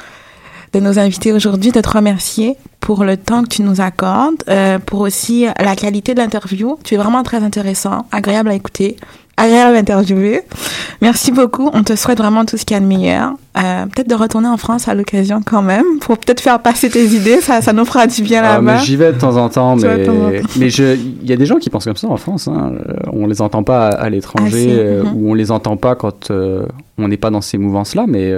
de 0.74 0.80
nos 0.80 0.98
invités 0.98 1.32
aujourd'hui, 1.32 1.72
de 1.72 1.80
te 1.80 1.88
remercier 1.88 2.54
pour 2.78 3.02
le 3.02 3.16
temps 3.16 3.42
que 3.42 3.48
tu 3.48 3.62
nous 3.62 3.80
accordes, 3.80 4.44
euh, 4.50 4.78
pour 4.78 5.00
aussi 5.00 5.46
la 5.58 5.74
qualité 5.74 6.12
de 6.12 6.20
l'interview. 6.20 6.78
Tu 6.84 6.92
es 6.92 6.98
vraiment 6.98 7.22
très 7.22 7.42
intéressant, 7.42 8.04
agréable 8.12 8.50
à 8.50 8.54
écouter, 8.54 8.98
agréable 9.38 9.76
à 9.76 9.78
interviewer. 9.78 10.42
Merci 11.00 11.30
beaucoup. 11.30 11.70
On 11.72 11.82
te 11.84 11.94
souhaite 11.94 12.18
vraiment 12.18 12.44
tout 12.44 12.56
ce 12.56 12.64
qu'il 12.64 12.74
y 12.74 12.78
a 12.78 12.80
de 12.80 12.86
meilleur. 12.86 13.32
Euh, 13.56 13.86
peut-être 13.86 14.08
de 14.08 14.14
retourner 14.14 14.48
en 14.48 14.56
France 14.56 14.88
à 14.88 14.94
l'occasion 14.94 15.40
quand 15.44 15.62
même, 15.62 15.84
pour 16.00 16.18
peut-être 16.18 16.40
faire 16.40 16.60
passer 16.60 16.90
tes 16.90 17.06
idées. 17.06 17.40
Ça, 17.40 17.60
ça 17.60 17.72
nous 17.72 17.84
fera 17.84 18.06
du 18.06 18.22
bien 18.22 18.42
Ah, 18.44 18.54
là-bas. 18.54 18.78
J'y 18.78 18.96
vais 18.96 19.12
de 19.12 19.18
temps 19.18 19.36
en 19.36 19.48
temps, 19.48 19.76
mais, 19.76 20.06
mais 20.56 20.68
il 20.68 21.28
y 21.28 21.32
a 21.32 21.36
des 21.36 21.46
gens 21.46 21.56
qui 21.56 21.70
pensent 21.70 21.84
comme 21.84 21.96
ça 21.96 22.08
en 22.08 22.16
France. 22.16 22.48
Hein. 22.48 22.72
Euh, 22.88 22.94
On 23.12 23.26
les 23.26 23.40
entend 23.40 23.62
pas 23.62 23.88
à, 23.88 24.02
à 24.02 24.10
l'étranger, 24.10 24.66
Ah, 24.68 24.80
euh, 24.80 25.04
mhm. 25.04 25.12
ou 25.16 25.30
on 25.30 25.34
les 25.34 25.50
entend 25.50 25.76
pas 25.76 25.94
quand 25.94 26.30
euh, 26.30 26.66
on 26.98 27.08
n'est 27.08 27.16
pas 27.16 27.30
dans 27.30 27.40
ces 27.40 27.58
mouvances-là, 27.58 28.04
mais 28.08 28.32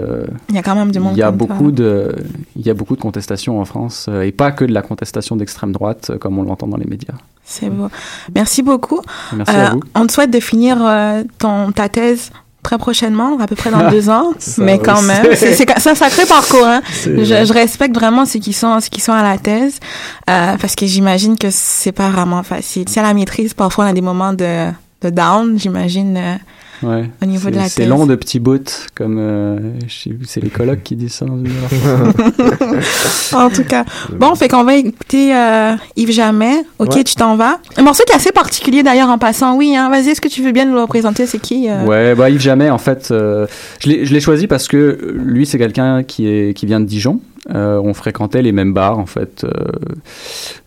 Il 0.48 0.54
y 0.54 0.58
a 0.58 0.62
quand 0.62 0.74
même 0.74 0.90
du 0.90 1.00
monde 1.00 1.12
il 1.14 1.18
y 1.18 1.22
a 1.22 1.30
beaucoup 1.30 1.70
de, 1.70 2.14
il 2.56 2.66
y 2.66 2.70
a 2.70 2.74
beaucoup 2.74 2.96
de 2.96 3.00
contestations 3.00 3.60
en 3.60 3.64
France, 3.64 4.08
et 4.22 4.32
pas 4.32 4.52
que 4.52 4.64
de 4.64 4.72
la 4.72 4.82
contestation 4.82 5.36
d'extrême 5.36 5.72
droite, 5.72 6.12
comme 6.20 6.38
on 6.38 6.42
l'entend 6.42 6.66
dans 6.66 6.76
les 6.76 6.86
médias. 6.86 7.14
C'est 7.50 7.68
beau. 7.68 7.88
Merci 8.34 8.62
beaucoup. 8.62 9.00
Merci 9.32 9.56
à 9.56 9.70
vous. 9.70 9.80
On 9.94 10.06
te 10.06 10.12
souhaite 10.12 10.30
de 10.30 10.40
finir 10.40 10.78
euh, 10.80 11.24
ton, 11.38 11.72
ta 11.72 11.88
thèse 11.88 12.30
très 12.62 12.78
prochainement, 12.78 13.38
à 13.40 13.46
peu 13.46 13.56
près 13.56 13.70
dans 13.70 13.90
deux 13.90 14.08
ans, 14.08 14.32
Ça 14.38 14.62
mais 14.62 14.78
quand 14.78 15.02
même, 15.02 15.24
c'est 15.34 15.54
c'est 15.54 15.66
c'est 15.78 15.90
un 15.90 15.94
sacré 15.94 16.26
parcours. 16.26 16.64
Hein. 16.64 16.80
C'est 16.92 17.24
Je, 17.24 17.52
respecte 17.52 17.94
vraiment 17.94 18.24
ceux 18.24 18.38
qui 18.38 18.52
sont 18.52 18.78
ceux 18.80 18.88
qui 18.88 19.00
sont 19.00 19.12
à 19.12 19.22
la 19.22 19.38
thèse, 19.38 19.80
euh, 20.28 20.56
parce 20.58 20.76
que 20.76 20.86
j'imagine 20.86 21.36
que 21.36 21.48
c'est 21.50 21.92
pas 21.92 22.08
vraiment 22.10 22.42
facile. 22.42 22.88
Si 22.88 23.00
à 23.00 23.02
la 23.02 23.14
maîtrise, 23.14 23.54
parfois 23.54 23.86
on 23.86 23.88
a 23.88 23.92
des 23.92 24.02
moments 24.02 24.32
de, 24.32 24.70
de 25.02 25.10
down, 25.10 25.58
j'imagine. 25.58 26.38
Ouais. 26.82 27.10
Au 27.22 27.26
niveau 27.26 27.48
de 27.50 27.54
C'est- 27.54 27.60
la 27.60 27.68
C'est 27.68 27.80
thèse. 27.82 27.88
long 27.90 28.06
de 28.06 28.14
petits 28.14 28.40
bouts, 28.40 28.58
comme 28.94 29.16
euh, 29.18 29.58
je 29.86 29.94
sais 29.94 30.10
plus, 30.10 30.26
c'est 30.26 30.40
les 30.42 30.48
colocs 30.50 30.82
qui 30.82 30.96
disent 30.96 31.12
ça. 31.14 31.26
dans 31.26 31.36
en 33.38 33.50
tout 33.50 33.64
cas. 33.64 33.84
Bon, 34.18 34.34
fait 34.34 34.48
qu'on 34.48 34.64
va 34.64 34.76
écouter 34.76 35.34
euh, 35.34 35.74
Yves 35.96 36.12
Jamais. 36.12 36.64
Ok, 36.78 36.94
Ouais. 36.96 37.04
tu 37.04 37.14
t'en 37.14 37.36
vas. 37.36 37.58
Un 37.76 37.82
morceau 37.82 38.02
qui 38.06 38.12
est 38.12 38.16
assez 38.16 38.32
particulier 38.32 38.82
d'ailleurs 38.82 39.08
en 39.10 39.18
passant. 39.18 39.56
Oui, 39.56 39.76
hein. 39.76 39.90
Vas-y, 39.90 40.08
est-ce 40.10 40.20
que 40.20 40.28
tu 40.28 40.42
veux 40.42 40.52
bien 40.52 40.64
nous 40.64 40.74
le 40.74 40.82
représenter? 40.82 41.26
C'est 41.26 41.38
qui 41.38 41.68
euh? 41.68 41.84
Ouais, 41.84 42.14
bah 42.14 42.30
Yves 42.30 42.40
Jamais, 42.40 42.70
en 42.70 42.78
fait, 42.78 43.08
euh, 43.10 43.46
je 43.80 43.88
l'ai 43.88 44.04
je 44.06 44.12
l'ai 44.12 44.20
choisi 44.20 44.46
parce 44.46 44.66
que 44.68 44.98
lui, 45.14 45.46
c'est 45.46 45.58
quelqu'un 45.58 46.02
qui, 46.02 46.26
est, 46.28 46.54
qui 46.56 46.66
vient 46.66 46.80
de 46.80 46.86
Dijon. 46.86 47.20
Euh, 47.54 47.80
on 47.82 47.94
fréquentait 47.94 48.42
les 48.42 48.52
mêmes 48.52 48.72
bars 48.72 48.98
en 48.98 49.06
fait 49.06 49.44
euh, 49.44 49.48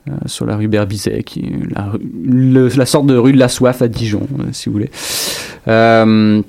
euh, 0.09 0.11
sur 0.25 0.45
la 0.45 0.55
rue 0.57 0.67
Berbizet, 0.67 1.23
qui 1.23 1.39
est 1.41 1.73
la, 1.75 1.83
rue- 1.91 1.99
le- 2.25 2.67
la 2.75 2.85
sorte 2.85 3.05
de 3.07 3.15
rue 3.15 3.33
de 3.33 3.39
la 3.39 3.49
soif 3.49 3.81
à 3.81 3.87
Dijon, 3.87 4.27
euh, 4.39 4.43
si 4.51 4.69
vous 4.69 4.73
voulez. 4.73 4.91
Euh, 5.67 6.41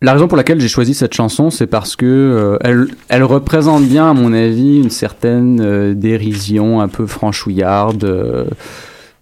la 0.00 0.12
raison 0.12 0.28
pour 0.28 0.36
laquelle 0.36 0.60
j'ai 0.60 0.68
choisi 0.68 0.94
cette 0.94 1.12
chanson, 1.14 1.50
c'est 1.50 1.66
parce 1.66 1.96
que 1.96 2.06
euh, 2.06 2.56
elle, 2.60 2.86
elle 3.08 3.24
représente 3.24 3.84
bien, 3.84 4.10
à 4.10 4.14
mon 4.14 4.32
avis, 4.32 4.78
une 4.78 4.90
certaine 4.90 5.60
euh, 5.60 5.94
dérision 5.94 6.80
un 6.80 6.86
peu 6.88 7.06
franchouillarde, 7.06 8.04
euh, 8.04 8.44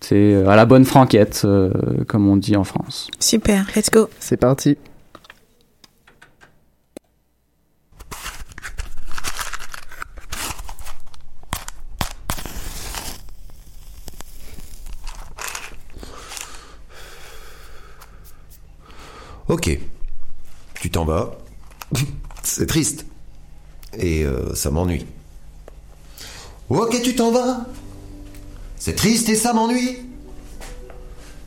sais, 0.00 0.34
à 0.46 0.54
la 0.54 0.66
bonne 0.66 0.84
franquette, 0.84 1.42
euh, 1.46 1.70
comme 2.06 2.28
on 2.28 2.36
dit 2.36 2.56
en 2.56 2.64
France. 2.64 3.08
Super, 3.20 3.64
let's 3.74 3.90
go. 3.90 4.08
C'est 4.20 4.36
parti. 4.36 4.76
Ok. 19.48 19.78
Tu 20.80 20.90
t'en 20.90 21.04
vas. 21.04 21.36
C'est 22.42 22.66
triste. 22.66 23.06
Et 23.98 24.24
euh, 24.24 24.54
ça 24.54 24.70
m'ennuie. 24.70 25.06
Ok, 26.68 27.00
tu 27.02 27.14
t'en 27.14 27.30
vas. 27.30 27.66
C'est 28.76 28.94
triste 28.94 29.28
et 29.28 29.36
ça 29.36 29.52
m'ennuie. 29.52 29.98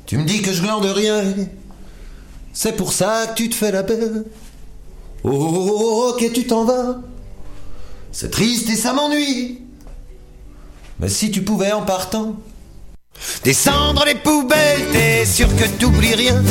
Tu 0.05 0.17
me 0.17 0.23
dis 0.23 0.41
que 0.41 0.51
je 0.51 0.61
glande 0.61 0.85
rien. 0.85 1.23
C'est 2.53 2.75
pour 2.75 2.93
ça 2.93 3.27
que 3.27 3.35
tu 3.35 3.49
te 3.49 3.55
fais 3.55 3.71
la 3.71 3.83
belle. 3.83 4.25
Oh, 5.23 5.29
oh, 5.31 5.67
oh, 5.69 5.79
oh, 5.79 6.13
ok, 6.13 6.31
tu 6.33 6.47
t'en 6.47 6.65
vas. 6.65 7.01
C'est 8.11 8.31
triste 8.31 8.69
et 8.69 8.75
ça 8.75 8.93
m'ennuie. 8.93 9.61
Mais 10.99 11.09
si 11.09 11.31
tu 11.31 11.43
pouvais 11.43 11.71
en 11.71 11.83
partant 11.83 12.37
Descendre 13.43 14.03
les 14.05 14.15
poubelles, 14.15 14.85
t'es 14.91 15.25
sûr 15.25 15.47
que 15.55 15.65
t'oublies 15.79 16.15
rien. 16.15 16.41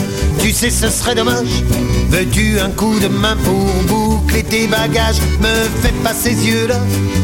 Tu 0.41 0.53
sais 0.53 0.71
ce 0.71 0.89
serait 0.89 1.15
dommage. 1.15 1.63
Veux-tu 2.09 2.59
un 2.61 2.71
coup 2.71 2.99
de 2.99 3.09
main 3.09 3.37
pour 3.45 3.73
boucler 3.85 4.43
tes 4.43 4.67
bagages? 4.67 5.21
Me 5.41 5.83
fais 5.83 5.93
pas 6.03 6.15
ces 6.15 6.35
yeux-là. 6.35 6.81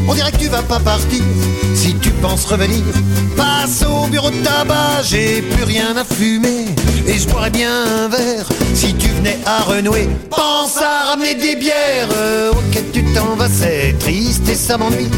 On 0.07 0.13
dirait 0.13 0.31
que 0.31 0.37
tu 0.37 0.49
vas 0.49 0.61
pas 0.63 0.79
partir 0.79 1.23
Revenir 2.27 2.83
Passe 3.37 3.83
au 3.87 4.07
bureau 4.07 4.31
de 4.31 4.43
tabac 4.43 5.03
J'ai 5.03 5.41
plus 5.43 5.63
rien 5.63 5.95
à 5.95 6.03
fumer 6.03 6.65
Et 7.07 7.19
je 7.19 7.27
boirais 7.27 7.51
bien 7.51 7.69
un 7.69 8.07
verre 8.09 8.49
Si 8.73 8.93
tu 8.95 9.07
venais 9.09 9.37
à 9.45 9.61
renouer 9.61 10.09
Pense 10.29 10.77
à 10.77 11.11
ramener 11.11 11.35
des 11.35 11.55
bières 11.55 12.09
Euh, 12.17 12.51
Ok 12.51 12.81
tu 12.91 13.03
t'en 13.13 13.35
vas 13.35 13.47
c'est 13.49 13.95
triste 13.99 14.49
et 14.49 14.55
ça 14.55 14.77
m'ennuie 14.77 15.09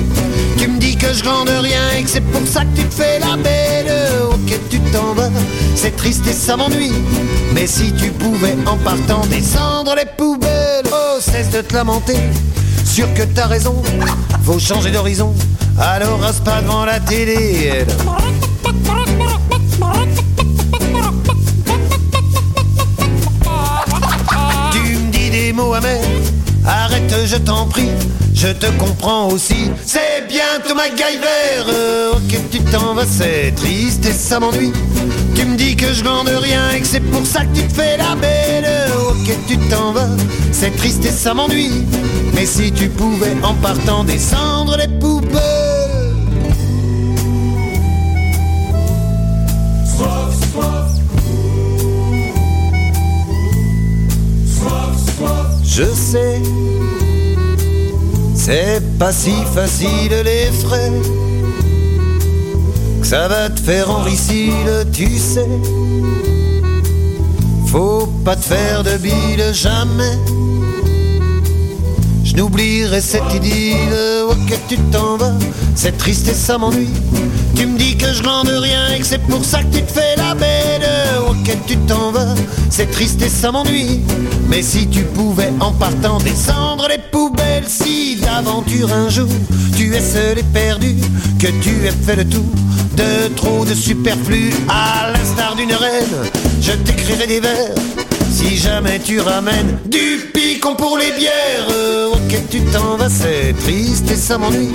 tu 0.57 0.67
me 0.67 0.79
dis 0.79 0.95
que 0.95 1.13
je 1.13 1.21
glande 1.21 1.49
rien 1.49 1.91
et 1.97 2.03
que 2.03 2.09
c'est 2.09 2.21
pour 2.21 2.45
ça 2.47 2.61
que 2.61 2.75
tu 2.75 2.83
te 2.87 2.93
fais 2.95 3.19
la 3.19 3.37
belle. 3.37 3.91
Ok, 4.31 4.59
tu 4.71 4.79
t'en 4.91 5.13
vas, 5.13 5.29
c'est 5.75 5.95
triste 5.95 6.25
et 6.25 6.33
ça 6.33 6.57
m'ennuie. 6.57 6.91
Mais 7.53 7.67
si 7.67 7.93
tu 7.93 8.09
pouvais 8.09 8.55
en 8.65 8.75
partant 8.77 9.21
descendre 9.27 9.93
les 9.95 10.05
poubelles, 10.17 10.83
oh, 10.91 11.19
cesse 11.19 11.51
de 11.51 11.61
te 11.61 11.75
lamenter. 11.75 12.17
Sûr 12.83 13.13
que 13.13 13.21
t'as 13.21 13.45
raison, 13.45 13.83
faut 14.43 14.57
changer 14.57 14.89
d'horizon. 14.89 15.35
Alors 15.79 16.19
reste 16.21 16.43
pas 16.43 16.61
devant 16.61 16.85
la 16.85 16.99
télé. 16.99 17.85
Tu 24.71 24.79
me 24.79 25.11
dis 25.11 25.29
des 25.29 25.53
mots 25.53 25.73
amers, 25.73 25.99
arrête, 26.65 27.13
je 27.25 27.35
t'en 27.35 27.67
prie. 27.67 27.89
Je 28.33 28.49
te 28.49 28.67
comprends 28.77 29.29
aussi, 29.29 29.71
c'est 29.83 30.27
bientôt 30.27 30.75
MacGyver. 30.75 31.71
Euh, 31.73 32.13
ok, 32.13 32.39
tu 32.51 32.59
t'en 32.59 32.93
vas, 32.93 33.05
c'est 33.05 33.51
triste 33.55 34.05
et 34.05 34.13
ça 34.13 34.39
m'ennuie. 34.39 34.73
Tu 35.33 35.43
me 35.43 35.55
dis 35.55 35.75
que 35.75 35.91
je 35.91 36.03
glande 36.03 36.27
rien 36.27 36.69
et 36.71 36.81
que 36.81 36.87
c'est 36.87 36.99
pour 36.99 37.25
ça 37.25 37.45
que 37.45 37.55
tu 37.55 37.67
te 37.67 37.73
fais 37.73 37.97
la 37.97 38.15
belle. 38.15 38.91
Ok, 39.09 39.35
tu 39.47 39.57
t'en 39.69 39.91
vas, 39.91 40.09
c'est 40.51 40.75
triste 40.77 41.03
et 41.05 41.11
ça 41.11 41.33
m'ennuie. 41.33 41.83
Mais 42.35 42.45
si 42.45 42.71
tu 42.71 42.89
pouvais 42.89 43.35
en 43.41 43.55
partant 43.55 44.03
descendre 44.03 44.77
les 44.77 44.87
poubelles. 44.87 45.66
Je 55.63 55.83
sais, 55.93 56.41
c'est 58.33 58.81
pas 58.97 59.11
si 59.11 59.31
facile 59.53 60.23
les 60.25 60.51
frais. 60.65 60.91
Que 62.99 63.05
ça 63.05 63.27
va 63.27 63.49
te 63.49 63.59
faire 63.59 63.91
enricile, 63.91 64.87
tu 64.91 65.19
sais. 65.19 65.47
Faut 67.67 68.07
pas 68.25 68.35
te 68.35 68.45
faire 68.45 68.83
de 68.83 68.97
bile 68.97 69.53
jamais. 69.53 70.17
N'oublierai 72.37 73.01
cette 73.01 73.33
idylle, 73.33 73.77
ok 74.29 74.59
tu 74.69 74.77
t'en 74.91 75.17
vas, 75.17 75.33
c'est 75.73 75.97
triste 75.97 76.27
et 76.27 76.35
ça 76.35 76.59
m'ennuie. 76.59 76.93
Tu 77.55 77.65
me 77.65 77.79
dis 77.79 77.97
que 77.97 78.13
je 78.13 78.21
glande 78.21 78.47
rien 78.47 78.93
et 78.95 78.99
que 78.99 79.07
c'est 79.07 79.23
pour 79.23 79.43
ça 79.43 79.63
que 79.63 79.75
tu 79.75 79.81
te 79.81 79.91
fais 79.91 80.15
la 80.17 80.35
belle, 80.35 80.87
ok 81.27 81.57
tu 81.65 81.75
t'en 81.87 82.11
vas, 82.11 82.35
c'est 82.69 82.91
triste 82.91 83.23
et 83.23 83.29
ça 83.29 83.51
m'ennuie. 83.51 84.01
Mais 84.49 84.61
si 84.61 84.87
tu 84.87 85.01
pouvais 85.01 85.51
en 85.59 85.71
partant 85.71 86.19
descendre 86.19 86.87
les 86.87 86.99
poubelles, 87.11 87.67
si 87.67 88.17
d'aventure 88.17 88.93
un 88.93 89.09
jour 89.09 89.29
tu 89.75 89.95
es 89.95 90.01
seul 90.01 90.37
et 90.37 90.43
perdu, 90.43 90.95
que 91.39 91.47
tu 91.47 91.87
aies 91.87 92.05
fait 92.05 92.17
le 92.17 92.29
tour 92.29 92.45
de 92.95 93.33
trop 93.35 93.65
de 93.65 93.73
superflu, 93.73 94.53
à 94.69 95.09
l'instar 95.11 95.55
d'une 95.55 95.73
reine, 95.73 96.29
je 96.61 96.73
t'écrirai 96.73 97.25
des 97.25 97.39
vers. 97.39 98.06
Si 98.37 98.55
jamais 98.55 98.99
tu 98.99 99.19
ramènes 99.19 99.79
du 99.85 100.29
picon 100.31 100.75
pour 100.75 100.95
les 100.99 101.11
bières, 101.13 101.67
euh, 101.71 102.11
ok 102.13 102.39
tu 102.51 102.61
t'en 102.65 102.95
vas, 102.95 103.09
c'est 103.09 103.55
triste 103.63 104.11
et 104.11 104.15
ça 104.15 104.37
m'ennuie. 104.37 104.69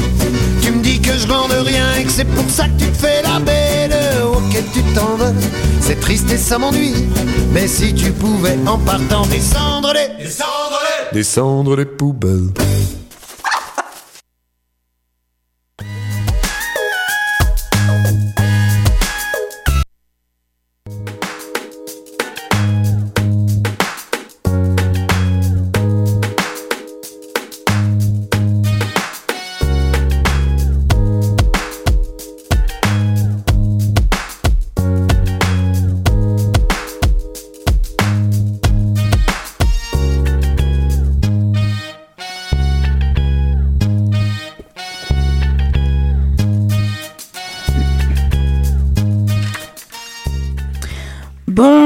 Tu 0.61 0.73
me 0.73 0.83
dis 0.83 1.01
que 1.01 1.13
je 1.17 1.29
glande 1.29 1.53
rien 1.53 1.95
et 1.95 2.03
que 2.03 2.11
c'est 2.11 2.25
pour 2.25 2.51
ça 2.51 2.65
que 2.65 2.83
tu 2.83 2.91
te 2.91 2.97
fais 2.97 3.23
la 3.23 3.39
belle, 3.39 3.95
ok 4.35 4.65
tu 4.75 4.83
t'en 4.95 5.15
vas, 5.15 5.33
c'est 5.81 6.01
triste 6.01 6.29
et 6.33 6.39
ça 6.39 6.59
m'ennuie. 6.59 7.07
Mais 7.53 7.69
si 7.69 7.95
tu 7.95 8.11
pouvais 8.11 8.59
en 8.67 8.79
partant 8.79 9.25
descendre 9.27 9.93
les, 9.95 10.25
descendre 10.25 10.81
les, 11.13 11.17
descendre 11.17 11.77
les 11.77 11.85
poubelles. 11.85 12.51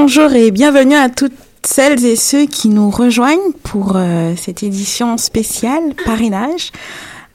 Bonjour 0.09 0.33
et 0.35 0.53
bienvenue 0.53 0.95
à 0.95 1.09
toutes 1.09 1.35
celles 1.65 2.05
et 2.05 2.15
ceux 2.15 2.47
qui 2.47 2.69
nous 2.69 2.91
rejoignent 2.91 3.51
pour 3.65 3.95
euh, 3.97 4.35
cette 4.37 4.63
édition 4.63 5.19
spéciale 5.19 5.95
parrainage. 6.05 6.71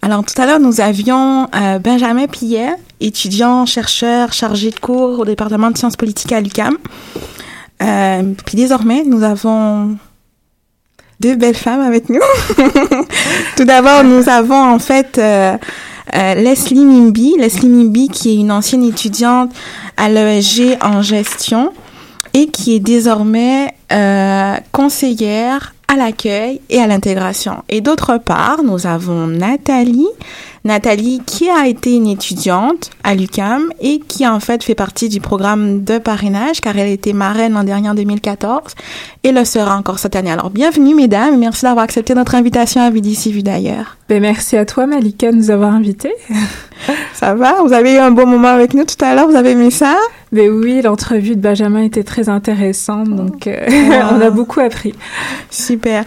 Alors 0.02 0.24
tout 0.24 0.42
à 0.42 0.46
l'heure, 0.46 0.62
nous 0.62 0.80
avions 0.80 1.50
euh, 1.54 1.80
Benjamin 1.80 2.28
Pillet, 2.28 2.70
étudiant, 3.02 3.66
chercheur, 3.66 4.32
chargé 4.32 4.70
de 4.70 4.80
cours 4.80 5.20
au 5.20 5.26
département 5.26 5.70
de 5.70 5.78
sciences 5.78 5.98
politiques 5.98 6.32
à 6.32 6.40
l'UCAM. 6.40 6.78
Euh, 7.84 8.34
puis 8.46 8.56
désormais, 8.56 9.04
nous 9.06 9.22
avons 9.24 9.98
deux 11.20 11.36
belles 11.36 11.58
femmes 11.58 11.82
avec 11.82 12.08
nous. 12.08 12.22
Tout 13.58 13.66
d'abord, 13.66 14.06
nous 14.06 14.30
avons 14.30 14.64
en 14.64 14.80
fait 14.80 15.18
euh, 15.18 15.58
Leslie 16.14 16.86
Mimby. 16.86 17.36
Leslie 17.38 17.68
Mimby 17.68 18.08
qui 18.08 18.30
est 18.30 18.40
une 18.40 18.50
ancienne 18.54 18.86
étudiante 18.86 19.52
à 19.98 20.08
l'ESG 20.08 20.78
en 20.82 21.02
gestion 21.02 21.74
et 22.34 22.48
qui 22.48 22.76
est 22.76 22.80
désormais 22.80 23.74
euh, 23.92 24.56
conseillère 24.72 25.74
à 25.88 25.98
l'accueil 25.98 26.62
et 26.70 26.80
à 26.80 26.88
l'intégration. 26.88 27.64
Et 27.68 27.82
d'autre 27.82 28.18
part, 28.18 28.64
nous 28.64 28.88
avons 28.88 29.28
Nathalie, 29.28 30.08
Nathalie, 30.64 31.22
qui 31.26 31.50
a 31.50 31.68
été 31.68 31.96
une 31.96 32.08
étudiante 32.08 32.92
à 33.04 33.16
l'UCAM 33.16 33.74
et 33.80 34.00
qui 34.00 34.28
en 34.28 34.40
fait 34.40 34.64
fait 34.64 34.76
partie 34.76 35.10
du 35.10 35.20
programme 35.20 35.84
de 35.84 35.98
parrainage 35.98 36.62
car 36.62 36.78
elle 36.78 36.88
a 36.88 36.92
été 36.92 37.14
marraine 37.14 37.54
l'an 37.54 37.64
dernier 37.64 37.90
en 37.90 37.96
2014 37.96 38.76
et 39.24 39.32
le 39.32 39.44
sera 39.44 39.76
encore 39.76 39.98
cette 39.98 40.16
année. 40.16 40.32
Alors 40.32 40.52
bienvenue 40.52 40.94
mesdames 40.94 41.40
merci 41.40 41.64
d'avoir 41.64 41.84
accepté 41.84 42.14
notre 42.14 42.36
invitation 42.36 42.80
à 42.82 42.92
Vie 42.92 43.02
d'ici, 43.02 43.32
Vue 43.32 43.42
d'ailleurs. 43.42 43.98
Ben, 44.08 44.22
merci 44.22 44.56
à 44.56 44.66
toi 44.66 44.86
Malika 44.86 45.32
de 45.32 45.38
nous 45.38 45.50
avoir 45.50 45.74
invités. 45.74 46.14
ça 47.14 47.34
va? 47.34 47.64
Vous 47.64 47.74
avez 47.74 47.96
eu 47.96 47.98
un 47.98 48.12
bon 48.12 48.28
moment 48.28 48.50
avec 48.50 48.76
nous 48.76 48.86
tout 48.86 49.04
à 49.04 49.16
l'heure? 49.16 49.28
Vous 49.28 49.36
avez 49.36 49.52
aimé 49.52 49.72
ça? 49.72 49.96
Mais 50.32 50.48
oui, 50.48 50.82
l'entrevue 50.82 51.36
de 51.36 51.42
Benjamin 51.42 51.84
était 51.84 52.04
très 52.04 52.30
intéressante, 52.30 53.10
donc 53.10 53.48
euh, 53.48 53.68
on 54.14 54.22
a 54.22 54.30
beaucoup 54.30 54.62
appris. 54.62 54.94
Super. 55.50 56.06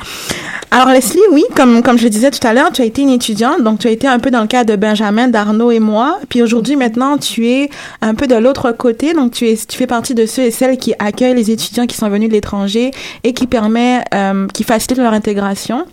Alors 0.71 0.89
Leslie, 0.89 1.21
oui, 1.31 1.45
comme 1.55 1.83
comme 1.83 1.99
je 1.99 2.05
le 2.05 2.11
disais 2.11 2.31
tout 2.31 2.45
à 2.47 2.55
l'heure, 2.55 2.73
tu 2.73 2.81
as 2.81 2.87
été 2.87 3.03
une 3.03 3.11
étudiante, 3.11 3.63
donc 3.63 3.81
tu 3.81 3.87
as 3.87 3.91
été 3.91 4.07
un 4.07 4.19
peu 4.19 4.31
dans 4.31 4.44
le 4.45 4.49
cas 4.49 4.65
de 4.65 4.77
Benjamin, 4.77 5.29
d'Arnaud 5.29 5.71
et 5.71 5.81
moi. 5.81 6.19
Puis 6.29 6.43
aujourd'hui, 6.43 6.77
maintenant, 6.77 7.19
tu 7.19 7.49
es 7.49 7.71
un 8.01 8.15
peu 8.15 8.27
de 8.27 8.37
l'autre 8.37 8.73
côté, 8.73 9.13
donc 9.15 9.33
tu 9.33 9.49
es 9.49 9.57
tu 9.57 9.77
fais 9.77 9.87
partie 9.87 10.15
de 10.15 10.27
ceux 10.27 10.43
et 10.43 10.51
celles 10.51 10.77
qui 10.77 10.95
accueillent 10.99 11.35
les 11.35 11.51
étudiants 11.51 11.87
qui 11.87 11.97
sont 11.97 12.09
venus 12.09 12.29
de 12.29 12.35
l'étranger 12.35 12.91
et 13.25 13.33
qui 13.33 13.47
permet, 13.47 14.05
euh, 14.15 14.47
qui 14.49 14.63
facilitent 14.63 14.99
leur 14.99 15.13
intégration. 15.13 15.87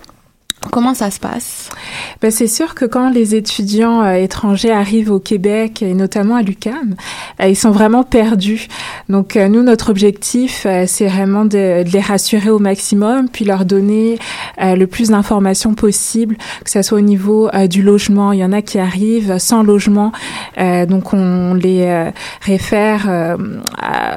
Comment 0.69 0.93
ça 0.93 1.09
se 1.09 1.19
passe? 1.19 1.69
Ben, 2.21 2.29
C'est 2.29 2.47
sûr 2.47 2.75
que 2.75 2.85
quand 2.85 3.09
les 3.09 3.33
étudiants 3.33 4.03
euh, 4.03 4.13
étrangers 4.13 4.71
arrivent 4.71 5.11
au 5.11 5.19
Québec 5.19 5.81
et 5.81 5.95
notamment 5.95 6.35
à 6.35 6.43
l'UCAM, 6.43 6.95
euh, 7.41 7.47
ils 7.47 7.55
sont 7.55 7.71
vraiment 7.71 8.03
perdus. 8.03 8.67
Donc 9.09 9.35
euh, 9.35 9.47
nous, 9.47 9.63
notre 9.63 9.89
objectif, 9.89 10.67
c'est 10.85 11.07
vraiment 11.07 11.45
de, 11.45 11.83
les 11.83 11.99
rassurer 11.99 12.51
au 12.51 12.59
maximum, 12.59 13.27
puis 13.27 13.43
leur 13.43 13.65
donner 13.65 14.19
le 14.59 14.85
plus 14.85 15.09
d'informations 15.09 15.73
possible, 15.73 16.37
que 16.63 16.69
ce 16.69 16.81
soit 16.83 16.99
au 16.99 17.01
niveau 17.01 17.49
du 17.69 17.81
logement. 17.81 18.31
Il 18.31 18.39
y 18.39 18.45
en 18.45 18.51
a 18.51 18.61
qui 18.61 18.77
arrivent 18.77 19.37
sans 19.39 19.63
logement, 19.63 20.11
donc 20.57 21.13
on 21.13 21.53
les 21.53 22.11
réfère 22.41 23.37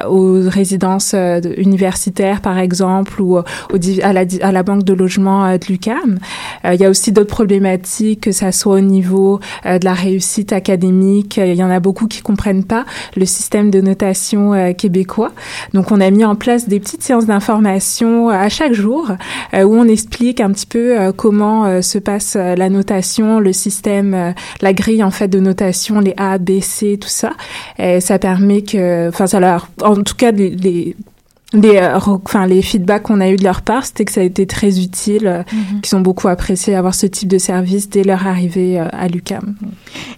aux 0.07 0.39
résidences 0.47 1.15
universitaires, 1.57 2.41
par 2.41 2.59
exemple, 2.59 3.21
ou 3.21 3.37
à, 3.37 4.13
la, 4.13 4.23
à 4.41 4.51
la 4.51 4.63
banque 4.63 4.83
de 4.83 4.93
logement 4.93 5.53
de 5.53 5.65
l'UCAM. 5.67 6.19
Euh, 6.65 6.73
il 6.73 6.81
y 6.81 6.85
a 6.85 6.89
aussi 6.89 7.11
d'autres 7.11 7.29
problématiques, 7.29 8.21
que 8.21 8.31
ça 8.31 8.51
soit 8.51 8.75
au 8.75 8.79
niveau 8.79 9.39
euh, 9.65 9.79
de 9.79 9.85
la 9.85 9.93
réussite 9.93 10.53
académique. 10.53 11.37
Il 11.37 11.55
y 11.55 11.63
en 11.63 11.69
a 11.69 11.79
beaucoup 11.79 12.07
qui 12.07 12.21
comprennent 12.21 12.63
pas 12.63 12.85
le 13.15 13.25
système 13.25 13.71
de 13.71 13.81
notation 13.81 14.53
euh, 14.53 14.73
québécois. 14.73 15.31
Donc, 15.73 15.91
on 15.91 16.01
a 16.01 16.09
mis 16.09 16.25
en 16.25 16.35
place 16.35 16.67
des 16.67 16.79
petites 16.79 17.03
séances 17.03 17.25
d'information 17.25 18.29
à 18.29 18.49
chaque 18.49 18.73
jour 18.73 19.11
où 19.53 19.75
on 19.75 19.87
explique 19.87 20.41
un 20.41 20.51
petit 20.51 20.65
peu 20.65 21.11
comment 21.15 21.81
se 21.81 21.97
passe 21.97 22.35
la 22.35 22.69
notation, 22.69 23.39
le 23.39 23.53
système, 23.53 24.33
la 24.61 24.73
grille 24.73 25.03
en 25.03 25.11
fait 25.11 25.27
de 25.27 25.39
notation, 25.39 25.99
les 25.99 26.13
A, 26.17 26.37
B, 26.37 26.61
C, 26.61 26.97
tout 26.99 27.09
ça. 27.09 27.31
Et 27.79 27.99
ça 28.01 28.19
permet 28.19 28.61
que, 28.61 29.09
enfin, 29.09 29.27
ça 29.27 29.39
leur, 29.39 29.69
en 29.81 29.95
tout 29.95 30.15
cas, 30.15 30.31
les, 30.31 30.49
les 30.49 30.95
les, 31.55 31.77
euh, 31.77 31.97
enfin, 31.97 32.45
les 32.47 32.61
feedbacks 32.61 33.03
qu'on 33.03 33.21
a 33.21 33.29
eu 33.29 33.35
de 33.35 33.43
leur 33.43 33.61
part, 33.61 33.85
c'était 33.85 34.05
que 34.05 34.11
ça 34.11 34.21
a 34.21 34.23
été 34.23 34.45
très 34.45 34.79
utile, 34.79 35.27
euh, 35.27 35.43
mhm. 35.51 35.81
qu'ils 35.81 35.95
ont 35.95 36.01
beaucoup 36.01 36.27
apprécié 36.27 36.75
avoir 36.75 36.93
ce 36.93 37.05
type 37.05 37.29
de 37.29 37.37
service 37.37 37.89
dès 37.89 38.03
leur 38.03 38.27
arrivée 38.27 38.79
euh, 38.79 38.87
à 38.91 39.07
l'UCAM. 39.07 39.55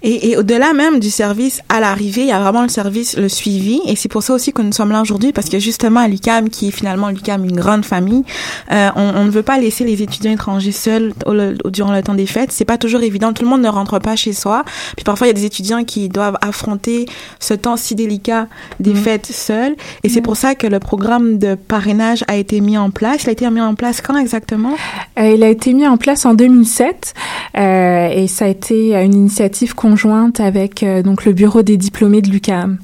Et, 0.03 0.31
et 0.31 0.37
au-delà 0.37 0.73
même 0.73 0.99
du 0.99 1.09
service 1.09 1.61
à 1.69 1.79
l'arrivée, 1.79 2.21
il 2.21 2.27
y 2.27 2.31
a 2.31 2.39
vraiment 2.39 2.63
le 2.63 2.69
service, 2.69 3.17
le 3.17 3.29
suivi, 3.29 3.79
et 3.85 3.95
c'est 3.95 4.09
pour 4.09 4.23
ça 4.23 4.33
aussi 4.33 4.51
que 4.53 4.61
nous 4.61 4.71
sommes 4.71 4.91
là 4.91 5.01
aujourd'hui, 5.01 5.31
parce 5.31 5.49
que 5.49 5.59
justement 5.59 5.99
à 5.99 6.07
l'UCAM, 6.07 6.49
qui 6.49 6.69
est 6.69 6.71
finalement 6.71 7.09
l'UCAM 7.09 7.43
une 7.45 7.55
grande 7.55 7.85
famille, 7.85 8.23
euh, 8.71 8.89
on, 8.95 9.13
on, 9.15 9.25
ne 9.25 9.29
veut 9.29 9.43
pas 9.43 9.59
laisser 9.59 9.83
les 9.83 10.01
étudiants 10.01 10.31
étrangers 10.31 10.71
seuls 10.71 11.13
au, 11.25 11.69
durant 11.69 11.93
le 11.93 12.01
temps 12.01 12.15
des 12.15 12.25
fêtes. 12.25 12.51
C'est 12.51 12.65
pas 12.65 12.77
toujours 12.77 13.01
évident. 13.01 13.33
Tout 13.33 13.43
le 13.43 13.49
monde 13.49 13.61
ne 13.61 13.69
rentre 13.69 13.99
pas 13.99 14.15
chez 14.15 14.33
soi. 14.33 14.63
Puis 14.95 15.03
parfois 15.03 15.27
il 15.27 15.29
y 15.29 15.31
a 15.31 15.33
des 15.33 15.45
étudiants 15.45 15.83
qui 15.83 16.09
doivent 16.09 16.37
affronter 16.41 17.05
ce 17.39 17.53
temps 17.53 17.77
si 17.77 17.95
délicat 17.95 18.47
des 18.79 18.91
mhm. 18.91 18.97
fêtes 18.97 19.27
seuls, 19.27 19.75
et 20.03 20.09
c'est 20.09 20.19
mhm. 20.19 20.23
pour 20.23 20.37
ça 20.37 20.55
que 20.55 20.67
le 20.67 20.79
programme 20.79 21.26
de 21.35 21.55
parrainage 21.55 22.23
a 22.27 22.35
été 22.35 22.61
mis 22.61 22.77
en 22.77 22.89
place. 22.89 23.23
Il 23.23 23.29
a 23.29 23.31
été 23.31 23.49
mis 23.49 23.61
en 23.61 23.75
place 23.75 24.01
quand 24.01 24.17
exactement? 24.17 24.73
Euh, 25.19 25.33
Il 25.35 25.43
a 25.43 25.49
été 25.49 25.73
mis 25.73 25.85
en 25.87 25.97
place 25.97 26.25
en 26.25 26.33
2007 26.33 27.13
euh, 27.57 28.09
et 28.09 28.27
ça 28.27 28.45
a 28.45 28.47
été 28.47 28.95
une 28.95 29.13
initiative 29.13 29.75
conjointe 29.75 30.39
avec 30.39 30.83
euh, 30.83 31.03
donc 31.03 31.25
le 31.25 31.33
bureau 31.33 31.61
des 31.61 31.77
diplômés 31.77 32.21
de 32.21 32.29
l'UCAM. 32.29 32.77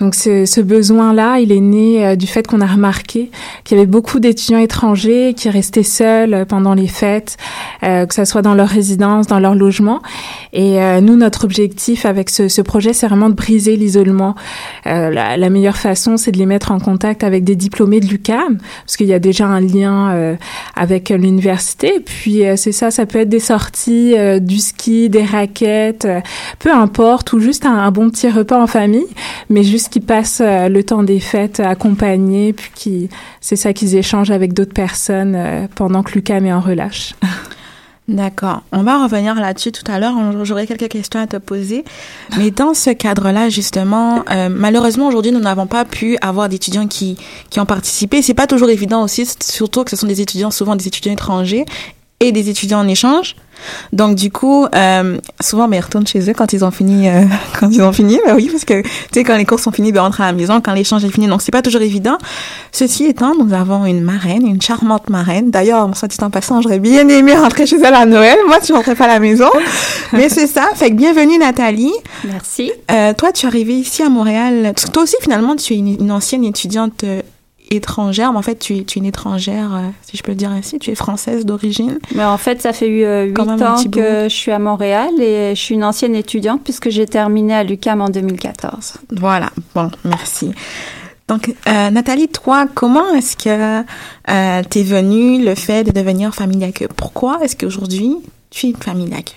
Donc 0.00 0.14
ce, 0.14 0.46
ce 0.46 0.60
besoin-là, 0.60 1.38
il 1.38 1.52
est 1.52 1.60
né 1.60 2.16
du 2.16 2.26
fait 2.26 2.46
qu'on 2.46 2.60
a 2.60 2.66
remarqué 2.66 3.30
qu'il 3.62 3.76
y 3.76 3.80
avait 3.80 3.86
beaucoup 3.86 4.18
d'étudiants 4.18 4.58
étrangers 4.58 5.34
qui 5.36 5.50
restaient 5.50 5.84
seuls 5.84 6.46
pendant 6.48 6.74
les 6.74 6.88
fêtes, 6.88 7.36
que 7.80 8.12
ça 8.12 8.24
soit 8.24 8.42
dans 8.42 8.54
leur 8.54 8.68
résidence, 8.68 9.28
dans 9.28 9.38
leur 9.38 9.54
logement. 9.54 10.02
Et 10.52 10.78
nous, 11.00 11.14
notre 11.14 11.44
objectif 11.44 12.06
avec 12.06 12.28
ce, 12.28 12.48
ce 12.48 12.60
projet, 12.60 12.92
c'est 12.92 13.06
vraiment 13.06 13.28
de 13.28 13.34
briser 13.34 13.76
l'isolement. 13.76 14.34
La, 14.84 15.48
meilleure 15.48 15.76
façon, 15.76 16.16
c'est 16.16 16.32
de 16.32 16.38
les 16.38 16.46
mettre 16.46 16.72
en 16.72 16.80
contact 16.80 17.22
avec 17.22 17.44
des 17.44 17.53
diplômés 17.56 18.00
de 18.00 18.06
l'UCAM, 18.06 18.58
parce 18.58 18.96
qu'il 18.96 19.06
y 19.06 19.14
a 19.14 19.18
déjà 19.18 19.46
un 19.46 19.60
lien 19.60 20.36
avec 20.74 21.10
l'université. 21.10 22.00
Puis 22.04 22.42
c'est 22.56 22.72
ça, 22.72 22.90
ça 22.90 23.06
peut 23.06 23.20
être 23.20 23.28
des 23.28 23.40
sorties, 23.40 24.14
du 24.40 24.58
ski, 24.58 25.08
des 25.08 25.24
raquettes, 25.24 26.06
peu 26.58 26.72
importe, 26.72 27.32
ou 27.32 27.40
juste 27.40 27.66
un, 27.66 27.76
un 27.76 27.90
bon 27.90 28.10
petit 28.10 28.28
repas 28.28 28.60
en 28.60 28.66
famille, 28.66 29.06
mais 29.50 29.62
juste 29.62 29.90
qui 29.90 30.00
passent 30.00 30.40
euh, 30.40 30.68
le 30.68 30.82
temps 30.82 31.02
des 31.02 31.20
fêtes 31.20 31.60
accompagnés, 31.60 32.52
puis 32.52 32.70
qui, 32.74 33.08
c'est 33.40 33.56
ça 33.56 33.72
qu'ils 33.72 33.96
échangent 33.96 34.30
avec 34.30 34.52
d'autres 34.52 34.72
personnes 34.72 35.34
euh, 35.36 35.66
pendant 35.74 36.02
que 36.02 36.12
Lucam 36.12 36.44
est 36.46 36.52
en 36.52 36.60
relâche. 36.60 37.14
D'accord. 38.06 38.62
On 38.70 38.82
va 38.82 39.02
revenir 39.02 39.34
là-dessus 39.34 39.72
tout 39.72 39.90
à 39.90 39.98
l'heure. 39.98 40.14
J'aurai 40.44 40.66
quelques 40.66 40.88
questions 40.88 41.20
à 41.20 41.26
te 41.26 41.38
poser. 41.38 41.84
Mais 42.36 42.50
dans 42.50 42.74
ce 42.74 42.90
cadre-là, 42.90 43.48
justement, 43.48 44.22
euh, 44.30 44.50
malheureusement, 44.50 45.08
aujourd'hui, 45.08 45.32
nous 45.32 45.40
n'avons 45.40 45.66
pas 45.66 45.86
pu 45.86 46.18
avoir 46.20 46.50
d'étudiants 46.50 46.86
qui, 46.86 47.16
qui 47.48 47.60
ont 47.60 47.66
participé. 47.66 48.20
C'est 48.20 48.34
pas 48.34 48.46
toujours 48.46 48.68
évident 48.68 49.02
aussi, 49.02 49.26
surtout 49.42 49.84
que 49.84 49.90
ce 49.90 49.96
sont 49.96 50.06
des 50.06 50.20
étudiants, 50.20 50.50
souvent 50.50 50.76
des 50.76 50.86
étudiants 50.86 51.12
étrangers 51.12 51.64
et 52.20 52.30
des 52.30 52.50
étudiants 52.50 52.80
en 52.80 52.88
échange. 52.88 53.36
Donc 53.92 54.16
du 54.16 54.30
coup, 54.30 54.66
euh, 54.74 55.18
souvent, 55.40 55.68
ben, 55.68 55.76
ils 55.76 55.80
retournent 55.80 56.06
chez 56.06 56.28
eux 56.28 56.34
quand 56.34 56.52
ils 56.52 56.64
ont 56.64 56.70
fini, 56.70 57.08
euh, 57.08 57.24
quand 57.58 57.70
ils 57.70 57.82
ont 57.82 57.92
fini. 57.92 58.18
Ben 58.26 58.34
oui, 58.34 58.48
parce 58.50 58.64
que 58.64 58.82
tu 58.82 58.88
sais, 59.12 59.24
quand 59.24 59.36
les 59.36 59.44
cours 59.44 59.60
sont 59.60 59.72
finis, 59.72 59.92
ben, 59.92 60.02
rentrent 60.02 60.20
à 60.20 60.26
la 60.26 60.32
maison, 60.32 60.60
quand 60.60 60.72
l'échange 60.72 61.04
est 61.04 61.10
fini. 61.10 61.26
Donc 61.26 61.42
c'est 61.42 61.52
pas 61.52 61.62
toujours 61.62 61.82
évident. 61.82 62.18
Ceci 62.72 63.04
étant, 63.06 63.34
nous 63.34 63.52
avons 63.54 63.84
une 63.86 64.00
marraine, 64.00 64.46
une 64.46 64.60
charmante 64.60 65.10
marraine. 65.10 65.50
D'ailleurs, 65.50 65.88
soit 65.96 66.08
dit 66.08 66.16
en 66.22 66.30
passant, 66.30 66.60
j'aurais 66.60 66.78
bien 66.78 67.08
aimé 67.08 67.34
rentrer 67.34 67.66
chez 67.66 67.76
elle 67.76 67.94
à 67.94 68.06
Noël. 68.06 68.38
Moi, 68.46 68.60
tu 68.60 68.72
rentrais 68.72 68.94
pas 68.94 69.04
à 69.04 69.08
la 69.08 69.20
maison, 69.20 69.50
mais 70.12 70.28
c'est 70.28 70.46
ça. 70.46 70.64
Fait 70.74 70.90
que 70.90 70.94
bienvenue 70.94 71.38
Nathalie. 71.38 71.92
Merci. 72.24 72.72
Euh, 72.90 73.12
toi, 73.14 73.32
tu 73.32 73.46
es 73.46 73.48
arrivée 73.48 73.74
ici 73.74 74.02
à 74.02 74.08
Montréal. 74.08 74.72
Toi 74.92 75.02
aussi, 75.02 75.16
finalement, 75.20 75.56
tu 75.56 75.74
es 75.74 75.76
une, 75.76 76.00
une 76.00 76.12
ancienne 76.12 76.44
étudiante 76.44 77.04
étrangère, 77.70 78.32
mais 78.32 78.38
en 78.38 78.42
fait, 78.42 78.58
tu 78.58 78.76
es, 78.76 78.84
tu 78.84 78.98
es 78.98 79.00
une 79.00 79.06
étrangère, 79.06 79.74
euh, 79.74 79.88
si 80.02 80.16
je 80.16 80.22
peux 80.22 80.32
le 80.32 80.36
dire 80.36 80.50
ainsi, 80.50 80.78
tu 80.78 80.90
es 80.90 80.94
française 80.94 81.44
d'origine. 81.44 81.98
Mais 82.14 82.24
en 82.24 82.38
fait, 82.38 82.60
ça 82.60 82.72
fait 82.72 82.88
euh, 83.04 83.24
huit 83.24 83.38
ans 83.40 83.82
que 83.90 84.24
je 84.24 84.34
suis 84.34 84.52
à 84.52 84.58
Montréal 84.58 85.10
et 85.20 85.54
je 85.54 85.60
suis 85.60 85.74
une 85.74 85.84
ancienne 85.84 86.14
étudiante 86.14 86.62
puisque 86.62 86.90
j'ai 86.90 87.06
terminé 87.06 87.54
à 87.54 87.64
l'UCAM 87.64 88.00
en 88.00 88.08
2014. 88.08 88.94
Voilà, 89.12 89.50
bon, 89.74 89.90
merci. 90.04 90.52
Donc, 91.26 91.54
euh, 91.66 91.90
Nathalie, 91.90 92.28
toi, 92.28 92.66
comment 92.72 93.14
est-ce 93.14 93.36
que 93.36 93.82
euh, 94.30 94.62
t'es 94.68 94.82
venue 94.82 95.42
le 95.42 95.54
fait 95.54 95.84
de 95.84 95.90
devenir 95.90 96.34
famille 96.34 96.58
d'accueil? 96.58 96.88
Pourquoi 96.94 97.38
est-ce 97.42 97.56
qu'aujourd'hui, 97.56 98.16
tu 98.50 98.66
es 98.66 98.70
une 98.70 98.76
famille 98.76 99.08
d'accueil? 99.08 99.34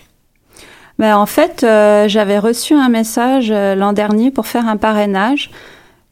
Ben, 1.00 1.16
en 1.16 1.28
fait, 1.28 1.60
j'avais 1.62 2.40
reçu 2.40 2.74
un 2.74 2.90
message 2.90 3.52
l'an 3.52 3.94
dernier 3.94 4.32
pour 4.32 4.48
faire 4.48 4.68
un 4.68 4.78
parrainage 4.78 5.52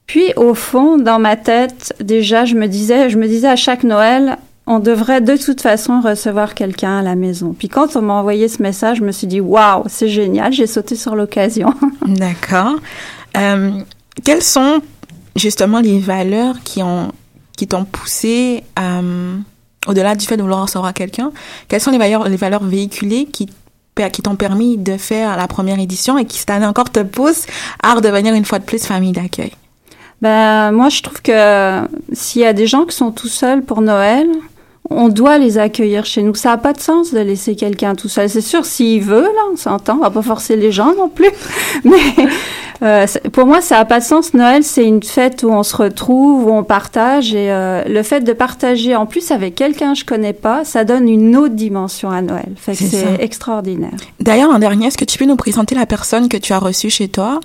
puis 0.07 0.33
au 0.35 0.53
fond, 0.53 0.97
dans 0.97 1.19
ma 1.19 1.35
tête, 1.35 1.93
déjà, 1.99 2.45
je 2.45 2.55
me 2.55 2.67
disais, 2.67 3.09
je 3.09 3.17
me 3.17 3.27
disais 3.27 3.47
à 3.47 3.55
chaque 3.55 3.83
Noël, 3.83 4.37
on 4.67 4.79
devrait 4.79 5.21
de 5.21 5.35
toute 5.37 5.61
façon 5.61 6.01
recevoir 6.01 6.55
quelqu'un 6.55 6.99
à 6.99 7.01
la 7.01 7.15
maison. 7.15 7.55
Puis 7.57 7.69
quand 7.69 7.95
on 7.95 8.01
m'a 8.01 8.13
envoyé 8.13 8.47
ce 8.47 8.61
message, 8.61 8.97
je 8.97 9.03
me 9.03 9.11
suis 9.11 9.27
dit, 9.27 9.39
waouh, 9.39 9.83
c'est 9.87 10.09
génial, 10.09 10.53
j'ai 10.53 10.67
sauté 10.67 10.95
sur 10.95 11.15
l'occasion. 11.15 11.73
D'accord. 12.05 12.75
Euh, 13.37 13.71
quelles 14.23 14.41
sont 14.41 14.81
justement 15.35 15.79
les 15.79 15.99
valeurs 15.99 16.55
qui 16.63 16.81
ont 16.81 17.11
qui 17.57 17.67
t'ont 17.67 17.85
poussé 17.85 18.63
euh, 18.79 19.37
au-delà 19.87 20.15
du 20.15 20.25
fait 20.25 20.35
de 20.35 20.41
vouloir 20.41 20.63
recevoir 20.63 20.93
quelqu'un 20.93 21.31
Quelles 21.67 21.81
sont 21.81 21.91
les 21.91 21.97
valeurs 21.97 22.27
les 22.27 22.37
valeurs 22.37 22.63
véhiculées 22.63 23.25
qui 23.25 23.49
qui 24.11 24.21
t'ont 24.21 24.35
permis 24.35 24.77
de 24.77 24.97
faire 24.97 25.37
la 25.37 25.47
première 25.47 25.79
édition 25.79 26.17
et 26.17 26.25
qui 26.25 26.37
cette 26.37 26.49
année 26.49 26.65
encore 26.65 26.89
te 26.89 26.99
poussent 26.99 27.45
à 27.81 27.93
redevenir 27.93 28.33
une 28.33 28.43
fois 28.43 28.59
de 28.59 28.65
plus 28.65 28.85
famille 28.85 29.13
d'accueil? 29.13 29.53
Ben, 30.21 30.71
moi, 30.71 30.89
je 30.89 31.01
trouve 31.01 31.21
que 31.21 31.81
s'il 32.13 32.41
y 32.41 32.45
a 32.45 32.53
des 32.53 32.67
gens 32.67 32.85
qui 32.85 32.95
sont 32.95 33.11
tout 33.11 33.27
seuls 33.27 33.61
pour 33.61 33.81
Noël, 33.81 34.27
on 34.89 35.09
doit 35.09 35.37
les 35.37 35.57
accueillir 35.57 36.05
chez 36.05 36.21
nous. 36.21 36.35
Ça 36.35 36.49
n'a 36.49 36.57
pas 36.57 36.73
de 36.73 36.79
sens 36.79 37.13
de 37.13 37.19
laisser 37.19 37.55
quelqu'un 37.55 37.95
tout 37.95 38.07
seul. 38.07 38.29
C'est 38.29 38.41
sûr, 38.41 38.65
s'il 38.65 39.01
veut, 39.01 39.23
là, 39.23 39.41
on 39.51 39.57
s'entend, 39.57 39.95
on 39.95 40.01
va 40.01 40.11
pas 40.11 40.21
forcer 40.21 40.55
les 40.55 40.71
gens 40.71 40.93
non 40.95 41.09
plus. 41.09 41.31
Mais 41.83 42.27
euh, 42.83 43.07
pour 43.31 43.47
moi, 43.47 43.61
ça 43.61 43.77
n'a 43.77 43.85
pas 43.85 43.99
de 43.99 44.05
sens. 44.05 44.33
Noël, 44.33 44.63
c'est 44.63 44.85
une 44.85 45.01
fête 45.01 45.43
où 45.43 45.49
on 45.49 45.63
se 45.63 45.75
retrouve, 45.75 46.45
où 46.45 46.51
on 46.51 46.63
partage. 46.63 47.33
Et 47.33 47.51
euh, 47.51 47.83
le 47.85 48.03
fait 48.03 48.21
de 48.21 48.33
partager 48.33 48.95
en 48.95 49.05
plus 49.07 49.31
avec 49.31 49.55
quelqu'un 49.55 49.93
que 49.93 49.99
je 49.99 50.05
connais 50.05 50.33
pas, 50.33 50.63
ça 50.65 50.83
donne 50.83 51.09
une 51.09 51.35
autre 51.35 51.55
dimension 51.55 52.11
à 52.11 52.21
Noël. 52.21 52.53
Fait 52.55 52.73
que 52.73 52.83
C'est 52.83 53.17
extraordinaire. 53.19 53.95
D'ailleurs, 54.19 54.51
l'an 54.51 54.59
dernier, 54.59 54.87
est-ce 54.87 54.97
que 54.97 55.05
tu 55.05 55.17
peux 55.17 55.25
nous 55.25 55.35
présenter 55.35 55.73
la 55.73 55.87
personne 55.87 56.29
que 56.29 56.37
tu 56.37 56.53
as 56.53 56.59
reçue 56.59 56.91
chez 56.91 57.07
toi? 57.07 57.39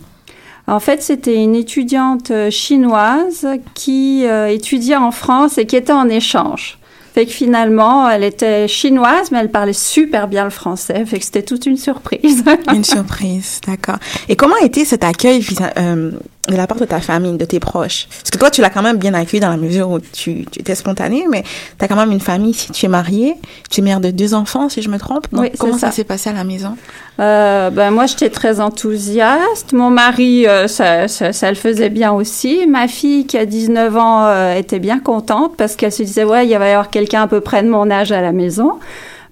En 0.66 0.80
fait, 0.80 1.02
c'était 1.02 1.36
une 1.36 1.54
étudiante 1.54 2.30
euh, 2.30 2.50
chinoise 2.50 3.46
qui 3.74 4.24
euh, 4.26 4.48
étudiait 4.48 4.96
en 4.96 5.10
France 5.10 5.58
et 5.58 5.66
qui 5.66 5.76
était 5.76 5.92
en 5.92 6.08
échange. 6.08 6.78
Fait 7.12 7.26
que 7.26 7.32
finalement, 7.32 8.08
elle 8.08 8.22
était 8.22 8.68
chinoise, 8.68 9.32
mais 9.32 9.38
elle 9.38 9.50
parlait 9.50 9.72
super 9.72 10.28
bien 10.28 10.44
le 10.44 10.50
français. 10.50 11.04
Fait 11.06 11.18
que 11.18 11.24
c'était 11.24 11.42
toute 11.42 11.66
une 11.66 11.76
surprise. 11.76 12.44
Une 12.72 12.84
surprise, 12.84 13.60
d'accord. 13.66 13.98
Et 14.28 14.36
comment 14.36 14.54
a 14.62 14.64
été 14.64 14.84
cet 14.84 15.02
accueil 15.02 15.44
euh, 15.76 16.12
de 16.50 16.56
la 16.56 16.66
part 16.66 16.78
de 16.78 16.84
ta 16.84 17.00
famille, 17.00 17.36
de 17.36 17.44
tes 17.44 17.60
proches 17.60 18.06
Parce 18.08 18.30
que 18.30 18.38
toi, 18.38 18.50
tu 18.50 18.60
l'as 18.60 18.70
quand 18.70 18.82
même 18.82 18.96
bien 18.96 19.14
accueilli 19.14 19.40
dans 19.40 19.50
la 19.50 19.56
mesure 19.56 19.90
où 19.90 19.98
tu, 20.00 20.44
tu 20.50 20.60
étais 20.60 20.74
spontanée, 20.74 21.24
mais 21.30 21.42
tu 21.78 21.84
as 21.84 21.88
quand 21.88 21.96
même 21.96 22.10
une 22.12 22.20
famille 22.20 22.50
ici. 22.50 22.70
Tu 22.72 22.86
es 22.86 22.88
mariée, 22.88 23.34
tu 23.70 23.80
es 23.80 23.84
mère 23.84 24.00
de 24.00 24.10
deux 24.10 24.34
enfants, 24.34 24.68
si 24.68 24.82
je 24.82 24.88
me 24.88 24.98
trompe. 24.98 25.26
Donc, 25.32 25.42
Oui, 25.42 25.50
comment 25.58 25.74
ça, 25.74 25.86
ça. 25.88 25.92
s'est 25.92 26.04
passé 26.04 26.30
à 26.30 26.32
la 26.32 26.44
maison? 26.44 26.76
Euh, 27.20 27.70
ben 27.70 27.90
moi, 27.90 28.06
j'étais 28.06 28.30
très 28.30 28.60
enthousiaste. 28.60 29.72
Mon 29.72 29.90
mari, 29.90 30.46
euh, 30.46 30.68
ça, 30.68 31.08
ça, 31.08 31.32
ça 31.32 31.48
le 31.50 31.54
faisait 31.56 31.90
bien 31.90 32.12
aussi. 32.12 32.66
Ma 32.66 32.88
fille, 32.88 33.26
qui 33.26 33.36
a 33.38 33.46
19 33.46 33.96
ans, 33.96 34.26
euh, 34.26 34.54
était 34.54 34.78
bien 34.78 34.98
contente 35.00 35.54
parce 35.56 35.76
qu'elle 35.76 35.92
se 35.92 36.02
disait, 36.02 36.24
ouais, 36.24 36.46
il 36.46 36.56
va 36.58 36.66
y 36.68 36.70
avoir 36.72 36.90
quelqu'un 36.90 37.22
à 37.22 37.26
peu 37.26 37.40
près 37.40 37.62
de 37.62 37.68
mon 37.68 37.90
âge 37.90 38.12
à 38.12 38.20
la 38.22 38.32
maison. 38.32 38.78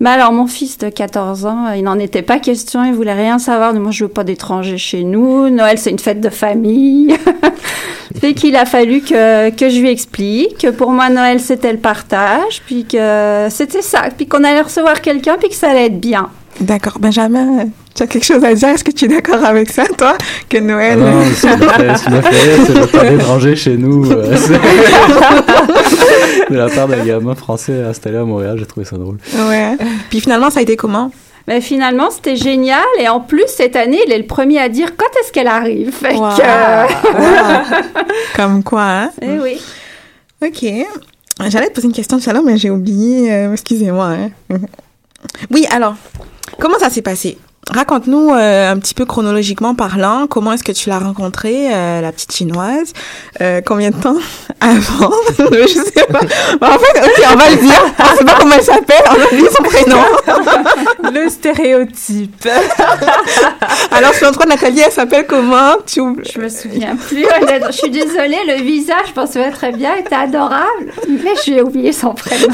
Mais 0.00 0.10
alors, 0.10 0.32
mon 0.32 0.46
fils 0.46 0.78
de 0.78 0.90
14 0.90 1.46
ans, 1.46 1.66
euh, 1.66 1.76
il 1.76 1.82
n'en 1.82 1.98
était 1.98 2.22
pas 2.22 2.38
question. 2.38 2.84
Il 2.84 2.94
voulait 2.94 3.14
rien 3.14 3.38
savoir. 3.38 3.74
Moi, 3.74 3.90
je 3.90 4.04
veux 4.04 4.10
pas 4.10 4.22
d'étrangers 4.22 4.78
chez 4.78 5.02
nous. 5.02 5.50
Noël, 5.50 5.76
c'est 5.78 5.90
une 5.90 5.98
fête 5.98 6.20
de 6.20 6.28
famille. 6.28 7.16
fait 8.20 8.34
qu'il 8.34 8.54
a 8.54 8.64
fallu 8.64 9.00
que, 9.00 9.50
que 9.50 9.68
je 9.68 9.80
lui 9.80 9.90
explique 9.90 10.58
que 10.58 10.68
pour 10.68 10.92
moi, 10.92 11.08
Noël, 11.08 11.40
c'était 11.40 11.72
le 11.72 11.78
partage. 11.78 12.62
Puis 12.66 12.84
que 12.84 13.48
c'était 13.50 13.82
ça. 13.82 14.02
Puis 14.16 14.26
qu'on 14.26 14.44
allait 14.44 14.62
recevoir 14.62 15.00
quelqu'un, 15.00 15.36
puis 15.38 15.48
que 15.48 15.56
ça 15.56 15.70
allait 15.70 15.86
être 15.86 16.00
bien. 16.00 16.30
D'accord. 16.60 16.98
Benjamin, 17.00 17.66
tu 17.94 18.02
as 18.02 18.06
quelque 18.06 18.24
chose 18.24 18.44
à 18.44 18.54
dire? 18.54 18.68
Est-ce 18.68 18.84
que 18.84 18.90
tu 18.92 19.06
es 19.06 19.08
d'accord 19.08 19.44
avec 19.44 19.70
ça, 19.70 19.84
toi 19.96 20.16
Que 20.48 20.58
Noël. 20.58 20.98
Ah 21.00 21.10
non, 21.10 21.24
ce 21.24 21.46
qui 21.46 21.56
m'a 21.56 21.72
fait, 21.72 21.96
ce 21.96 22.04
qui 22.04 22.10
m'a 22.10 22.22
fait 22.22 22.50
rire, 22.50 22.64
c'est 22.66 22.74
le 22.74 22.86
pas 22.86 23.04
d'étranger 23.04 23.56
chez 23.56 23.76
nous. 23.76 24.04
de 26.50 26.56
la 26.56 26.68
part 26.68 26.88
d'un 26.88 27.04
gamin 27.04 27.34
français 27.34 27.82
installé 27.82 28.16
à 28.18 28.24
Montréal, 28.24 28.56
j'ai 28.58 28.66
trouvé 28.66 28.86
ça 28.86 28.96
drôle. 28.96 29.18
ouais. 29.48 29.76
Puis 30.10 30.20
finalement, 30.20 30.50
ça 30.50 30.60
a 30.60 30.62
été 30.62 30.76
comment? 30.76 31.10
Mais 31.46 31.62
finalement, 31.62 32.10
c'était 32.10 32.36
génial. 32.36 32.84
Et 33.00 33.08
en 33.08 33.20
plus, 33.20 33.44
cette 33.46 33.74
année, 33.74 33.98
il 34.06 34.12
est 34.12 34.18
le 34.18 34.26
premier 34.26 34.58
à 34.58 34.68
dire 34.68 34.96
quand 34.96 35.06
est-ce 35.20 35.32
qu'elle 35.32 35.46
arrive. 35.46 35.90
Fait 35.92 36.14
Wow. 36.14 36.28
que, 36.36 38.34
Comme 38.36 38.62
quoi, 38.62 38.82
hein? 38.82 39.10
Eh 39.22 39.38
oui. 39.38 39.58
Ok. 40.44 40.64
J'allais 41.48 41.68
te 41.68 41.74
poser 41.74 41.86
une 41.86 41.92
question 41.94 42.18
tout 42.18 42.28
à 42.28 42.32
l'heure, 42.34 42.42
mais 42.42 42.58
j'ai 42.58 42.68
oublié. 42.70 43.32
euh, 43.32 43.52
Excusez-moi. 43.52 44.10
hein. 44.50 44.56
Oui, 45.50 45.66
alors, 45.70 45.94
comment 46.60 46.78
ça 46.78 46.90
s'est 46.90 47.02
passé? 47.02 47.38
Raconte-nous 47.70 48.30
euh, 48.32 48.70
un 48.72 48.78
petit 48.78 48.94
peu 48.94 49.04
chronologiquement 49.04 49.74
parlant, 49.74 50.26
comment 50.26 50.52
est-ce 50.54 50.64
que 50.64 50.72
tu 50.72 50.88
l'as 50.88 50.98
rencontrée, 50.98 51.68
euh, 51.74 52.00
la 52.00 52.12
petite 52.12 52.32
chinoise 52.34 52.92
Euh, 53.42 53.60
Combien 53.64 53.90
de 53.90 53.96
temps 53.96 54.16
avant? 54.60 55.12
Je 55.38 55.66
sais 55.66 56.06
pas. 56.06 56.20
En 56.66 56.78
fait, 56.78 57.24
on 57.30 57.36
va 57.36 57.50
le 57.50 57.56
dire. 57.56 57.84
On 57.98 58.16
sait 58.16 58.24
pas 58.24 58.34
comment 58.40 58.54
elle 58.56 58.62
s'appelle, 58.62 59.04
on 59.10 59.20
a 59.22 59.26
oublié 59.26 59.48
son 59.54 59.62
prénom. 59.62 61.12
Le 61.12 61.28
stéréotype. 61.28 62.48
Alors, 63.92 64.14
selon 64.14 64.32
toi, 64.32 64.46
Nathalie, 64.46 64.80
elle 64.80 64.92
s'appelle 64.92 65.26
comment? 65.26 65.74
Tu... 65.86 66.00
Je 66.34 66.40
me 66.40 66.48
souviens 66.48 66.96
plus. 66.96 67.24
Je 67.66 67.72
suis 67.72 67.90
désolée, 67.90 68.38
le 68.46 68.62
visage, 68.62 69.12
je 69.14 69.20
m'en 69.20 69.26
souviens 69.26 69.50
très 69.50 69.72
bien, 69.72 69.94
était 69.96 70.14
adorable. 70.14 70.92
Mais 71.08 71.34
j'ai 71.44 71.60
oublié 71.62 71.92
son 71.92 72.14
prénom. 72.14 72.48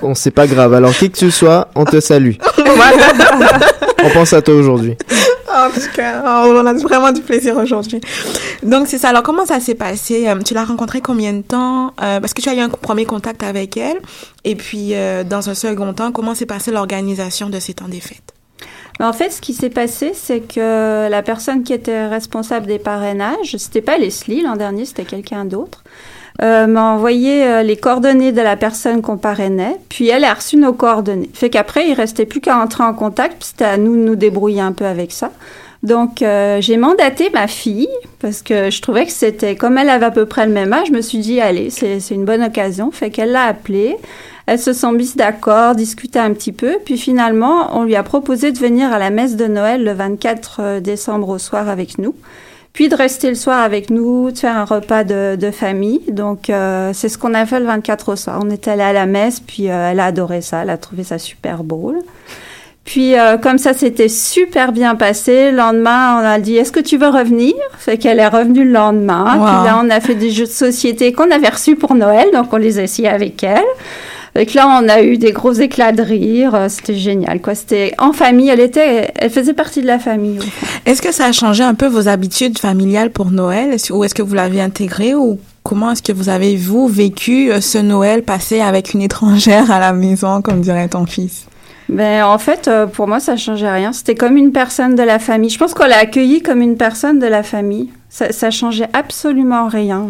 Bon, 0.00 0.14
c'est 0.14 0.30
pas 0.30 0.46
grave. 0.46 0.74
Alors, 0.74 0.92
qui 0.92 1.10
que 1.10 1.16
tu 1.16 1.30
sois, 1.30 1.68
on 1.74 1.84
te 1.84 2.00
salue. 2.00 2.34
On 4.04 4.10
pense 4.10 4.32
à 4.32 4.42
toi 4.42 4.54
aujourd'hui. 4.54 4.96
En 5.48 5.70
tout 5.70 5.80
cas, 5.94 6.22
oh, 6.24 6.52
on 6.54 6.66
a 6.66 6.72
vraiment 6.74 7.12
du 7.12 7.22
plaisir 7.22 7.56
aujourd'hui. 7.56 8.00
Donc, 8.62 8.86
c'est 8.88 8.98
ça. 8.98 9.08
Alors, 9.08 9.22
comment 9.22 9.46
ça 9.46 9.60
s'est 9.60 9.74
passé? 9.74 10.28
Euh, 10.28 10.38
tu 10.44 10.54
l'as 10.54 10.64
rencontrée 10.64 11.00
combien 11.00 11.32
de 11.32 11.42
temps? 11.42 11.94
Euh, 12.02 12.20
parce 12.20 12.34
que 12.34 12.42
tu 12.42 12.48
as 12.48 12.54
eu 12.54 12.60
un 12.60 12.68
premier 12.68 13.06
contact 13.06 13.42
avec 13.42 13.76
elle. 13.76 13.98
Et 14.44 14.54
puis, 14.54 14.90
euh, 14.92 15.24
dans 15.24 15.48
un 15.48 15.54
second 15.54 15.92
temps, 15.94 16.12
comment 16.12 16.34
s'est 16.34 16.46
passée 16.46 16.72
l'organisation 16.72 17.48
de 17.48 17.58
ces 17.58 17.74
temps 17.74 17.88
des 17.88 18.00
fêtes? 18.00 18.34
Mais 18.98 19.06
en 19.06 19.12
fait, 19.12 19.30
ce 19.30 19.40
qui 19.40 19.52
s'est 19.52 19.70
passé, 19.70 20.12
c'est 20.14 20.40
que 20.40 21.08
la 21.08 21.22
personne 21.22 21.62
qui 21.62 21.72
était 21.72 22.06
responsable 22.06 22.66
des 22.66 22.78
parrainages, 22.78 23.56
c'était 23.58 23.82
pas 23.82 23.98
Leslie 23.98 24.42
l'an 24.42 24.56
dernier, 24.56 24.86
c'était 24.86 25.04
quelqu'un 25.04 25.44
d'autre, 25.44 25.82
euh, 26.42 26.66
m'a 26.66 26.82
envoyé 26.92 27.44
euh, 27.44 27.62
les 27.62 27.76
coordonnées 27.76 28.32
de 28.32 28.42
la 28.42 28.56
personne 28.56 29.00
qu'on 29.00 29.16
parrainait, 29.16 29.76
puis 29.88 30.08
elle 30.08 30.24
a 30.24 30.34
reçu 30.34 30.56
nos 30.56 30.74
coordonnées. 30.74 31.30
Fait 31.32 31.48
qu'après, 31.48 31.88
il 31.88 31.94
restait 31.94 32.26
plus 32.26 32.40
qu'à 32.40 32.58
entrer 32.58 32.84
en 32.84 32.92
contact, 32.92 33.36
puis 33.38 33.48
c'était 33.48 33.64
à 33.64 33.78
nous 33.78 33.96
de 33.96 34.02
nous 34.02 34.16
débrouiller 34.16 34.60
un 34.60 34.72
peu 34.72 34.84
avec 34.84 35.12
ça. 35.12 35.30
Donc, 35.82 36.20
euh, 36.20 36.60
j'ai 36.60 36.76
mandaté 36.76 37.30
ma 37.30 37.46
fille, 37.46 37.88
parce 38.20 38.42
que 38.42 38.70
je 38.70 38.82
trouvais 38.82 39.06
que 39.06 39.12
c'était, 39.12 39.56
comme 39.56 39.78
elle 39.78 39.88
avait 39.88 40.06
à 40.06 40.10
peu 40.10 40.26
près 40.26 40.44
le 40.46 40.52
même 40.52 40.72
âge, 40.72 40.88
je 40.88 40.92
me 40.92 41.00
suis 41.00 41.18
dit, 41.18 41.40
allez, 41.40 41.70
c'est 41.70 42.10
une 42.10 42.24
bonne 42.24 42.42
occasion. 42.42 42.90
Fait 42.90 43.10
qu'elle 43.10 43.32
l'a 43.32 43.44
appelée. 43.44 43.96
Elles 44.46 44.58
se 44.58 44.72
sont 44.72 44.92
mises 44.92 45.16
d'accord, 45.16 45.74
discuté 45.74 46.18
un 46.18 46.32
petit 46.32 46.52
peu, 46.52 46.76
puis 46.84 46.98
finalement, 46.98 47.76
on 47.76 47.82
lui 47.82 47.96
a 47.96 48.02
proposé 48.02 48.52
de 48.52 48.58
venir 48.58 48.92
à 48.92 48.98
la 48.98 49.10
messe 49.10 49.36
de 49.36 49.46
Noël 49.46 49.82
le 49.82 49.92
24 49.92 50.78
décembre 50.80 51.30
au 51.30 51.38
soir 51.38 51.68
avec 51.68 51.98
nous, 51.98 52.14
puis 52.76 52.90
de 52.90 52.94
rester 52.94 53.30
le 53.30 53.36
soir 53.36 53.62
avec 53.62 53.88
nous, 53.88 54.30
de 54.30 54.36
faire 54.36 54.54
un 54.54 54.66
repas 54.66 55.02
de, 55.02 55.34
de 55.36 55.50
famille. 55.50 56.02
Donc, 56.08 56.50
euh, 56.50 56.90
c'est 56.92 57.08
ce 57.08 57.16
qu'on 57.16 57.32
a 57.32 57.46
fait 57.46 57.58
le 57.58 57.64
24 57.64 58.12
au 58.12 58.16
soir. 58.16 58.38
On 58.44 58.50
est 58.50 58.68
allé 58.68 58.82
à 58.82 58.92
la 58.92 59.06
messe, 59.06 59.40
puis 59.40 59.70
euh, 59.70 59.90
elle 59.90 59.98
a 59.98 60.04
adoré 60.04 60.42
ça, 60.42 60.60
elle 60.60 60.68
a 60.68 60.76
trouvé 60.76 61.02
ça 61.02 61.18
super 61.18 61.64
beau. 61.64 61.94
Puis, 62.84 63.18
euh, 63.18 63.38
comme 63.38 63.56
ça 63.56 63.72
s'était 63.72 64.10
super 64.10 64.72
bien 64.72 64.94
passé, 64.94 65.52
le 65.52 65.56
lendemain, 65.56 66.20
on 66.20 66.26
a 66.26 66.38
dit, 66.38 66.58
est-ce 66.58 66.70
que 66.70 66.80
tu 66.80 66.98
veux 66.98 67.08
revenir? 67.08 67.54
Fait 67.78 67.96
qu'elle 67.96 68.18
est 68.18 68.28
revenue 68.28 68.66
le 68.66 68.72
lendemain. 68.72 69.24
Wow. 69.38 69.46
Puis 69.46 69.64
là, 69.64 69.80
on 69.82 69.88
a 69.88 69.98
fait 70.00 70.14
des 70.14 70.30
jeux 70.30 70.44
de 70.44 70.50
société 70.50 71.14
qu'on 71.14 71.30
avait 71.30 71.48
reçus 71.48 71.76
pour 71.76 71.94
Noël, 71.94 72.28
donc 72.34 72.52
on 72.52 72.58
les 72.58 72.78
a 72.78 72.82
essayés 72.82 73.08
avec 73.08 73.42
elle. 73.42 73.64
Fait 74.36 74.44
que 74.44 74.54
là, 74.54 74.68
on 74.68 74.86
a 74.90 75.00
eu 75.00 75.16
des 75.16 75.32
gros 75.32 75.54
éclats 75.54 75.92
de 75.92 76.02
rire. 76.02 76.54
Euh, 76.54 76.68
C'était 76.68 76.94
génial, 76.94 77.40
quoi. 77.40 77.54
C'était 77.54 77.94
en 77.96 78.12
famille. 78.12 78.50
Elle 78.50 78.60
était, 78.60 79.10
elle 79.14 79.30
faisait 79.30 79.54
partie 79.54 79.80
de 79.80 79.86
la 79.86 79.98
famille. 79.98 80.40
Est-ce 80.84 81.00
que 81.00 81.10
ça 81.10 81.24
a 81.24 81.32
changé 81.32 81.62
un 81.62 81.72
peu 81.72 81.86
vos 81.86 82.06
habitudes 82.06 82.58
familiales 82.58 83.08
pour 83.08 83.30
Noël? 83.30 83.76
Ou 83.88 84.04
est-ce 84.04 84.14
que 84.14 84.20
vous 84.20 84.34
l'avez 84.34 84.60
intégré? 84.60 85.14
Ou 85.14 85.40
comment 85.62 85.92
est-ce 85.92 86.02
que 86.02 86.12
vous 86.12 86.28
avez, 86.28 86.54
vous, 86.54 86.86
vécu 86.86 87.50
euh, 87.50 87.62
ce 87.62 87.78
Noël 87.78 88.24
passé 88.24 88.60
avec 88.60 88.92
une 88.92 89.00
étrangère 89.00 89.70
à 89.70 89.80
la 89.80 89.94
maison, 89.94 90.42
comme 90.42 90.60
dirait 90.60 90.88
ton 90.88 91.06
fils? 91.06 91.46
Ben, 91.88 92.22
en 92.26 92.36
fait, 92.36 92.68
euh, 92.68 92.86
pour 92.86 93.08
moi, 93.08 93.20
ça 93.20 93.38
changeait 93.38 93.72
rien. 93.72 93.94
C'était 93.94 94.16
comme 94.16 94.36
une 94.36 94.52
personne 94.52 94.96
de 94.96 95.02
la 95.02 95.18
famille. 95.18 95.48
Je 95.48 95.58
pense 95.58 95.72
qu'on 95.72 95.86
l'a 95.86 96.00
accueilli 96.00 96.42
comme 96.42 96.60
une 96.60 96.76
personne 96.76 97.18
de 97.18 97.26
la 97.26 97.42
famille. 97.42 97.88
Ça, 98.10 98.32
ça 98.32 98.50
changeait 98.50 98.90
absolument 98.92 99.68
rien. 99.68 100.06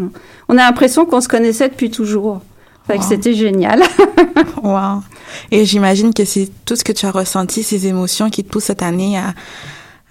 On 0.48 0.58
a 0.58 0.62
l'impression 0.62 1.04
qu'on 1.06 1.20
se 1.20 1.28
connaissait 1.28 1.68
depuis 1.68 1.92
toujours. 1.92 2.40
Wow. 2.88 3.02
c'était 3.02 3.34
génial. 3.34 3.82
Wow. 4.62 5.02
Et 5.52 5.64
j'imagine 5.64 6.12
que 6.12 6.24
c'est 6.24 6.48
tout 6.64 6.74
ce 6.76 6.82
que 6.82 6.92
tu 6.92 7.06
as 7.06 7.10
ressenti, 7.10 7.62
ces 7.62 7.86
émotions 7.86 8.30
qui 8.30 8.42
te 8.42 8.50
poussent 8.50 8.64
cette 8.64 8.82
année 8.82 9.16
à, 9.16 9.34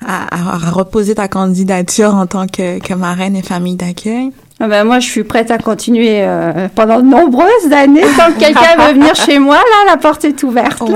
à, 0.05 0.55
à 0.55 0.71
reposer 0.71 1.15
ta 1.15 1.28
candidature 1.28 2.15
en 2.15 2.26
tant 2.26 2.47
que, 2.47 2.80
que 2.80 2.93
marraine 2.93 3.36
et 3.36 3.41
famille 3.41 3.76
d'accueil? 3.76 4.32
Ah 4.59 4.67
ben, 4.67 4.86
moi, 4.86 4.99
je 4.99 5.07
suis 5.09 5.23
prête 5.26 5.51
à 5.51 5.57
continuer 5.57 6.21
euh, 6.21 6.69
pendant 6.73 7.01
de 7.01 7.05
nombreuses 7.05 7.73
années. 7.73 8.03
Tant 8.17 8.32
que 8.32 8.39
quelqu'un 8.39 8.78
veut 8.78 8.93
venir 8.93 9.13
chez 9.15 9.39
moi, 9.39 9.57
là, 9.57 9.91
la 9.91 9.97
porte 9.97 10.23
est 10.23 10.41
ouverte. 10.43 10.80
Wow. 10.80 10.89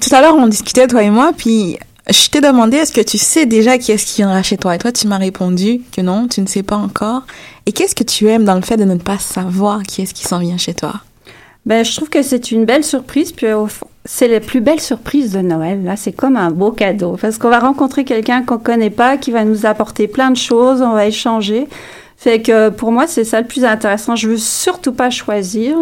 Tout 0.00 0.14
à 0.14 0.20
l'heure, 0.22 0.36
on 0.36 0.46
discutait, 0.46 0.86
toi 0.86 1.02
et 1.02 1.10
moi, 1.10 1.32
puis 1.36 1.78
je 2.10 2.28
t'ai 2.28 2.40
demandé, 2.40 2.78
est-ce 2.78 2.92
que 2.92 3.00
tu 3.00 3.18
sais 3.18 3.46
déjà 3.46 3.78
qui 3.78 3.92
est-ce 3.92 4.06
qui 4.06 4.22
viendra 4.22 4.42
chez 4.42 4.56
toi? 4.56 4.74
Et 4.74 4.78
toi, 4.78 4.90
tu 4.90 5.06
m'as 5.06 5.18
répondu 5.18 5.82
que 5.92 6.00
non, 6.00 6.26
tu 6.26 6.40
ne 6.40 6.46
sais 6.46 6.62
pas 6.62 6.76
encore. 6.76 7.22
Et 7.66 7.72
qu'est-ce 7.72 7.94
que 7.94 8.02
tu 8.02 8.28
aimes 8.28 8.44
dans 8.44 8.56
le 8.56 8.62
fait 8.62 8.76
de 8.76 8.84
ne 8.84 8.96
pas 8.96 9.18
savoir 9.18 9.82
qui 9.84 10.02
est-ce 10.02 10.12
qui 10.12 10.24
s'en 10.24 10.40
vient 10.40 10.58
chez 10.58 10.74
toi? 10.74 10.94
Ben, 11.64 11.84
je 11.84 11.94
trouve 11.94 12.08
que 12.08 12.22
c'est 12.22 12.50
une 12.50 12.64
belle 12.64 12.82
surprise. 12.82 13.30
Puis 13.30 13.52
au 13.52 13.68
fond, 13.68 13.86
c'est 14.04 14.26
les 14.26 14.40
plus 14.40 14.60
belles 14.60 14.80
surprises 14.80 15.32
de 15.32 15.40
Noël. 15.40 15.84
Là, 15.84 15.94
c'est 15.96 16.10
comme 16.10 16.36
un 16.36 16.50
beau 16.50 16.72
cadeau 16.72 17.16
parce 17.20 17.38
qu'on 17.38 17.50
va 17.50 17.60
rencontrer 17.60 18.04
quelqu'un 18.04 18.42
qu'on 18.42 18.58
connaît 18.58 18.90
pas, 18.90 19.16
qui 19.16 19.30
va 19.30 19.44
nous 19.44 19.64
apporter 19.64 20.08
plein 20.08 20.30
de 20.30 20.36
choses. 20.36 20.82
On 20.82 20.92
va 20.92 21.06
échanger. 21.06 21.68
Fait 22.16 22.42
que 22.42 22.68
pour 22.70 22.90
moi, 22.90 23.06
c'est 23.06 23.24
ça 23.24 23.40
le 23.40 23.46
plus 23.46 23.64
intéressant. 23.64 24.16
Je 24.16 24.28
veux 24.28 24.38
surtout 24.38 24.92
pas 24.92 25.10
choisir. 25.10 25.76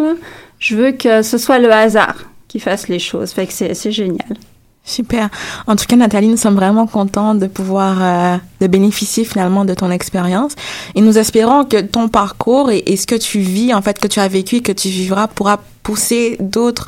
Je 0.59 0.75
veux 0.75 0.91
que 0.91 1.23
ce 1.23 1.39
soit 1.39 1.57
le 1.57 1.71
hasard 1.71 2.15
qui 2.47 2.59
fasse 2.59 2.87
les 2.87 2.99
choses. 2.99 3.31
Fait 3.31 3.47
que 3.47 3.53
c'est 3.53 3.91
génial. 3.91 4.37
Super. 4.83 5.29
En 5.67 5.75
tout 5.75 5.85
cas, 5.85 5.95
Nathalie, 5.95 6.27
nous 6.27 6.37
sommes 6.37 6.55
vraiment 6.55 6.87
contents 6.87 7.35
de 7.35 7.45
pouvoir 7.45 7.97
euh, 8.01 8.37
de 8.61 8.67
bénéficier 8.67 9.23
finalement 9.25 9.63
de 9.63 9.75
ton 9.75 9.91
expérience 9.91 10.53
et 10.95 11.01
nous 11.01 11.17
espérons 11.19 11.65
que 11.65 11.81
ton 11.81 12.07
parcours 12.07 12.71
et, 12.71 12.95
ce 12.97 13.05
que 13.05 13.15
tu 13.15 13.39
vis, 13.39 13.73
en 13.73 13.81
fait, 13.81 13.99
que 13.99 14.07
tu 14.07 14.19
as 14.19 14.27
vécu 14.27 14.57
et 14.57 14.61
que 14.61 14.71
tu 14.71 14.89
vivras 14.89 15.27
pourra 15.27 15.59
pousser 15.83 16.35
d'autres 16.39 16.87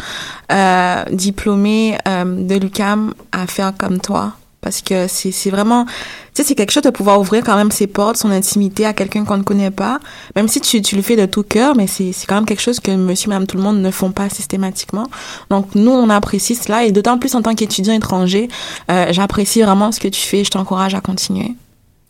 euh, 0.51 1.03
diplômés 1.11 1.97
euh, 2.07 2.25
de 2.25 2.55
l'UCAM 2.55 3.13
à 3.31 3.45
faire 3.45 3.73
comme 3.77 3.99
toi 3.99 4.33
parce 4.63 4.81
que 4.81 5.07
c'est 5.07 5.49
vraiment 5.49 5.85
tu 5.85 6.41
sais 6.41 6.43
c'est 6.43 6.55
quelque 6.55 6.71
chose 6.71 6.83
de 6.83 6.89
pouvoir 6.89 7.19
ouvrir 7.19 7.43
quand 7.43 7.55
même 7.55 7.71
ses 7.71 7.87
portes 7.87 8.17
son 8.17 8.31
intimité 8.31 8.85
à 8.85 8.93
quelqu'un 8.93 9.25
qu'on 9.25 9.37
ne 9.37 9.43
connaît 9.43 9.71
pas. 9.71 9.99
Même 10.35 10.47
si 10.47 10.61
tu, 10.61 10.81
tu 10.81 10.95
le 10.95 11.01
fais 11.01 11.15
de 11.15 11.25
tout 11.25 11.43
cœur 11.43 11.75
mais 11.75 11.87
c'est 11.87 12.13
quand 12.27 12.35
même 12.35 12.45
quelque 12.45 12.61
chose 12.61 12.79
que 12.79 12.91
monsieur 12.91 13.29
madame 13.29 13.45
tout 13.45 13.57
le 13.57 13.63
monde 13.63 13.79
ne 13.79 13.91
font 13.91 14.11
pas 14.11 14.29
systématiquement. 14.29 15.07
Donc 15.49 15.75
nous 15.75 15.91
on 15.91 16.09
apprécie 16.09 16.55
cela. 16.55 16.85
Et 16.85 16.91
d'autant 16.91 17.19
plus 17.19 17.35
en 17.35 17.41
tant 17.41 17.53
qu'étudiant 17.53 17.93
étranger 17.93 18.47
euh, 18.89 19.07
j'apprécie 19.11 19.61
vraiment 19.61 19.91
ce 19.91 19.99
que 19.99 20.07
tu 20.07 20.21
fais. 20.21 20.43
Je 20.43 20.51
t'encourage 20.51 20.95
à 20.95 21.01
continuer 21.01 21.51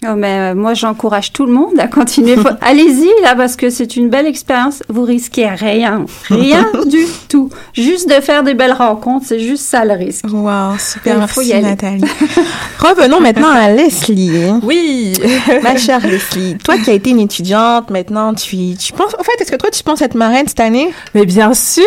Oh, 0.06 0.16
mais 0.16 0.52
euh, 0.52 0.56
moi, 0.56 0.74
j'encourage 0.74 1.32
tout 1.32 1.46
le 1.46 1.54
monde 1.54 1.80
à 1.80 1.88
continuer. 1.88 2.36
Allez-y, 2.62 3.10
là, 3.22 3.36
parce 3.36 3.56
que 3.56 3.70
c'est 3.70 3.96
une 3.96 4.10
belle 4.10 4.28
expérience. 4.28 4.84
Vous 4.90 5.04
risquez 5.04 5.48
rien. 5.48 6.06
Rien 6.30 6.68
du 6.86 7.06
tout. 7.30 7.50
Juste 7.74 8.10
de 8.10 8.16
faire 8.22 8.44
des 8.44 8.54
belles 8.54 8.74
rencontres, 8.74 9.26
c'est 9.28 9.40
juste 9.40 9.64
ça 9.64 9.86
le 9.86 9.94
risque. 9.94 10.26
Wow, 10.30 10.78
super. 10.78 11.20
Merci, 11.20 11.54
Nathalie. 11.62 12.04
Revenons 12.80 13.22
maintenant 13.22 13.50
à 13.50 13.70
Leslie. 13.70 14.32
Oui. 14.64 15.14
Ma 15.64 15.78
chère 15.78 16.06
Leslie, 16.06 16.58
toi 16.58 16.78
qui 16.78 16.90
as 16.90 16.94
été 16.94 17.12
une 17.12 17.20
étudiante, 17.20 17.90
maintenant, 17.90 18.34
tu, 18.34 18.76
tu 18.76 18.94
penses, 18.94 19.16
en 19.18 19.24
fait, 19.24 19.40
est-ce 19.40 19.52
que 19.52 19.58
toi, 19.58 19.70
tu 19.72 19.84
penses 19.84 20.02
être 20.02 20.16
marraine 20.16 20.48
cette 20.48 20.60
année? 20.60 20.92
Mais 21.14 21.26
bien 21.26 21.54
sûr. 21.54 21.84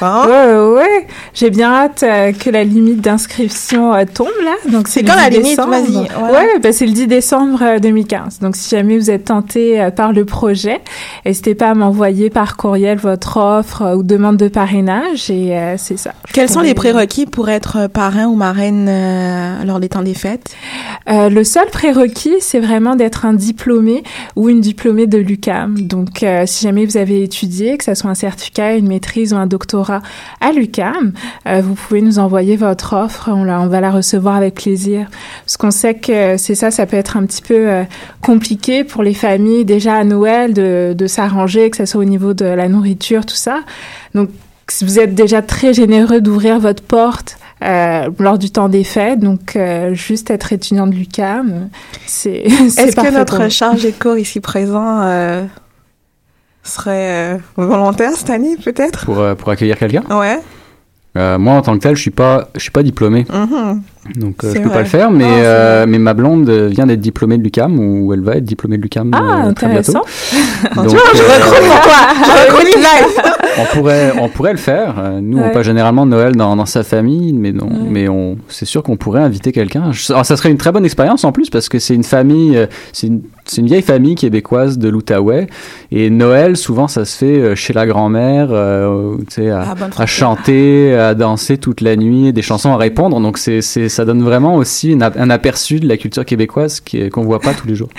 Bon. 0.00 0.26
Ouais, 0.26 0.82
ouais. 0.82 1.06
J'ai 1.34 1.50
bien 1.50 1.72
hâte 1.72 2.02
euh, 2.02 2.32
que 2.32 2.50
la 2.50 2.64
limite 2.64 3.00
d'inscription 3.00 3.94
euh, 3.94 4.04
tombe, 4.12 4.28
là. 4.44 4.54
Donc, 4.70 4.88
c'est 4.88 5.04
quand 5.04 5.14
la 5.14 5.28
limite? 5.28 5.58
Vas-y. 5.58 5.96
Ouais, 6.32 6.58
ben, 6.60 6.72
c'est 6.72 6.86
le 6.86 6.92
10 6.92 7.06
décembre 7.06 7.27
décembre 7.28 7.78
2015. 7.78 8.38
Donc, 8.38 8.56
si 8.56 8.70
jamais 8.70 8.96
vous 8.96 9.10
êtes 9.10 9.26
tenté 9.26 9.82
euh, 9.82 9.90
par 9.90 10.14
le 10.14 10.24
projet, 10.24 10.80
n'hésitez 11.26 11.54
pas 11.54 11.68
à 11.68 11.74
m'envoyer 11.74 12.30
par 12.30 12.56
courriel 12.56 12.96
votre 12.96 13.36
offre 13.36 13.82
euh, 13.82 13.96
ou 13.96 14.02
demande 14.02 14.38
de 14.38 14.48
parrainage 14.48 15.28
et 15.28 15.54
euh, 15.54 15.74
c'est 15.76 15.98
ça. 15.98 16.14
Quels 16.32 16.48
sont 16.48 16.62
les 16.62 16.72
prérequis 16.72 17.26
pour 17.26 17.50
être 17.50 17.86
parrain 17.88 18.28
ou 18.28 18.34
marraine 18.34 18.88
lors 19.66 19.78
des 19.78 19.90
temps 19.90 20.02
des 20.02 20.14
fêtes? 20.14 20.54
le 21.06 21.42
seul 21.42 21.66
prérequis, 21.68 22.36
c'est 22.40 22.60
vraiment 22.60 22.94
d'être 22.94 23.24
un 23.24 23.32
diplômé 23.32 24.02
ou 24.36 24.50
une 24.50 24.60
diplômée 24.60 25.06
de 25.06 25.16
l'UCAM. 25.16 25.80
Donc, 25.80 26.24
si 26.44 26.64
jamais 26.64 26.84
vous 26.84 26.98
avez 26.98 27.22
étudié, 27.22 27.78
que 27.78 27.84
ce 27.84 27.94
soit 27.94 28.10
un 28.10 28.14
certificat, 28.14 28.76
une 28.76 28.88
maîtrise 28.88 29.32
ou 29.32 29.36
un 29.36 29.46
doctorat 29.46 30.02
à 30.42 30.52
l'UCAM, 30.52 31.12
vous 31.46 31.74
pouvez 31.74 32.02
nous 32.02 32.18
envoyer 32.18 32.56
votre 32.56 32.94
offre. 32.94 33.30
On, 33.32 33.44
la, 33.44 33.58
on 33.60 33.68
va 33.68 33.80
la 33.80 33.90
recevoir 33.90 34.36
avec 34.36 34.56
plaisir. 34.56 35.08
Parce 35.46 35.56
qu'on 35.56 35.70
sait 35.70 35.94
que 35.94 36.36
c'est 36.36 36.54
ça, 36.54 36.70
ça 36.70 36.84
peut 36.84 36.98
être 36.98 37.16
un 37.18 37.26
petit 37.26 37.42
peu 37.42 37.54
euh, 37.54 37.84
compliqué 38.22 38.84
pour 38.84 39.02
les 39.02 39.14
familles 39.14 39.64
déjà 39.64 39.96
à 39.96 40.04
Noël 40.04 40.54
de, 40.54 40.94
de 40.96 41.06
s'arranger, 41.06 41.70
que 41.70 41.76
ce 41.76 41.86
soit 41.86 42.00
au 42.00 42.04
niveau 42.04 42.34
de 42.34 42.44
la 42.44 42.68
nourriture, 42.68 43.26
tout 43.26 43.36
ça. 43.36 43.60
Donc, 44.14 44.30
vous 44.82 44.98
êtes 44.98 45.14
déjà 45.14 45.42
très 45.42 45.72
généreux 45.72 46.20
d'ouvrir 46.20 46.58
votre 46.58 46.82
porte 46.82 47.38
euh, 47.62 48.08
lors 48.18 48.38
du 48.38 48.50
temps 48.50 48.68
des 48.68 48.84
fêtes. 48.84 49.20
Donc, 49.20 49.56
euh, 49.56 49.94
juste 49.94 50.30
être 50.30 50.52
étudiant 50.52 50.86
de 50.86 50.94
l'UCAM, 50.94 51.70
c'est 52.06 52.30
Est-ce 52.46 52.96
que 52.96 53.12
notre 53.12 53.48
chargé 53.48 53.92
de 53.92 53.98
cours 53.98 54.18
ici 54.18 54.40
présent 54.40 55.00
euh, 55.02 55.44
serait 56.62 57.40
volontaire 57.56 58.12
cette 58.14 58.30
année, 58.30 58.56
peut-être? 58.62 59.04
Pour, 59.04 59.24
pour 59.36 59.50
accueillir 59.50 59.78
quelqu'un? 59.78 60.04
Ouais. 60.10 60.38
Moi, 61.38 61.54
en 61.54 61.62
tant 61.62 61.74
que 61.74 61.82
tel, 61.82 61.96
je 61.96 62.02
suis 62.02 62.10
pas, 62.10 62.48
je 62.54 62.60
suis 62.60 62.70
pas 62.70 62.82
diplômé. 62.82 63.24
Mm-hmm. 63.24 63.80
Donc 64.16 64.42
euh, 64.42 64.54
je 64.54 64.60
peux 64.60 64.70
pas 64.70 64.80
le 64.80 64.86
faire, 64.86 65.10
mais, 65.10 65.24
euh, 65.26 65.84
mais 65.86 65.98
ma 65.98 66.14
blonde 66.14 66.48
vient 66.48 66.86
d'être 66.86 67.00
diplômée 67.00 67.36
de 67.36 67.42
l'UCAM, 67.42 67.78
ou 67.78 68.12
elle 68.12 68.22
va 68.22 68.36
être 68.36 68.44
diplômée 68.44 68.78
de 68.78 68.82
l'UCAM 68.82 69.10
ah, 69.12 69.46
euh, 69.46 69.52
très 69.52 69.68
bientôt. 69.68 69.92
Donc, 70.74 70.88
tu 70.88 70.96
vois, 70.96 71.10
je 71.14 71.22
recrute 71.22 71.68
pour 71.68 71.80
toi 71.82 71.96
Je 72.24 72.52
recrute 72.52 72.76
live 72.76 73.32
on 73.60 73.76
pourrait, 73.76 74.12
on 74.20 74.28
pourrait 74.28 74.52
le 74.52 74.58
faire. 74.58 74.94
Nous, 75.20 75.38
ouais. 75.38 75.48
on 75.50 75.52
passe 75.52 75.66
généralement 75.66 76.06
Noël 76.06 76.36
dans, 76.36 76.54
dans 76.54 76.66
sa 76.66 76.84
famille, 76.84 77.32
mais 77.32 77.50
non, 77.50 77.66
ouais. 77.66 77.88
mais 77.90 78.08
on, 78.08 78.36
c'est 78.46 78.66
sûr 78.66 78.84
qu'on 78.84 78.96
pourrait 78.96 79.22
inviter 79.22 79.50
quelqu'un. 79.50 79.90
Ça 79.92 80.24
serait 80.24 80.50
une 80.50 80.58
très 80.58 80.70
bonne 80.70 80.84
expérience 80.84 81.24
en 81.24 81.32
plus 81.32 81.50
parce 81.50 81.68
que 81.68 81.80
c'est 81.80 81.94
une 81.94 82.04
famille, 82.04 82.68
c'est 82.92 83.08
une, 83.08 83.22
c'est 83.48 83.60
une 83.60 83.66
vieille 83.66 83.82
famille 83.82 84.14
québécoise 84.14 84.78
de 84.78 84.88
l'Outaouais. 84.88 85.46
Et 85.90 86.10
Noël, 86.10 86.56
souvent, 86.56 86.86
ça 86.86 87.04
se 87.04 87.16
fait 87.16 87.56
chez 87.56 87.72
la 87.72 87.86
grand-mère, 87.86 88.48
euh, 88.50 89.16
tu 89.28 89.42
sais, 89.42 89.50
à, 89.50 89.74
ah, 89.80 89.88
à 89.96 90.06
chanter, 90.06 90.94
à 90.94 91.14
danser 91.14 91.58
toute 91.58 91.80
la 91.80 91.96
nuit, 91.96 92.32
des 92.32 92.42
chansons 92.42 92.70
à 92.72 92.76
répondre. 92.76 93.20
Donc, 93.20 93.38
c'est, 93.38 93.60
ça 93.60 94.04
donne 94.04 94.22
vraiment 94.22 94.56
aussi 94.56 94.92
une, 94.92 95.02
un 95.02 95.30
aperçu 95.30 95.80
de 95.80 95.88
la 95.88 95.96
culture 95.96 96.24
québécoise 96.24 96.82
qu'on 97.12 97.22
voit 97.22 97.40
pas 97.40 97.54
tous 97.54 97.66
les 97.66 97.74
jours. 97.74 97.88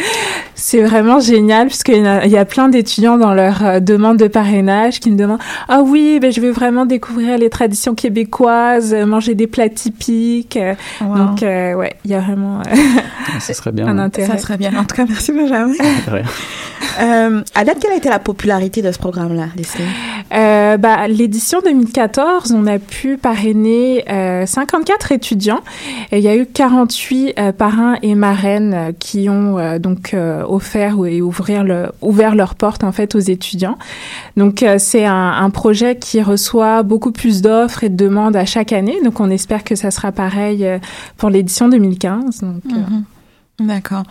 C'est 0.60 0.84
vraiment 0.84 1.20
génial 1.20 1.68
puisqu'il 1.68 2.06
y 2.26 2.30
y 2.30 2.38
a 2.38 2.46
plein 2.46 2.68
d'étudiants 2.68 3.18
dans 3.18 3.34
leur 3.34 3.66
euh, 3.66 3.80
demande 3.80 4.18
de 4.18 4.28
parrainage 4.28 5.00
qui 5.00 5.10
me 5.10 5.16
demandent 5.16 5.40
ah 5.70 5.82
oui 5.84 6.20
ben 6.22 6.32
je 6.32 6.42
veux 6.42 6.52
vraiment 6.52 6.86
découvrir 6.86 7.38
les 7.38 7.50
traditions 7.50 7.96
québécoises 7.96 8.94
manger 8.94 9.36
des 9.36 9.48
plats 9.48 9.70
typiques 9.70 10.60
wow. 11.02 11.18
donc 11.18 11.44
euh, 11.44 11.74
ouais 11.76 11.96
il 12.04 12.12
y 12.12 12.14
a 12.14 12.20
vraiment 12.20 12.60
euh, 12.60 12.76
ça 13.40 13.54
serait 13.54 13.72
bien 13.72 13.88
un 13.88 13.98
intérêt 14.00 14.28
ça 14.28 14.38
serait 14.38 14.58
bien 14.58 14.76
en 14.78 14.84
tout 14.84 14.96
cas 14.96 15.06
merci 15.08 15.32
Benjamin 15.40 15.74
euh, 17.02 17.42
à 17.56 17.64
date 17.66 17.80
quelle 17.80 17.92
a 17.92 17.96
été 17.96 18.10
la 18.10 18.20
popularité 18.20 18.82
de 18.82 18.92
ce 18.92 19.00
programme 19.00 19.36
là 19.36 19.48
Leslie 19.56 19.84
euh, 20.32 20.78
bah, 20.78 21.08
l'édition 21.08 21.60
2014 21.64 22.52
on 22.52 22.68
a 22.68 22.78
pu 22.80 23.18
parrainer 23.18 24.04
54 24.46 25.12
étudiants 25.12 25.62
et 26.12 26.18
il 26.18 26.24
y 26.24 26.28
a 26.28 26.36
eu 26.36 26.46
48 26.46 27.54
parrains 27.58 27.96
et 28.02 28.16
marraines 28.16 28.94
qui 29.00 29.30
ont 29.30 29.58
donc 29.80 30.16
offert 30.48 30.96
et 31.06 31.22
ouvrir 31.22 31.64
le, 31.64 31.88
ouvert 32.02 32.36
leurs 32.36 32.56
portes 32.56 32.84
en 32.84 32.92
fait 32.92 33.16
aux 33.16 33.20
étudiants. 33.20 33.78
Donc 34.38 34.64
euh, 34.64 34.76
c'est 34.80 35.06
un, 35.06 35.32
un, 35.32 35.50
projet 35.50 35.98
qui 35.98 36.22
reçoit 36.22 36.84
beaucoup 36.84 37.12
plus 37.12 37.42
d'offres 37.42 37.84
et 37.84 37.90
de 37.90 37.96
demandes 37.96 38.36
à 38.36 38.46
chaque 38.46 38.74
année. 38.74 38.98
Donc 39.04 39.20
on 39.20 39.30
espère 39.30 39.64
que 39.64 39.76
ça 39.76 39.92
sera 39.92 40.12
pareil 40.12 40.66
euh, 40.66 40.80
pour 41.18 41.30
l'édition 41.30 41.70
2015. 41.70 42.42
Donc, 42.42 42.66
mm 42.66 42.72
-hmm. 42.72 43.04
D'accord. 43.60 44.04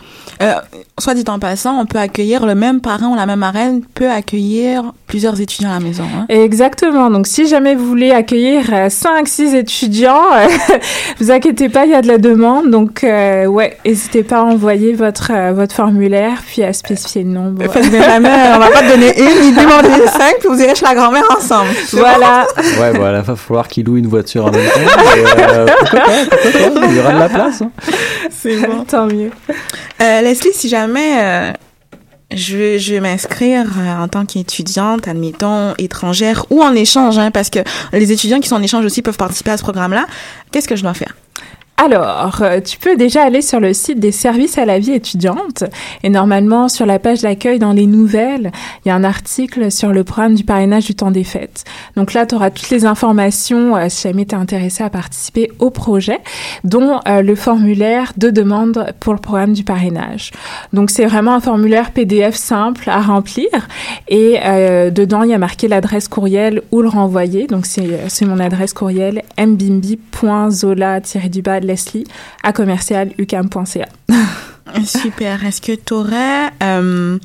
Euh, 0.43 0.55
soit 0.99 1.15
dit 1.15 1.25
en 1.29 1.39
passant, 1.39 1.81
on 1.81 1.87
peut 1.87 1.99
accueillir 1.99 2.45
le 2.47 2.55
même 2.55 2.81
parrain 2.81 3.09
ou 3.09 3.17
la 3.17 3.27
même 3.27 3.39
marraine 3.39 3.83
peut 3.95 4.11
accueillir 4.11 4.93
plusieurs 5.07 5.41
étudiants 5.41 5.71
à 5.71 5.75
la 5.75 5.81
maison. 5.81 6.05
Hein? 6.05 6.27
Exactement. 6.29 7.11
Donc, 7.11 7.27
si 7.27 7.49
jamais 7.49 7.75
vous 7.75 7.87
voulez 7.87 8.11
accueillir 8.11 8.91
5, 8.91 9.27
6 9.27 9.55
étudiants, 9.55 10.23
vous 11.21 11.31
inquiétez 11.31 11.69
pas, 11.69 11.87
il 11.87 11.93
y 11.93 11.95
a 11.95 12.03
de 12.03 12.09
la 12.09 12.19
demande. 12.19 12.71
Donc, 12.71 13.05
euh, 13.05 13.47
ouais, 13.47 13.77
n'hésitez 13.85 14.23
pas 14.23 14.41
à 14.41 14.43
envoyer 14.43 14.93
votre, 14.93 15.33
euh, 15.33 15.53
votre 15.53 15.75
formulaire, 15.75 16.43
puis 16.47 16.63
à 16.63 16.73
spécifier 16.73 17.25
le 17.25 17.31
nombre. 17.31 17.67
Que 17.67 17.83
jamais, 17.83 18.29
on 18.55 18.59
va 18.59 18.71
pas 18.71 18.83
te 18.83 18.89
donner 18.89 19.19
une, 19.19 19.41
ni 19.43 19.53
demander 19.53 20.07
cinq, 20.07 20.37
puis 20.41 20.49
vous 20.49 20.61
irez 20.61 20.75
chez 20.75 20.85
la 20.85 20.95
grand-mère 20.95 21.25
ensemble. 21.37 21.71
Voilà. 21.93 22.47
Bon 22.57 22.83
ouais, 22.83 22.93
voilà, 22.93 23.23
va 23.23 23.37
falloir 23.37 23.69
qu'il 23.69 23.87
loue 23.87 23.97
une 23.97 24.07
voiture 24.07 24.47
en 24.47 24.51
même 24.51 24.67
temps. 24.67 24.81
Et, 25.17 25.41
euh, 25.41 25.67
pourquoi 25.81 26.01
pas, 26.01 26.37
pourquoi 26.43 26.81
pas, 26.81 26.87
il 26.87 26.97
y 26.97 27.01
aura 27.01 27.13
de 27.13 27.19
la 27.19 27.29
place. 27.29 27.63
Hein. 27.63 27.71
C'est 28.31 28.57
bon. 28.57 28.85
Tant 28.89 29.07
mieux. 29.07 29.31
Euh, 30.01 30.21
Leslie, 30.21 30.53
si 30.53 30.69
jamais 30.69 31.21
euh, 31.21 31.53
je 32.31 32.79
je 32.79 32.95
veux 32.95 33.01
m'inscrire 33.01 33.67
euh, 33.79 34.03
en 34.03 34.09
tant 34.09 34.25
qu'étudiante, 34.27 35.09
admettons, 35.09 35.75
étrangère 35.79 36.45
ou 36.51 36.63
en 36.63 36.75
échange, 36.75 37.19
hein, 37.19 37.31
parce 37.31 37.51
que 37.51 37.61
les 37.93 38.13
étudiants 38.13 38.41
qui 38.41 38.49
sont 38.49 38.57
en 38.57 38.63
échange 38.63 38.85
aussi 38.85 39.03
peuvent 39.03 39.17
participer 39.17 39.51
à 39.51 39.57
ce 39.57 39.63
programme-là, 39.63 40.07
qu'est-ce 40.53 40.69
que 40.69 40.77
je 40.77 40.83
dois 40.83 40.95
faire? 40.95 41.17
Alors, 41.81 42.43
tu 42.65 42.77
peux 42.77 42.97
déjà 42.97 43.23
aller 43.23 43.41
sur 43.41 43.61
le 43.61 43.73
site 43.73 44.01
des 44.01 44.11
services 44.11 44.59
à 44.59 44.65
la 44.65 44.81
vie 44.81 44.91
étudiante 44.91 45.63
et 46.03 46.09
normalement 46.09 46.69
sur 46.69 46.87
la 46.87 46.99
page 46.99 47.23
d'accueil 47.23 47.61
dans 47.61 47.73
les 47.73 47.87
nouvelles, 47.87 48.51
il 48.85 48.89
y 48.89 48.91
a 48.91 48.97
un 48.97 49.05
article 49.05 49.71
sur 49.71 49.93
le 49.93 50.03
programme 50.03 50.35
du 50.35 50.43
parrainage 50.43 50.87
du 50.87 50.97
temps 50.97 51.13
des 51.13 51.23
fêtes. 51.23 51.63
Donc 51.95 52.15
là, 52.15 52.27
tu 52.27 52.35
auras 52.35 52.51
toutes 52.51 52.71
les 52.71 52.85
informations 52.85 53.77
euh, 53.77 53.87
si 53.89 54.09
jamais 54.09 54.27
tu 54.27 54.35
es 54.35 54.39
intéressé 54.39 54.83
à 54.83 54.91
participer 54.91 55.53
au 55.61 55.71
projet, 55.71 56.19
dont 56.65 56.99
euh, 57.07 57.23
le 57.23 57.37
formulaire 57.37 58.13
de 58.17 58.31
demande 58.31 58.93
pour 58.99 59.15
le 59.15 59.21
programme 59.21 59.53
du 59.53 59.63
parrainage. 59.63 60.33
Donc 60.73 60.91
c'est 60.91 61.07
vraiment 61.07 61.35
un 61.35 61.41
formulaire 61.41 61.93
PDF 61.93 62.35
simple 62.35 62.91
à 62.91 63.01
remplir 63.01 63.47
et 64.09 64.41
euh, 64.45 64.91
dedans, 64.91 65.23
il 65.23 65.31
y 65.31 65.35
a 65.35 65.39
marqué 65.39 65.69
l'adresse 65.69 66.09
courriel 66.09 66.61
où 66.73 66.83
le 66.83 66.89
renvoyer. 66.89 67.47
Donc 67.47 67.67
c'est 67.67 68.27
mon 68.27 68.41
adresse 68.41 68.73
courriel 68.73 69.23
mbimbi.zola-du-bas 69.39 71.68
Leslie 71.69 72.05
à 72.43 72.53
commercialucam.ca. 72.53 73.89
Super. 74.85 75.45
Est-ce 75.45 75.61
que 75.61 75.73
tu 75.73 75.95
aurais, 75.95 76.51
euh, 76.63 77.19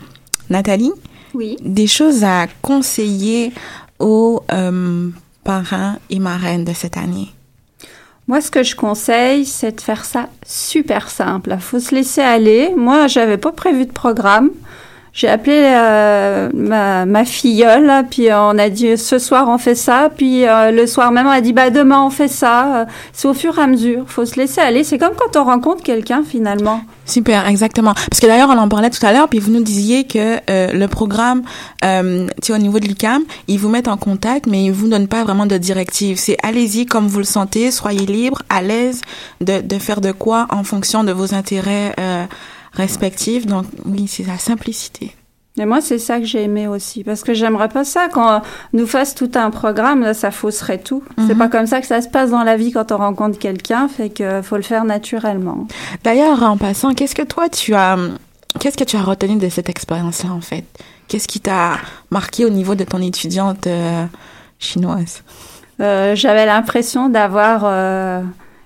Nathalie, 0.49 0.91
oui. 1.33 1.57
des 1.61 1.87
choses 1.87 2.23
à 2.23 2.47
conseiller 2.61 3.51
aux 3.99 4.43
euh, 4.51 5.09
parrains 5.43 5.97
et 6.09 6.19
marraines 6.19 6.65
de 6.65 6.73
cette 6.73 6.97
année? 6.97 7.29
Moi, 8.27 8.39
ce 8.39 8.49
que 8.49 8.63
je 8.63 8.75
conseille, 8.75 9.45
c'est 9.45 9.75
de 9.75 9.81
faire 9.81 10.05
ça 10.05 10.29
super 10.45 11.09
simple. 11.09 11.51
Il 11.53 11.59
faut 11.59 11.79
se 11.79 11.93
laisser 11.93 12.21
aller. 12.21 12.73
Moi, 12.75 13.07
j'avais 13.07 13.37
pas 13.37 13.51
prévu 13.51 13.85
de 13.85 13.91
programme. 13.91 14.51
J'ai 15.14 15.28
appelé 15.30 15.55
euh, 15.55 16.49
ma, 16.53 17.05
ma 17.05 17.24
filleule, 17.24 17.91
puis 18.09 18.28
on 18.32 18.57
a 18.57 18.70
dit 18.70 18.97
ce 18.97 19.20
soir 19.20 19.47
on 19.47 19.57
fait 19.57 19.76
ça, 19.76 20.09
puis 20.16 20.47
euh, 20.47 20.72
le 20.72 20.88
soir 20.88 21.11
même 21.11 21.28
on 21.28 21.32
a 21.32 21.41
dit 21.41 21.53
bah 21.53 21.70
demain 21.70 22.03
on 22.03 22.09
fait 22.09 22.28
ça. 22.28 22.88
C'est 23.14 23.28
au 23.28 23.34
fur 23.34 23.57
et 23.57 23.61
à 23.61 23.68
mesure, 23.68 24.05
faut 24.07 24.26
se 24.26 24.36
laisser 24.36 24.61
aller. 24.61 24.84
C'est 24.84 24.97
comme 24.97 25.14
quand 25.16 25.39
on 25.39 25.45
rencontre 25.45 25.84
quelqu'un 25.84 26.24
finalement. 26.28 26.82
Super, 27.05 27.47
exactement. 27.47 27.93
Parce 27.93 28.20
que 28.20 28.28
d'ailleurs, 28.28 28.49
on 28.49 28.57
en 28.57 28.70
parlait 28.70 28.89
tout 28.89 29.05
à 29.05 29.11
l'heure, 29.11 29.28
puis 29.28 29.39
vous 29.39 29.51
nous 29.51 29.64
disiez 29.64 30.05
que 30.05 30.39
euh, 30.49 30.72
le 30.72 30.88
programme, 30.88 31.43
euh, 31.84 32.28
au 32.49 32.57
niveau 32.57 32.80
de 32.80 32.88
l'UCAM, 32.88 33.24
ils 33.47 33.59
vous 33.59 33.70
mettent 33.70 33.89
en 33.89 33.97
contact, 33.97 34.47
mais 34.47 34.66
ils 34.66 34.72
vous 34.72 34.88
donnent 34.88 35.07
pas 35.07 35.24
vraiment 35.24 35.45
de 35.45 35.57
directives. 35.57 36.18
C'est 36.18 36.38
allez-y 36.43 36.86
comme 36.86 37.07
vous 37.07 37.20
le 37.20 37.26
sentez, 37.26 37.72
soyez 37.72 38.05
libre, 38.05 38.41
à 38.49 38.61
l'aise 38.61 39.01
de, 39.41 39.59
de 39.59 39.78
faire 39.80 39.99
de 39.99 40.11
quoi 40.11 40.47
en 40.49 40.64
fonction 40.64 41.03
de 41.03 41.11
vos 41.11 41.34
intérêts 41.34 41.93
euh, 41.99 42.26
respectifs. 42.74 43.45
Donc 43.45 43.65
oui, 43.86 44.07
c'est 44.07 44.26
la 44.28 44.38
simplicité. 44.38 45.15
Et 45.59 45.65
moi, 45.65 45.82
c'est 45.82 45.99
ça 45.99 46.17
que 46.17 46.26
j'ai 46.26 46.41
aimé 46.41 46.67
aussi, 46.67 47.03
parce 47.03 47.21
que 47.24 47.36
j'aimerais 47.36 47.69
pas 47.69 47.84
ça 47.84 48.07
qu'on 48.09 48.41
nous 48.74 48.88
fasse 48.88 49.13
tout 49.13 49.30
un 49.36 49.51
programme, 49.51 50.01
là, 50.01 50.15
ça 50.15 50.32
fausserait 50.32 50.80
tout. 50.80 51.03
C'est 51.19 51.34
Mhm. 51.34 51.38
pas 51.38 51.47
comme 51.47 51.67
ça 51.67 51.80
que 51.80 51.86
ça 51.86 52.01
se 52.01 52.07
passe 52.09 52.32
dans 52.32 52.41
la 52.43 52.57
vie 52.57 52.71
quand 52.71 52.91
on 52.91 52.97
rencontre 52.97 53.38
quelqu'un, 53.38 53.88
fait 53.88 54.09
que 54.09 54.41
faut 54.41 54.55
le 54.55 54.63
faire 54.63 54.84
naturellement. 54.84 55.67
D'ailleurs, 56.03 56.41
en 56.41 56.57
passant, 56.57 56.95
qu'est-ce 56.95 57.13
que 57.13 57.21
toi 57.21 57.49
tu 57.49 57.76
as, 57.76 57.97
qu'est-ce 58.59 58.78
que 58.78 58.84
tu 58.84 58.95
as 58.95 59.03
retenu 59.03 59.36
de 59.38 59.47
cette 59.47 59.69
expérience-là 59.69 60.32
en 60.32 60.41
fait? 60.41 60.65
Qu'est-ce 61.07 61.28
qui 61.28 61.39
t'a 61.39 61.74
marqué 62.09 62.45
au 62.45 62.49
niveau 62.49 62.74
de 62.74 62.84
ton 62.84 62.99
étudiante 62.99 63.67
euh, 63.67 64.05
chinoise? 64.57 65.21
Euh, 65.82 66.15
J'avais 66.15 66.47
l'impression 66.47 67.09
d'avoir 67.09 67.61
euh, 67.65 68.21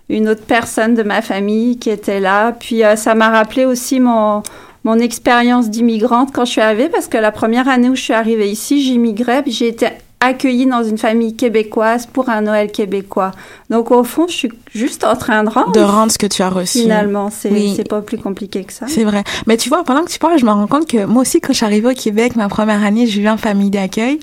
une 0.10 0.30
autre 0.30 0.45
personne 0.45 0.93
de 0.93 1.03
ma 1.03 1.22
famille 1.22 1.78
qui 1.78 1.89
était 1.89 2.20
là, 2.20 2.53
puis 2.53 2.84
euh, 2.84 2.95
ça 2.95 3.16
m'a 3.16 3.30
rappelé 3.30 3.66
aussi 3.66 3.99
mon 3.99 4.43
mon 4.84 4.99
expérience 4.99 5.70
d'immigrante 5.70 6.32
quand 6.34 6.45
je 6.45 6.51
suis 6.51 6.62
arrivée, 6.62 6.88
parce 6.88 7.08
que 7.08 7.18
la 7.18 7.34
première 7.34 7.68
année 7.68 7.89
où 7.89 7.95
je 7.95 8.01
suis 8.01 8.14
arrivée 8.14 8.49
ici, 8.49 8.82
j'immigrais, 8.82 9.43
puis 9.43 9.51
j'ai 9.51 9.68
été 9.68 9.88
accueillie 10.20 10.65
dans 10.65 10.84
une 10.84 10.97
famille 10.97 11.36
québécoise 11.36 12.07
pour 12.07 12.30
un 12.30 12.41
Noël 12.41 12.72
québécois. 12.72 13.32
Donc 13.70 13.91
au 13.91 14.03
fond, 14.03 14.26
je 14.28 14.34
suis 14.34 14.51
juste 14.74 15.03
en 15.03 15.15
train 15.15 15.43
de 15.43 15.49
rendre. 15.49 15.72
De 15.72 15.80
rendre 15.80 16.11
ce 16.11 16.18
que 16.18 16.26
tu 16.26 16.41
as 16.41 16.49
reçu. 16.49 16.80
Finalement, 16.80 17.30
c'est 17.30 17.51
Oui. 17.51 17.80
pas 17.88 18.01
plus 18.01 18.18
compliqué 18.18 18.63
que 18.63 18.74
ça. 18.74 18.88
C'est 18.88 19.03
vrai. 19.03 19.24
Mais 19.45 19.57
tu 19.57 19.70
vois, 19.70 19.84
pendant 19.84 20.03
que 20.03 20.09
tu 20.09 20.18
parles, 20.20 20.39
je 20.39 20.45
me 20.45 20.51
rends 20.51 20.65
compte 20.68 20.88
que 20.88 21.05
moi 21.05 21.22
aussi, 21.22 21.39
quand 21.39 21.53
je 21.53 21.57
suis 21.57 21.65
arrivée 21.65 21.89
au 21.89 21.93
Québec, 21.93 22.36
ma 22.36 22.49
première 22.49 22.84
année, 22.84 23.05
j'ai 23.05 23.22
eu 23.22 23.30
en 23.30 23.38
famille 23.38 23.70
d'accueil. 23.70 24.20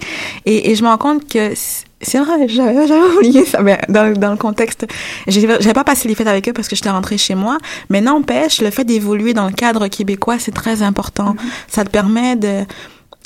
Et, 0.47 0.71
et 0.71 0.75
je 0.75 0.83
me 0.83 0.89
rends 0.89 0.99
compte 0.99 1.29
que 1.29 1.53
c'est 2.01 2.19
vrai, 2.19 2.49
j'avais 2.49 3.01
oublié 3.17 3.45
ça. 3.45 3.63
Mais 3.63 3.79
dans, 3.89 4.13
dans 4.19 4.33
le 4.33 4.37
contexte, 4.37 4.87
j'avais 5.29 5.73
pas 5.73 5.85
passé 5.85 6.09
les 6.09 6.15
fêtes 6.17 6.27
avec 6.27 6.49
eux 6.49 6.53
parce 6.53 6.67
que 6.69 6.75
j'étais 6.75 6.91
rentrée 6.91 7.19
chez 7.19 7.37
moi. 7.37 7.59
Mais 7.89 8.01
n'empêche, 8.01 8.61
le 8.61 8.71
fait 8.71 8.85
d'évoluer 8.85 9.33
dans 9.33 9.47
le 9.47 9.53
cadre 9.53 9.87
québécois, 9.87 10.39
c'est 10.41 10.53
très 10.53 10.83
important. 10.83 11.37
Ça 11.69 11.85
te 11.85 11.91
permet 11.91 12.35
de, 12.35 12.63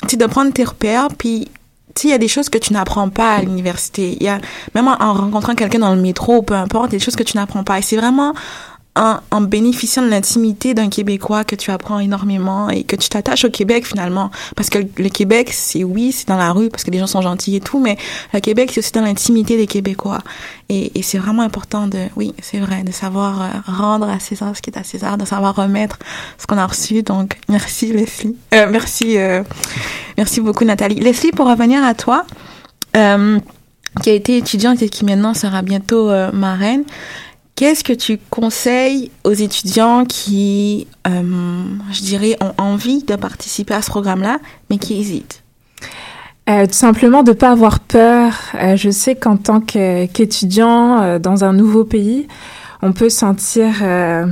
tu 0.03 0.09
sais, 0.09 0.17
de 0.17 0.25
prendre 0.27 0.53
tes 0.53 0.63
repères, 0.63 1.07
puis 1.17 1.47
il 2.07 2.11
y 2.11 2.13
a 2.13 2.17
des 2.17 2.27
choses 2.27 2.49
que 2.49 2.57
tu 2.57 2.73
n'apprends 2.73 3.09
pas 3.09 3.35
à 3.35 3.41
l'université. 3.41 4.15
Il 4.19 4.23
y 4.23 4.29
a, 4.29 4.39
même 4.75 4.87
en, 4.87 5.01
en 5.01 5.13
rencontrant 5.13 5.55
quelqu'un 5.55 5.79
dans 5.79 5.93
le 5.93 6.01
métro, 6.01 6.41
peu 6.41 6.53
importe, 6.53 6.91
il 6.91 6.93
y 6.93 6.95
a 6.95 6.99
des 6.99 7.05
choses 7.05 7.15
que 7.15 7.23
tu 7.23 7.37
n'apprends 7.37 7.63
pas. 7.63 7.79
Et 7.79 7.81
c'est 7.81 7.97
vraiment 7.97 8.33
en, 8.99 9.41
bénéficiant 9.41 10.03
de 10.03 10.09
l'intimité 10.09 10.73
d'un 10.73 10.89
Québécois 10.89 11.45
que 11.45 11.55
tu 11.55 11.71
apprends 11.71 11.99
énormément 11.99 12.69
et 12.69 12.83
que 12.83 12.97
tu 12.97 13.07
t'attaches 13.07 13.45
au 13.45 13.49
Québec 13.49 13.87
finalement. 13.87 14.29
Parce 14.55 14.69
que 14.69 14.79
le, 14.79 15.09
Québec, 15.09 15.51
c'est 15.53 15.85
oui, 15.85 16.11
c'est 16.11 16.27
dans 16.27 16.37
la 16.37 16.51
rue 16.51 16.69
parce 16.69 16.83
que 16.83 16.91
les 16.91 16.99
gens 16.99 17.07
sont 17.07 17.21
gentils 17.21 17.55
et 17.55 17.61
tout, 17.61 17.79
mais 17.79 17.97
le 18.33 18.39
Québec, 18.41 18.71
c'est 18.73 18.79
aussi 18.79 18.91
dans 18.91 19.01
l'intimité 19.01 19.55
des 19.55 19.67
Québécois. 19.67 20.19
Et, 20.67 20.91
c'est 21.01 21.17
vraiment 21.17 21.43
important 21.43 21.87
de, 21.87 21.97
oui, 22.15 22.33
c'est 22.41 22.59
vrai, 22.59 22.83
de 22.83 22.91
savoir 22.91 23.41
euh, 23.41 23.47
rendre 23.65 24.09
à 24.09 24.19
César 24.19 24.55
ce 24.55 24.61
qui 24.61 24.69
est 24.69 24.77
à 24.77 24.83
César, 24.83 25.17
de 25.17 25.25
savoir 25.25 25.55
remettre 25.55 25.97
ce 26.37 26.45
qu'on 26.45 26.57
a 26.57 26.67
reçu. 26.67 27.01
Donc, 27.01 27.37
merci 27.49 27.93
Leslie. 27.93 28.35
Euh, 28.53 28.67
merci, 28.69 29.17
euh, 29.17 29.43
merci 30.17 30.41
beaucoup 30.41 30.65
Nathalie. 30.65 30.99
Leslie, 30.99 31.31
pour 31.31 31.47
revenir 31.47 31.83
à 31.83 31.93
toi, 31.93 32.25
qui 32.93 34.09
a 34.09 34.13
été 34.13 34.37
étudiante 34.37 34.81
et 34.81 34.89
qui 34.89 35.05
maintenant 35.05 35.33
sera 35.33 35.61
bientôt 35.61 36.09
marraine, 36.33 36.83
qu'est-ce 37.59 37.83
que 37.83 37.91
tu 37.91 38.17
conseilles 38.29 39.11
aux 39.25 39.33
étudiants 39.33 40.05
qui, 40.05 40.87
euh, 41.05 41.21
je 41.91 42.01
dirais, 42.01 42.37
ont 42.39 42.53
envie 42.57 43.03
de 43.03 43.17
participer 43.17 43.73
à 43.73 43.81
ce 43.81 43.89
programme-là, 43.89 44.39
mais 44.69 44.77
qui 44.77 44.97
hésitent? 44.97 45.43
Euh, 46.49 46.67
tout 46.67 46.73
simplement 46.73 47.21
de 47.21 47.33
pas 47.33 47.51
avoir 47.51 47.81
peur. 47.81 48.31
Euh, 48.55 48.77
je 48.77 48.89
sais 48.89 49.15
qu'en 49.15 49.35
tant 49.35 49.59
qu'étudiant 49.59 51.19
dans 51.19 51.43
un 51.43 51.51
nouveau 51.51 51.83
pays, 51.83 52.27
on 52.81 52.93
peut 52.93 53.09
sentir, 53.09 53.67
euh, 53.81 54.25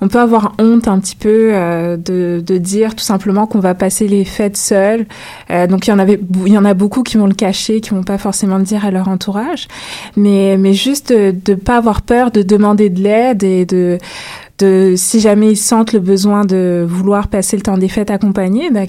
on 0.00 0.08
peut 0.08 0.18
avoir 0.18 0.54
honte 0.58 0.88
un 0.88 0.98
petit 0.98 1.14
peu 1.14 1.50
euh, 1.52 1.96
de, 1.96 2.42
de 2.44 2.58
dire 2.58 2.96
tout 2.96 3.04
simplement 3.04 3.46
qu'on 3.46 3.60
va 3.60 3.74
passer 3.74 4.08
les 4.08 4.24
fêtes 4.24 4.56
seul. 4.56 5.06
Euh, 5.50 5.66
donc 5.68 5.86
il 5.86 5.90
y 5.90 5.92
en 5.92 5.98
avait, 5.98 6.18
il 6.46 6.52
y 6.52 6.58
en 6.58 6.64
a 6.64 6.74
beaucoup 6.74 7.02
qui 7.04 7.16
vont 7.16 7.28
le 7.28 7.34
cacher, 7.34 7.80
qui 7.80 7.90
vont 7.90 8.02
pas 8.02 8.18
forcément 8.18 8.58
le 8.58 8.64
dire 8.64 8.84
à 8.84 8.90
leur 8.90 9.08
entourage, 9.08 9.68
mais 10.16 10.56
mais 10.58 10.72
juste 10.72 11.12
de, 11.12 11.32
de 11.44 11.54
pas 11.54 11.76
avoir 11.76 12.02
peur 12.02 12.30
de 12.30 12.42
demander 12.42 12.90
de 12.90 13.00
l'aide 13.00 13.44
et 13.44 13.66
de 13.66 13.98
de 14.58 14.94
si 14.96 15.20
jamais 15.20 15.52
ils 15.52 15.56
sentent 15.56 15.92
le 15.92 16.00
besoin 16.00 16.44
de 16.44 16.84
vouloir 16.88 17.28
passer 17.28 17.56
le 17.56 17.62
temps 17.62 17.78
des 17.78 17.88
fêtes 17.88 18.10
accompagnés, 18.10 18.70
bah, 18.70 18.86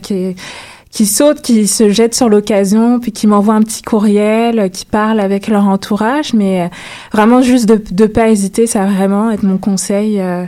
qui 0.93 1.05
sautent, 1.07 1.41
qui 1.41 1.67
se 1.67 1.89
jettent 1.89 2.13
sur 2.13 2.29
l'occasion, 2.29 2.99
puis 2.99 3.11
qui 3.11 3.25
m'envoient 3.27 3.55
un 3.55 3.63
petit 3.63 3.81
courriel, 3.81 4.59
euh, 4.59 4.69
qui 4.69 4.85
parlent 4.85 5.19
avec 5.19 5.47
leur 5.47 5.67
entourage, 5.67 6.33
mais 6.33 6.61
euh, 6.61 6.67
vraiment 7.11 7.41
juste 7.41 7.67
de 7.67 7.81
de 7.91 8.05
pas 8.05 8.29
hésiter, 8.29 8.67
ça 8.67 8.85
va 8.85 8.91
vraiment 8.91 9.31
être 9.31 9.43
mon 9.43 9.57
conseil 9.57 10.21
euh, 10.21 10.45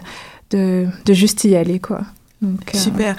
de 0.52 0.86
de 1.06 1.14
juste 1.14 1.44
y 1.44 1.56
aller 1.56 1.80
quoi. 1.80 2.02
Super. 2.74 3.16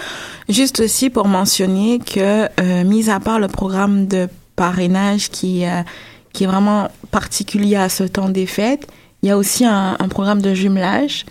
Juste 0.49 0.81
aussi 0.81 1.11
pour 1.11 1.27
mentionner 1.27 1.99
que, 1.99 2.49
euh, 2.61 2.85
mis 2.85 3.11
à 3.11 3.19
part 3.19 3.41
le 3.41 3.49
programme 3.49 4.07
de 4.07 4.29
parrainage 4.55 5.31
qui, 5.31 5.65
euh, 5.67 5.83
qui 6.33 6.45
est 6.45 6.47
vraiment 6.47 6.89
particulier 7.11 7.77
à 7.77 7.89
ce 7.89 8.05
temps 8.05 8.29
des 8.29 8.47
fêtes, 8.47 8.87
il 9.23 9.29
y 9.29 9.33
a 9.33 9.37
aussi 9.37 9.65
un, 9.65 9.97
un 9.99 10.09
programme 10.09 10.41
de 10.41 10.55
jumelage. 10.55 11.27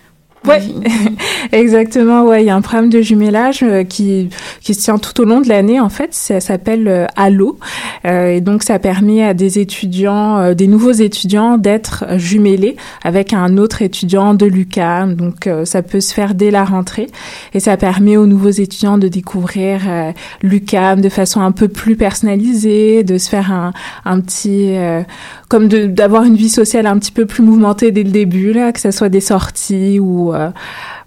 Ouais, 0.46 0.62
exactement. 1.52 2.22
Ouais, 2.24 2.42
il 2.42 2.46
y 2.46 2.50
a 2.50 2.56
un 2.56 2.60
programme 2.60 2.88
de 2.90 3.00
jumelage 3.00 3.62
euh, 3.62 3.84
qui 3.84 4.28
qui 4.62 4.74
se 4.74 4.82
tient 4.82 4.98
tout 4.98 5.20
au 5.20 5.24
long 5.24 5.40
de 5.40 5.48
l'année. 5.48 5.80
En 5.80 5.88
fait, 5.88 6.14
ça 6.14 6.40
s'appelle 6.40 6.88
euh, 6.88 7.06
Allo, 7.16 7.58
Euh, 8.04 8.28
et 8.36 8.40
donc 8.40 8.62
ça 8.62 8.78
permet 8.78 9.24
à 9.24 9.34
des 9.34 9.58
étudiants, 9.58 10.38
euh, 10.38 10.54
des 10.54 10.66
nouveaux 10.68 10.92
étudiants, 10.92 11.58
d'être 11.58 12.04
jumelés 12.16 12.76
avec 13.02 13.32
un 13.32 13.56
autre 13.58 13.82
étudiant 13.82 14.34
de 14.34 14.46
l'UCAM. 14.46 15.14
Donc 15.14 15.46
euh, 15.46 15.64
ça 15.64 15.82
peut 15.82 16.00
se 16.00 16.14
faire 16.14 16.34
dès 16.34 16.50
la 16.50 16.64
rentrée, 16.64 17.08
et 17.54 17.60
ça 17.60 17.76
permet 17.76 18.16
aux 18.16 18.26
nouveaux 18.26 18.50
étudiants 18.50 18.98
de 18.98 19.08
découvrir 19.08 19.80
euh, 19.88 20.12
l'UCAM 20.42 21.00
de 21.00 21.08
façon 21.08 21.40
un 21.40 21.52
peu 21.52 21.68
plus 21.68 21.96
personnalisée, 21.96 23.02
de 23.02 23.18
se 23.18 23.28
faire 23.28 23.50
un 23.52 23.72
un 24.04 24.20
petit 24.20 24.76
euh, 24.76 25.02
comme 25.48 25.68
d'avoir 25.68 26.24
une 26.24 26.36
vie 26.36 26.48
sociale 26.48 26.86
un 26.86 26.98
petit 26.98 27.12
peu 27.12 27.26
plus 27.26 27.42
mouvementée 27.42 27.90
dès 27.92 28.02
le 28.04 28.10
début 28.10 28.52
là, 28.52 28.72
que 28.72 28.80
ça 28.80 28.92
soit 28.92 29.08
des 29.08 29.20
sorties 29.20 29.98
ou 30.00 30.32
euh, 30.34 30.35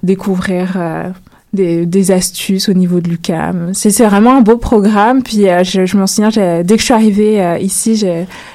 découvrir 0.04 0.74
euh, 0.76 1.10
des, 1.54 1.86
des 1.86 2.12
astuces 2.12 2.70
au 2.70 2.74
niveau 2.74 3.00
de 3.00 3.10
l'UCAM. 3.10 3.72
C'est 3.74 4.06
vraiment 4.06 4.38
un 4.38 4.42
beau 4.42 4.58
programme. 4.58 5.24
Puis 5.24 5.50
euh, 5.50 5.64
je, 5.64 5.86
je 5.86 5.98
m'en 5.98 6.08
souviens, 6.08 6.30
dès 6.30 6.76
que 6.76 6.80
je 6.80 6.86
suis 6.86 6.94
arrivée 6.94 7.42
euh, 7.42 7.58
ici, 7.58 8.04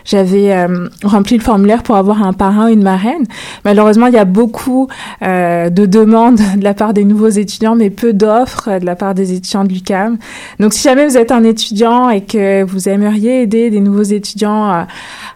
j'avais 0.05 0.53
euh, 0.53 0.89
rempli 1.03 1.37
le 1.37 1.43
formulaire 1.43 1.83
pour 1.83 1.97
avoir 1.97 2.23
un 2.23 2.33
parrain 2.33 2.67
ou 2.67 2.73
une 2.73 2.83
marraine. 2.83 3.25
Malheureusement, 3.65 4.07
il 4.07 4.15
y 4.15 4.19
a 4.19 4.25
beaucoup 4.25 4.89
euh, 5.23 5.71
de 5.71 5.87
demandes 5.87 6.41
de 6.57 6.65
la 6.65 6.75
part 6.75 6.95
des 6.95 7.05
nouveaux 7.05 7.29
étudiants, 7.29 7.75
mais 7.75 7.91
peu 7.91 8.13
d'offres 8.13 8.79
de 8.79 8.87
la 8.87 8.97
part 8.97 9.15
des 9.15 9.33
étudiants 9.33 9.65
de 9.65 9.73
l'UCAM. 9.73 10.19
Donc 10.61 10.73
si 10.73 10.83
jamais 10.83 11.07
vous 11.07 11.17
êtes 11.17 11.33
un 11.33 11.45
étudiant 11.45 12.11
et 12.11 12.23
que 12.23 12.63
vous 12.63 12.89
aimeriez 12.89 13.43
aider 13.43 13.71
des 13.71 13.81
nouveaux 13.81 14.03
étudiants 14.03 14.87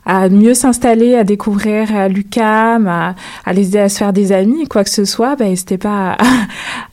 à, 0.06 0.28
mieux 0.28 0.54
s'installer, 0.54 1.16
à 1.16 1.24
découvrir 1.24 2.08
l'UCAM, 2.08 2.86
à, 2.86 3.14
à 3.44 3.52
les 3.52 3.68
aider 3.68 3.78
à 3.78 3.88
se 3.88 3.98
faire 3.98 4.12
des 4.12 4.32
amis, 4.32 4.66
quoi 4.66 4.84
que 4.84 4.90
ce 4.90 5.04
soit, 5.04 5.36
ben, 5.36 5.48
n'hésitez 5.48 5.78
pas 5.78 6.12
à, 6.12 6.16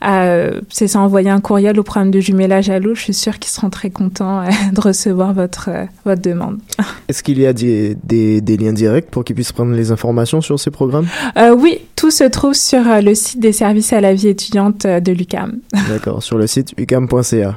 à, 0.00 0.50
c'est 0.68 0.88
ça, 0.88 1.00
envoyer 1.00 1.30
un 1.30 1.40
courriel 1.40 1.78
au 1.78 1.82
programme 1.82 2.10
de 2.10 2.20
jumelage 2.20 2.70
à 2.70 2.78
l'eau. 2.78 2.94
Je 2.94 3.00
suis 3.02 3.14
sûre 3.14 3.38
qu'ils 3.38 3.50
seront 3.50 3.70
très 3.70 3.90
contents 3.90 4.40
euh, 4.42 4.50
de 4.72 4.80
recevoir 4.80 5.32
votre, 5.32 5.68
euh, 5.70 5.84
votre 6.04 6.22
demande. 6.22 6.58
Est-ce 7.08 7.22
qu'il 7.22 7.38
y 7.38 7.46
a 7.46 7.52
des, 7.52 7.96
des, 8.04 8.40
des 8.40 8.56
liens 8.56 8.72
directs 8.72 9.10
pour 9.10 9.24
qu'ils 9.24 9.34
puissent 9.36 9.52
prendre 9.52 9.72
les 9.74 9.90
informations 9.90 10.40
sur 10.40 10.58
ces 10.58 10.70
programmes? 10.70 11.06
Euh, 11.36 11.54
oui, 11.54 11.78
tout 11.96 12.10
se 12.10 12.24
trouve 12.24 12.54
sur 12.54 12.86
euh, 12.88 13.00
le 13.00 13.14
site 13.14 13.40
des 13.40 13.52
services 13.52 13.92
à 13.92 14.00
la 14.00 14.14
vie 14.14 14.28
étudiante 14.28 14.84
euh, 14.84 15.00
de 15.00 15.12
l'UCAM. 15.12 15.58
D'accord, 15.88 16.22
sur 16.22 16.38
le 16.38 16.46
site 16.46 16.72
ucam.ca. 16.78 17.56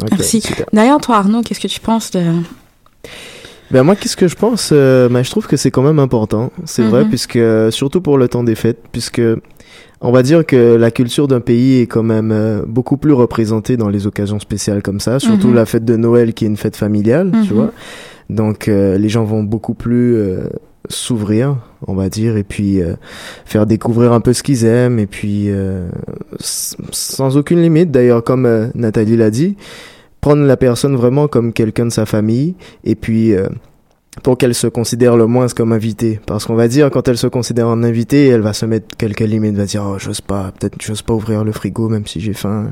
Ok, 0.00 0.08
Merci. 0.10 0.42
D'ailleurs, 0.72 1.00
toi, 1.00 1.16
Arnaud, 1.18 1.42
qu'est-ce 1.42 1.60
que 1.60 1.68
tu 1.68 1.80
penses 1.80 2.10
de... 2.10 2.20
Ben 3.70 3.82
moi, 3.82 3.96
qu'est-ce 3.96 4.16
que 4.16 4.28
je 4.28 4.34
pense 4.36 4.70
euh, 4.72 5.08
ben, 5.08 5.22
Je 5.24 5.30
trouve 5.30 5.46
que 5.46 5.56
c'est 5.56 5.70
quand 5.70 5.82
même 5.82 5.98
important, 5.98 6.52
c'est 6.64 6.82
vrai, 6.82 7.04
Mhm. 7.04 7.08
puisque 7.08 7.38
surtout 7.70 8.00
pour 8.00 8.18
le 8.18 8.28
temps 8.28 8.44
des 8.44 8.54
fêtes, 8.54 8.80
puisque 8.92 9.22
on 10.04 10.12
va 10.12 10.22
dire 10.22 10.44
que 10.46 10.74
la 10.76 10.90
culture 10.90 11.26
d'un 11.28 11.40
pays 11.40 11.80
est 11.80 11.86
quand 11.86 12.02
même 12.02 12.30
euh, 12.30 12.62
beaucoup 12.66 12.96
plus 12.96 13.12
représentée 13.12 13.76
dans 13.76 13.88
les 13.88 14.06
occasions 14.06 14.38
spéciales 14.38 14.82
comme 14.82 15.00
ça, 15.00 15.18
surtout 15.18 15.48
Mhm. 15.48 15.54
la 15.54 15.66
fête 15.66 15.84
de 15.84 15.96
Noël 15.96 16.34
qui 16.34 16.44
est 16.44 16.48
une 16.48 16.56
fête 16.56 16.76
familiale, 16.76 17.30
tu 17.46 17.52
Mhm. 17.52 17.58
vois. 17.58 17.72
Donc 18.30 18.68
euh, 18.68 18.96
les 18.98 19.08
gens 19.08 19.24
vont 19.24 19.42
beaucoup 19.42 19.74
plus 19.74 20.14
euh, 20.16 20.48
s'ouvrir, 20.88 21.56
on 21.86 21.94
va 21.94 22.08
dire, 22.08 22.36
et 22.36 22.44
puis 22.44 22.80
euh, 22.82 22.94
faire 23.44 23.66
découvrir 23.66 24.12
un 24.12 24.20
peu 24.20 24.32
ce 24.34 24.42
qu'ils 24.42 24.64
aiment, 24.64 24.98
et 24.98 25.06
puis 25.06 25.46
euh, 25.48 25.88
sans 26.40 27.36
aucune 27.36 27.60
limite, 27.62 27.90
d'ailleurs, 27.90 28.22
comme 28.24 28.70
Nathalie 28.74 29.16
l'a 29.16 29.30
dit. 29.30 29.56
prendre 30.20 30.42
la 30.44 30.56
personne 30.56 30.96
vraiment 30.96 31.28
comme 31.28 31.52
quelqu'un 31.52 31.84
de 31.84 31.92
sa 31.92 32.06
famille 32.06 32.54
et 32.82 32.94
puis 32.94 33.34
euh, 33.34 33.46
pour 34.22 34.38
qu'elle 34.38 34.54
se 34.54 34.66
considère 34.68 35.16
le 35.16 35.26
moins 35.26 35.46
comme 35.48 35.72
invitée. 35.72 36.20
Parce 36.26 36.46
qu'on 36.46 36.54
va 36.54 36.68
dire, 36.68 36.90
quand 36.90 37.08
elle 37.08 37.18
se 37.18 37.26
considère 37.26 37.66
en 37.68 37.82
invitée, 37.82 38.28
elle 38.28 38.40
va 38.42 38.52
se 38.52 38.64
mettre 38.64 38.96
quelques 38.96 39.20
limites, 39.20 39.56
va 39.56 39.64
dire, 39.64 39.82
oh, 39.86 39.96
j'ose 39.98 40.20
pas, 40.20 40.52
peut-être, 40.58 40.76
j'ose 40.80 41.02
pas 41.02 41.14
ouvrir 41.14 41.42
le 41.44 41.52
frigo, 41.52 41.88
même 41.88 42.06
si 42.06 42.20
j'ai 42.20 42.32
faim. 42.32 42.68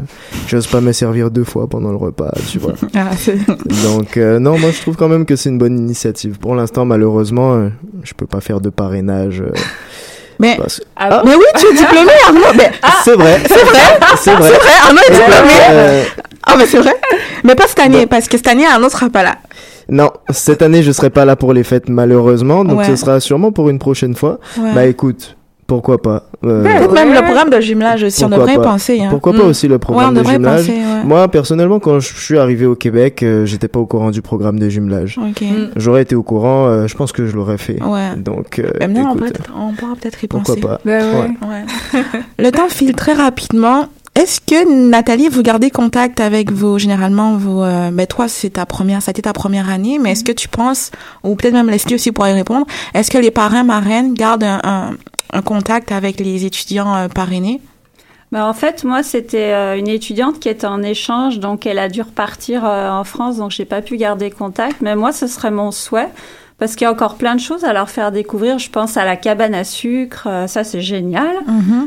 J'ose 0.46 0.66
pas 0.68 0.80
me 0.80 0.92
servir 0.92 1.30
deux 1.30 1.44
fois 1.44 1.66
pendant 1.66 1.90
le 1.90 1.96
repas, 1.96 2.32
tu 2.50 2.58
vois. 2.58 2.74
Ah, 2.94 3.10
Donc, 3.84 4.16
euh, 4.16 4.38
non, 4.38 4.58
moi, 4.58 4.70
je 4.70 4.80
trouve 4.80 4.96
quand 4.96 5.08
même 5.08 5.26
que 5.26 5.34
c'est 5.36 5.48
une 5.48 5.58
bonne 5.58 5.76
initiative. 5.78 6.38
Pour 6.38 6.54
l'instant, 6.54 6.84
malheureusement, 6.84 7.54
euh, 7.54 7.68
je 8.04 8.12
peux 8.14 8.26
pas 8.26 8.40
faire 8.40 8.60
de 8.60 8.70
parrainage. 8.70 9.40
euh, 9.40 9.50
Mais, 10.38 10.56
parce- 10.56 10.80
Ah, 10.96 11.22
mais 11.24 11.34
oui, 11.36 11.44
tu 11.56 11.66
es 11.66 11.72
diplômé, 11.74 12.10
Arnaud. 12.26 12.40
Mais, 12.56 12.70
C'est 13.04 13.14
vrai. 13.14 13.38
C'est 13.46 13.64
vrai. 13.64 13.78
C'est 14.16 14.34
vrai. 14.34 14.48
Vrai, 14.48 14.70
Arnaud 14.86 15.00
est 15.08 15.12
diplômé. 15.12 15.52
Euh, 15.70 16.04
Ah, 16.44 16.54
mais 16.58 16.66
c'est 16.66 16.78
vrai. 16.78 16.94
Mais 17.44 17.54
pas 17.54 17.66
cette 17.68 17.78
année, 17.78 18.06
parce 18.06 18.26
que 18.26 18.36
cette 18.36 18.48
année, 18.48 18.66
Arnaud 18.66 18.88
sera 18.88 19.08
pas 19.10 19.22
là. 19.22 19.36
Non, 19.88 20.10
cette 20.30 20.62
année, 20.62 20.82
je 20.82 20.92
serai 20.92 21.10
pas 21.10 21.24
là 21.24 21.36
pour 21.36 21.52
les 21.52 21.64
fêtes, 21.64 21.88
malheureusement. 21.88 22.64
Donc, 22.64 22.78
Ouais. 22.80 22.84
ce 22.84 22.96
sera 22.96 23.20
sûrement 23.20 23.52
pour 23.52 23.68
une 23.68 23.78
prochaine 23.78 24.14
fois. 24.14 24.38
Ouais. 24.58 24.74
Bah, 24.74 24.86
écoute, 24.86 25.36
pourquoi 25.66 26.00
pas. 26.02 26.24
Euh, 26.44 26.62
Peut-être 26.64 26.92
même 26.92 27.12
le 27.14 27.22
programme 27.22 27.48
de 27.50 27.60
jumelage 27.60 28.02
aussi, 28.02 28.24
on 28.24 28.28
Pourquoi 28.28 28.46
devrait 28.46 28.60
y 28.60 28.64
pas. 28.64 28.70
penser. 28.72 29.00
Hein. 29.00 29.06
Pourquoi 29.10 29.32
pas 29.32 29.44
Mm. 29.44 29.48
aussi 29.48 29.68
le 29.68 29.78
programme 29.78 30.14
Ouais, 30.16 30.22
de 30.22 30.28
jumelage 30.28 30.60
penser, 30.66 30.72
ouais. 30.72 31.04
Moi, 31.04 31.28
personnellement, 31.28 31.78
quand 31.78 32.00
je 32.00 32.12
suis 32.14 32.36
arrivé 32.38 32.66
au 32.66 32.74
Québec, 32.74 33.22
euh, 33.22 33.46
j'étais 33.46 33.68
pas 33.68 33.78
au 33.80 33.86
courant 33.86 34.10
du 34.10 34.22
programme 34.22 34.58
de 34.58 34.68
jumelage. 34.68 35.18
Ok. 35.18 35.42
J'aurais 35.76 36.02
été 36.02 36.14
au 36.14 36.22
courant, 36.22 36.66
euh, 36.66 36.86
je 36.88 36.96
pense 36.96 37.12
que 37.12 37.26
je 37.26 37.34
l'aurais 37.36 37.58
fait. 37.58 37.80
Ouais. 37.82 38.16
Donc, 38.16 38.58
euh, 38.58 38.70
Ben 38.80 38.92
non, 38.92 39.10
on, 39.12 39.16
écoute, 39.16 39.32
peut 39.38 39.52
on 39.56 39.72
pourra 39.72 39.94
peut-être 39.94 40.22
y 40.22 40.26
pourquoi 40.26 40.54
penser. 40.56 40.66
pas. 40.66 40.80
Ouais. 40.84 40.98
Ouais. 41.00 41.30
Ouais. 41.48 42.02
le 42.38 42.50
temps 42.50 42.68
file 42.68 42.94
très 42.94 43.12
rapidement. 43.14 43.86
Est-ce 44.14 44.40
que 44.40 44.88
Nathalie, 44.88 45.28
vous 45.28 45.42
gardez 45.42 45.70
contact 45.70 46.20
avec 46.20 46.52
vos 46.52 46.78
généralement 46.78 47.36
vos 47.36 47.64
euh, 47.64 47.90
ben 47.90 48.06
toi 48.06 48.28
c'est 48.28 48.50
ta 48.50 48.66
première 48.66 49.00
ça 49.00 49.08
a 49.08 49.12
été 49.12 49.22
ta 49.22 49.32
première 49.32 49.70
année 49.70 49.98
mais 49.98 50.12
est-ce 50.12 50.22
que 50.22 50.32
tu 50.32 50.48
penses 50.48 50.90
ou 51.24 51.34
peut-être 51.34 51.54
même 51.54 51.70
Leslie 51.70 51.94
aussi 51.94 52.12
pourrait 52.12 52.34
répondre 52.34 52.66
est-ce 52.92 53.10
que 53.10 53.16
les 53.16 53.30
parrains 53.30 53.64
marraines 53.64 54.12
gardent 54.12 54.44
un, 54.44 54.60
un, 54.64 54.90
un 55.32 55.42
contact 55.42 55.92
avec 55.92 56.20
les 56.20 56.44
étudiants 56.44 56.94
euh, 56.94 57.08
parrainés? 57.08 57.60
Ben, 58.32 58.46
en 58.46 58.54
fait, 58.54 58.82
moi, 58.84 59.02
c'était 59.02 59.52
euh, 59.52 59.76
une 59.76 59.88
étudiante 59.88 60.40
qui 60.40 60.48
était 60.48 60.66
en 60.66 60.82
échange, 60.82 61.38
donc 61.38 61.66
elle 61.66 61.78
a 61.78 61.90
dû 61.90 62.00
repartir 62.00 62.64
euh, 62.64 62.88
en 62.88 63.04
France, 63.04 63.36
donc 63.36 63.50
j'ai 63.50 63.66
pas 63.66 63.82
pu 63.82 63.98
garder 63.98 64.30
contact. 64.30 64.80
Mais 64.80 64.96
moi, 64.96 65.12
ce 65.12 65.26
serait 65.26 65.50
mon 65.50 65.70
souhait, 65.70 66.08
parce 66.62 66.76
qu'il 66.76 66.84
y 66.84 66.88
a 66.88 66.92
encore 66.92 67.16
plein 67.16 67.34
de 67.34 67.40
choses 67.40 67.64
à 67.64 67.72
leur 67.72 67.90
faire 67.90 68.12
découvrir. 68.12 68.60
Je 68.60 68.70
pense 68.70 68.96
à 68.96 69.04
la 69.04 69.16
cabane 69.16 69.52
à 69.52 69.64
sucre, 69.64 70.28
euh, 70.28 70.46
ça 70.46 70.62
c'est 70.62 70.80
génial. 70.80 71.34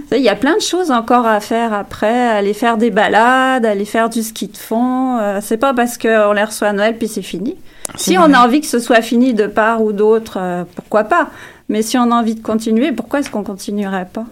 Ça, 0.10 0.18
Il 0.18 0.22
y 0.22 0.28
a 0.28 0.36
plein 0.36 0.58
de 0.58 0.62
choses 0.62 0.92
encore 0.92 1.26
à 1.26 1.40
faire 1.40 1.72
après, 1.72 2.28
aller 2.28 2.54
faire 2.54 2.76
des 2.76 2.92
balades, 2.92 3.66
aller 3.66 3.86
faire 3.86 4.10
du 4.10 4.22
ski 4.22 4.48
de 4.50 4.58
fond. 4.58 5.18
Euh, 5.18 5.40
c'est 5.42 5.56
pas 5.56 5.74
parce 5.74 5.98
qu'on 5.98 6.34
les 6.34 6.44
reçoit 6.44 6.68
à 6.68 6.74
Noël 6.74 6.98
puis 6.98 7.08
c'est 7.08 7.22
fini. 7.22 7.56
Si 7.96 8.18
vrai. 8.18 8.26
on 8.30 8.34
a 8.34 8.46
envie 8.46 8.60
que 8.60 8.68
ce 8.68 8.80
soit 8.80 9.02
fini 9.02 9.34
de 9.34 9.48
part 9.48 9.82
ou 9.82 9.94
d'autre, 9.94 10.40
euh, 10.42 10.66
pourquoi 10.76 11.06
pas? 11.06 11.30
Mais 11.70 11.82
si 11.82 11.98
on 11.98 12.12
a 12.12 12.16
envie 12.16 12.36
de 12.36 12.44
continuer, 12.44 12.92
pourquoi 12.92 13.20
est-ce 13.20 13.30
qu'on 13.30 13.44
continuerait 13.44 14.10
pas? 14.12 14.26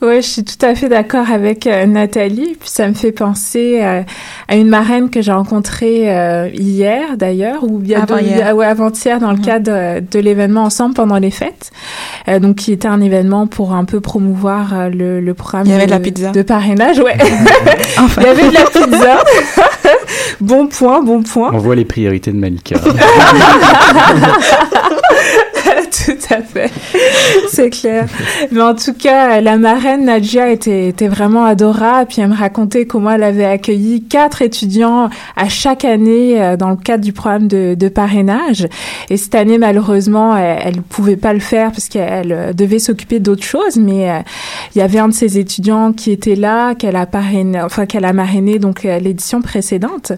Ouais, 0.00 0.22
je 0.22 0.26
suis 0.26 0.44
tout 0.44 0.64
à 0.64 0.74
fait 0.74 0.88
d'accord 0.88 1.30
avec 1.30 1.66
euh, 1.66 1.84
Nathalie. 1.86 2.56
Puis 2.58 2.68
ça 2.70 2.88
me 2.88 2.94
fait 2.94 3.12
penser 3.12 3.80
euh, 3.82 4.02
à 4.48 4.56
une 4.56 4.68
marraine 4.68 5.10
que 5.10 5.20
j'ai 5.20 5.32
rencontrée 5.32 6.14
euh, 6.16 6.48
hier, 6.54 7.16
d'ailleurs, 7.16 7.64
ou 7.64 7.78
deux- 7.80 7.94
Avant-hier. 7.94 8.56
ouais, 8.56 8.66
dans 9.20 9.32
le 9.32 9.38
cadre 9.38 9.70
euh, 9.72 10.00
de 10.00 10.18
l'événement 10.18 10.62
Ensemble 10.64 10.94
pendant 10.94 11.18
les 11.18 11.30
fêtes. 11.30 11.70
Euh, 12.28 12.38
donc, 12.38 12.56
qui 12.56 12.72
était 12.72 12.88
un 12.88 13.00
événement 13.00 13.46
pour 13.46 13.74
un 13.74 13.84
peu 13.84 14.00
promouvoir 14.00 14.72
euh, 14.72 14.88
le, 14.88 15.20
le 15.20 15.34
programme 15.34 15.66
Il 15.66 15.72
y 15.72 15.74
avait 15.74 15.84
de 15.86 15.90
de, 15.90 15.94
la 15.94 16.00
pizza. 16.00 16.30
de 16.30 16.42
parrainage. 16.42 16.98
Ouais, 17.00 17.16
il 18.18 18.22
y 18.22 18.26
avait 18.26 18.48
de 18.48 18.54
la 18.54 18.64
pizza. 18.64 19.18
bon 20.40 20.66
point, 20.68 21.02
bon 21.02 21.22
point. 21.22 21.50
On 21.52 21.58
voit 21.58 21.74
les 21.76 21.84
priorités 21.84 22.32
de 22.32 22.36
Malika. 22.38 22.76
Tout 26.04 26.34
à 26.34 26.42
fait, 26.42 26.70
c'est 27.50 27.70
clair. 27.70 28.06
Mais 28.50 28.60
en 28.60 28.74
tout 28.74 28.94
cas, 28.94 29.40
la 29.40 29.56
marraine 29.56 30.04
Nadia 30.04 30.50
était, 30.50 30.92
vraiment 31.08 31.44
adorable. 31.44 32.08
Puis 32.08 32.20
elle 32.22 32.28
me 32.28 32.36
racontait 32.36 32.86
comment 32.86 33.10
elle 33.10 33.22
avait 33.22 33.44
accueilli 33.44 34.02
quatre 34.02 34.42
étudiants 34.42 35.10
à 35.36 35.48
chaque 35.48 35.84
année 35.84 36.40
euh, 36.40 36.56
dans 36.56 36.70
le 36.70 36.76
cadre 36.76 37.04
du 37.04 37.12
programme 37.12 37.48
de, 37.48 37.88
parrainage. 37.88 38.66
Et 39.10 39.16
cette 39.16 39.34
année, 39.34 39.58
malheureusement, 39.58 40.36
elle, 40.36 40.58
elle 40.64 40.82
pouvait 40.82 41.16
pas 41.16 41.32
le 41.32 41.40
faire 41.40 41.72
parce 41.72 41.88
qu'elle 41.88 42.32
euh, 42.32 42.52
devait 42.52 42.78
s'occuper 42.78 43.18
d'autres 43.18 43.44
choses. 43.44 43.76
Mais 43.76 44.10
euh, 44.10 44.18
il 44.74 44.78
y 44.78 44.82
avait 44.82 44.98
un 44.98 45.08
de 45.08 45.14
ses 45.14 45.38
étudiants 45.38 45.92
qui 45.92 46.12
était 46.12 46.36
là, 46.36 46.74
qu'elle 46.74 46.96
a 46.96 47.06
parrainé, 47.06 47.60
enfin 47.60 47.86
qu'elle 47.86 48.04
a 48.04 48.12
marrainé 48.12 48.58
donc 48.58 48.82
l'édition 48.82 49.40
précédente. 49.40 50.12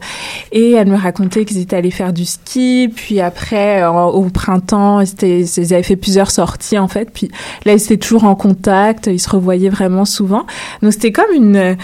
Et 0.53 0.73
elle 0.73 0.89
me 0.89 0.97
racontait 0.97 1.45
qu'ils 1.45 1.59
étaient 1.59 1.77
allés 1.77 1.91
faire 1.91 2.13
du 2.13 2.25
ski, 2.25 2.91
puis 2.95 3.21
après 3.21 3.85
au 3.87 4.23
printemps, 4.25 5.01
ils, 5.01 5.11
étaient- 5.11 5.40
ils 5.41 5.75
avaient 5.75 5.83
fait 5.83 5.97
plusieurs 5.97 6.31
sorties 6.31 6.79
en 6.79 6.89
fait. 6.89 7.11
Puis 7.13 7.31
là, 7.65 7.73
ils 7.73 7.83
étaient 7.83 7.97
toujours 7.97 8.25
en 8.25 8.35
contact, 8.35 9.07
ils 9.07 9.21
se 9.21 9.29
revoyaient 9.29 9.69
vraiment 9.69 10.05
souvent. 10.05 10.47
Donc 10.83 10.93
c'était 10.93 11.13
comme 11.13 11.33
une, 11.35 11.77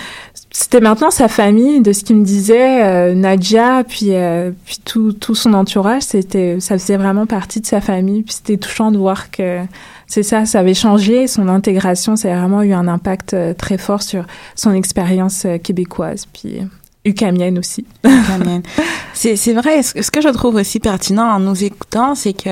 c'était 0.50 0.80
maintenant 0.80 1.10
sa 1.10 1.28
famille, 1.28 1.80
de 1.80 1.92
ce 1.92 2.02
qu'il 2.02 2.16
me 2.16 2.24
disait, 2.24 2.84
euh, 2.84 3.14
Nadia, 3.14 3.84
puis 3.84 4.14
euh, 4.14 4.52
puis 4.64 4.78
tout 4.84 5.12
tout 5.12 5.34
son 5.34 5.52
entourage, 5.52 6.02
c'était, 6.02 6.58
ça 6.60 6.78
faisait 6.78 6.96
vraiment 6.96 7.26
partie 7.26 7.60
de 7.60 7.66
sa 7.66 7.80
famille. 7.80 8.22
Puis 8.22 8.34
c'était 8.34 8.56
touchant 8.56 8.90
de 8.90 8.98
voir 8.98 9.30
que 9.30 9.60
c'est 10.06 10.22
ça, 10.22 10.46
ça 10.46 10.60
avait 10.60 10.74
changé. 10.74 11.26
Son 11.26 11.48
intégration, 11.48 12.16
ça 12.16 12.32
a 12.34 12.40
vraiment 12.40 12.62
eu 12.62 12.72
un 12.72 12.88
impact 12.88 13.34
euh, 13.34 13.54
très 13.54 13.76
fort 13.76 14.02
sur 14.02 14.24
son 14.54 14.72
expérience 14.72 15.46
québécoise. 15.62 16.26
Puis 16.32 16.60
Ucamienne 17.06 17.58
aussi. 17.58 17.86
C'est 19.14 19.52
vrai. 19.54 19.82
Ce 19.82 20.10
que 20.10 20.20
je 20.20 20.28
trouve 20.28 20.56
aussi 20.56 20.80
pertinent 20.80 21.26
en 21.26 21.40
nous 21.40 21.64
écoutant, 21.64 22.14
c'est 22.14 22.32
que 22.32 22.50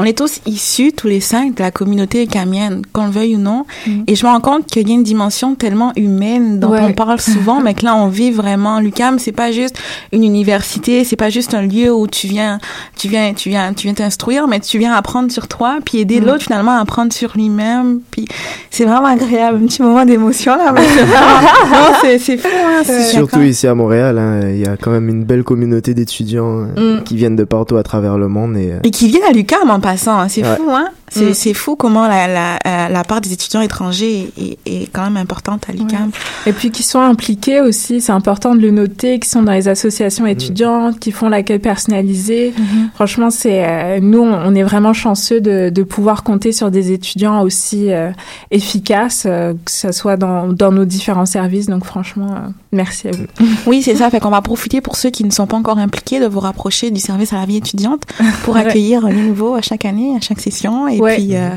on 0.00 0.04
est 0.04 0.16
tous 0.16 0.40
issus, 0.46 0.92
tous 0.96 1.06
les 1.08 1.20
cinq, 1.20 1.54
de 1.54 1.62
la 1.62 1.70
communauté 1.70 2.26
camienne, 2.26 2.82
qu'on 2.92 3.04
le 3.06 3.10
veuille 3.12 3.36
ou 3.36 3.38
non. 3.38 3.66
Et 4.06 4.14
je 4.14 4.24
me 4.26 4.30
rends 4.30 4.40
compte 4.40 4.66
qu'il 4.66 4.88
y 4.88 4.90
a 4.90 4.94
une 4.94 5.02
dimension 5.02 5.54
tellement 5.54 5.92
humaine 5.96 6.58
dont 6.58 6.70
Ouais. 6.70 6.80
on 6.82 6.92
parle 6.92 7.20
souvent, 7.20 7.60
mais 7.64 7.74
que 7.74 7.84
là, 7.84 7.94
on 7.96 8.06
vit 8.08 8.30
vraiment. 8.30 8.80
L'UCAM, 8.80 9.18
c'est 9.18 9.32
pas 9.32 9.52
juste 9.52 9.76
une 10.12 10.24
université, 10.24 11.04
c'est 11.04 11.16
pas 11.16 11.28
juste 11.30 11.52
un 11.54 11.62
lieu 11.62 11.92
où 11.92 12.06
tu 12.06 12.26
viens, 12.28 12.58
tu 12.96 13.08
viens, 13.08 13.34
tu 13.34 13.48
viens, 13.50 13.74
tu 13.74 13.84
viens 13.84 13.94
t'instruire, 13.94 14.48
mais 14.48 14.60
tu 14.60 14.78
viens 14.78 14.94
apprendre 14.94 15.30
sur 15.30 15.46
toi, 15.48 15.78
puis 15.84 15.98
aider 15.98 16.20
Mm. 16.20 16.24
l'autre 16.26 16.42
finalement 16.44 16.76
à 16.78 16.80
apprendre 16.80 17.12
sur 17.12 17.32
lui-même. 17.36 18.00
Puis 18.10 18.26
c'est 18.70 18.84
vraiment 18.84 19.06
agréable, 19.08 19.58
un 19.62 19.66
petit 19.66 19.82
moment 19.82 20.04
d'émotion 20.04 20.56
là. 20.56 20.72
mais 20.72 22.18
c'est 22.18 22.36
fou. 22.38 22.48
Hein, 22.48 22.82
Surtout 23.10 23.40
ici 23.42 23.66
à 23.66 23.74
Montréal, 23.74 24.18
hein, 24.18 24.40
il 24.50 24.58
y 24.60 24.66
a 24.66 24.76
quand 24.76 24.90
même 24.90 25.08
une 25.08 25.24
belle 25.24 25.44
communauté 25.44 25.94
d'étudiants 25.94 26.66
euh, 26.76 26.98
Mm. 27.00 27.02
qui 27.04 27.16
viennent 27.16 27.36
de 27.36 27.44
partout 27.44 27.76
à 27.76 27.82
travers 27.82 28.16
le 28.18 28.28
monde. 28.28 28.56
Et, 28.56 28.72
euh, 28.72 28.78
Et 28.84 28.90
qui 28.90 29.08
viennent 29.08 29.24
à 29.28 29.32
l'UQAM 29.32 29.70
en 29.70 29.80
passant, 29.90 30.20
hein. 30.20 30.28
c'est 30.28 30.42
Ouais. 30.42 30.56
fou, 30.56 30.70
hein? 30.70 30.90
C'est 31.10 31.30
Mm. 31.30 31.34
c'est 31.34 31.54
fou 31.54 31.76
comment 31.76 32.06
la, 32.08 32.26
la, 32.28 32.54
euh, 32.66 32.88
la 32.88 33.04
part 33.04 33.20
des 33.20 33.32
étudiants 33.32 33.60
étrangers 33.60 34.32
est, 34.38 34.58
est 34.64 34.88
quand 34.92 35.02
même 35.02 35.16
importante 35.16 35.66
à 35.68 35.72
l'UQAM. 35.72 36.10
Et 36.46 36.52
puis 36.52 36.70
qui 36.70 36.82
sont 36.82 37.00
impliqués 37.00 37.60
aussi, 37.60 38.00
c'est 38.00 38.12
important 38.12 38.54
de 38.54 38.60
le 38.60 38.70
noter, 38.70 39.18
qui 39.18 39.28
sont 39.28 39.42
dans 39.42 39.52
les 39.52 39.68
associations 39.68 40.26
étudiantes, 40.26 40.98
qui 40.98 41.12
font 41.12 41.28
l'accueil 41.28 41.58
personnalisé. 41.58 42.54
Franchement, 42.94 43.30
c'est 43.30 43.64
euh, 43.66 43.98
nous, 44.00 44.20
on 44.22 44.54
est 44.54 44.62
vraiment 44.62 44.92
chanceux 44.92 45.40
de, 45.40 45.70
de 45.70 45.82
pouvoir 45.82 46.22
compter 46.22 46.52
sur 46.52 46.70
des 46.70 46.92
étudiants 46.92 47.42
aussi 47.42 47.90
euh, 47.92 48.10
efficaces, 48.50 49.24
euh, 49.26 49.52
que 49.64 49.70
ce 49.70 49.92
soit 49.92 50.16
dans, 50.16 50.48
dans 50.52 50.72
nos 50.72 50.84
différents 50.84 51.26
services. 51.26 51.66
Donc 51.66 51.84
franchement, 51.84 52.30
euh, 52.32 52.48
merci 52.72 53.08
à 53.08 53.10
vous. 53.12 53.26
Oui, 53.66 53.82
c'est 53.82 53.96
ça. 53.96 54.10
Fait 54.10 54.20
qu'on 54.20 54.30
va 54.30 54.42
profiter 54.42 54.80
pour 54.80 54.96
ceux 54.96 55.10
qui 55.10 55.24
ne 55.24 55.30
sont 55.30 55.46
pas 55.46 55.56
encore 55.56 55.78
impliqués 55.78 56.20
de 56.20 56.26
vous 56.26 56.40
rapprocher 56.40 56.90
du 56.90 57.00
service 57.00 57.32
à 57.32 57.36
la 57.36 57.46
vie 57.46 57.56
étudiante 57.56 58.02
pour 58.44 58.56
accueillir 58.64 59.06
les 59.08 59.22
nouveaux 59.22 59.54
à 59.54 59.62
chaque 59.62 59.84
année, 59.84 60.14
à 60.16 60.20
chaque 60.20 60.40
session. 60.40 60.88
Et 60.88 60.99
Ouais. 61.00 61.16
puis, 61.16 61.36
euh, 61.36 61.50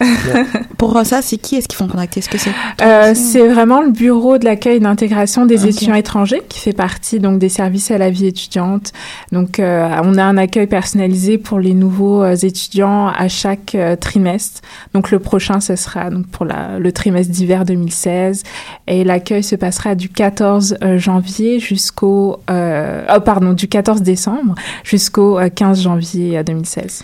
pour 0.78 1.00
ça, 1.04 1.22
c'est 1.22 1.36
qui 1.38 1.56
est-ce 1.56 1.68
qu'ils 1.68 1.76
font 1.76 1.88
contacter? 1.88 2.20
Est-ce 2.20 2.28
que 2.28 2.38
c'est 2.38 2.50
Euh, 2.82 3.14
c'est 3.14 3.48
vraiment 3.48 3.80
le 3.80 3.90
bureau 3.90 4.38
de 4.38 4.44
l'accueil 4.44 4.76
et 4.76 4.80
d'intégration 4.80 5.46
des 5.46 5.66
étudiants 5.66 5.94
étrangers 5.94 6.42
qui 6.48 6.60
fait 6.60 6.72
partie 6.72 7.18
donc 7.18 7.38
des 7.38 7.48
services 7.48 7.90
à 7.90 7.98
la 7.98 8.10
vie 8.10 8.26
étudiante. 8.26 8.92
Donc 9.32 9.58
euh, 9.58 9.88
on 10.04 10.18
a 10.18 10.24
un 10.24 10.36
accueil 10.36 10.66
personnalisé 10.66 11.38
pour 11.38 11.58
les 11.58 11.74
nouveaux 11.74 12.22
euh, 12.22 12.34
étudiants 12.34 13.08
à 13.08 13.28
chaque 13.28 13.74
euh, 13.74 13.96
trimestre. 13.96 14.60
Donc 14.94 15.10
le 15.10 15.18
prochain 15.18 15.60
ce 15.60 15.76
sera 15.76 16.10
donc 16.10 16.26
pour 16.26 16.44
la, 16.44 16.78
le 16.78 16.92
trimestre 16.92 17.32
d'hiver 17.32 17.64
2016 17.64 18.42
et 18.86 19.04
l'accueil 19.04 19.42
se 19.42 19.56
passera 19.56 19.94
du 19.94 20.08
14 20.08 20.78
euh, 20.82 20.98
janvier 20.98 21.58
jusqu'au 21.58 22.40
euh, 22.50 23.04
oh, 23.14 23.20
pardon 23.20 23.52
du 23.52 23.68
14 23.68 24.02
décembre 24.02 24.54
jusqu'au 24.84 25.38
euh, 25.38 25.48
15 25.48 25.80
janvier 25.80 26.38
euh, 26.38 26.42
2016. 26.42 27.02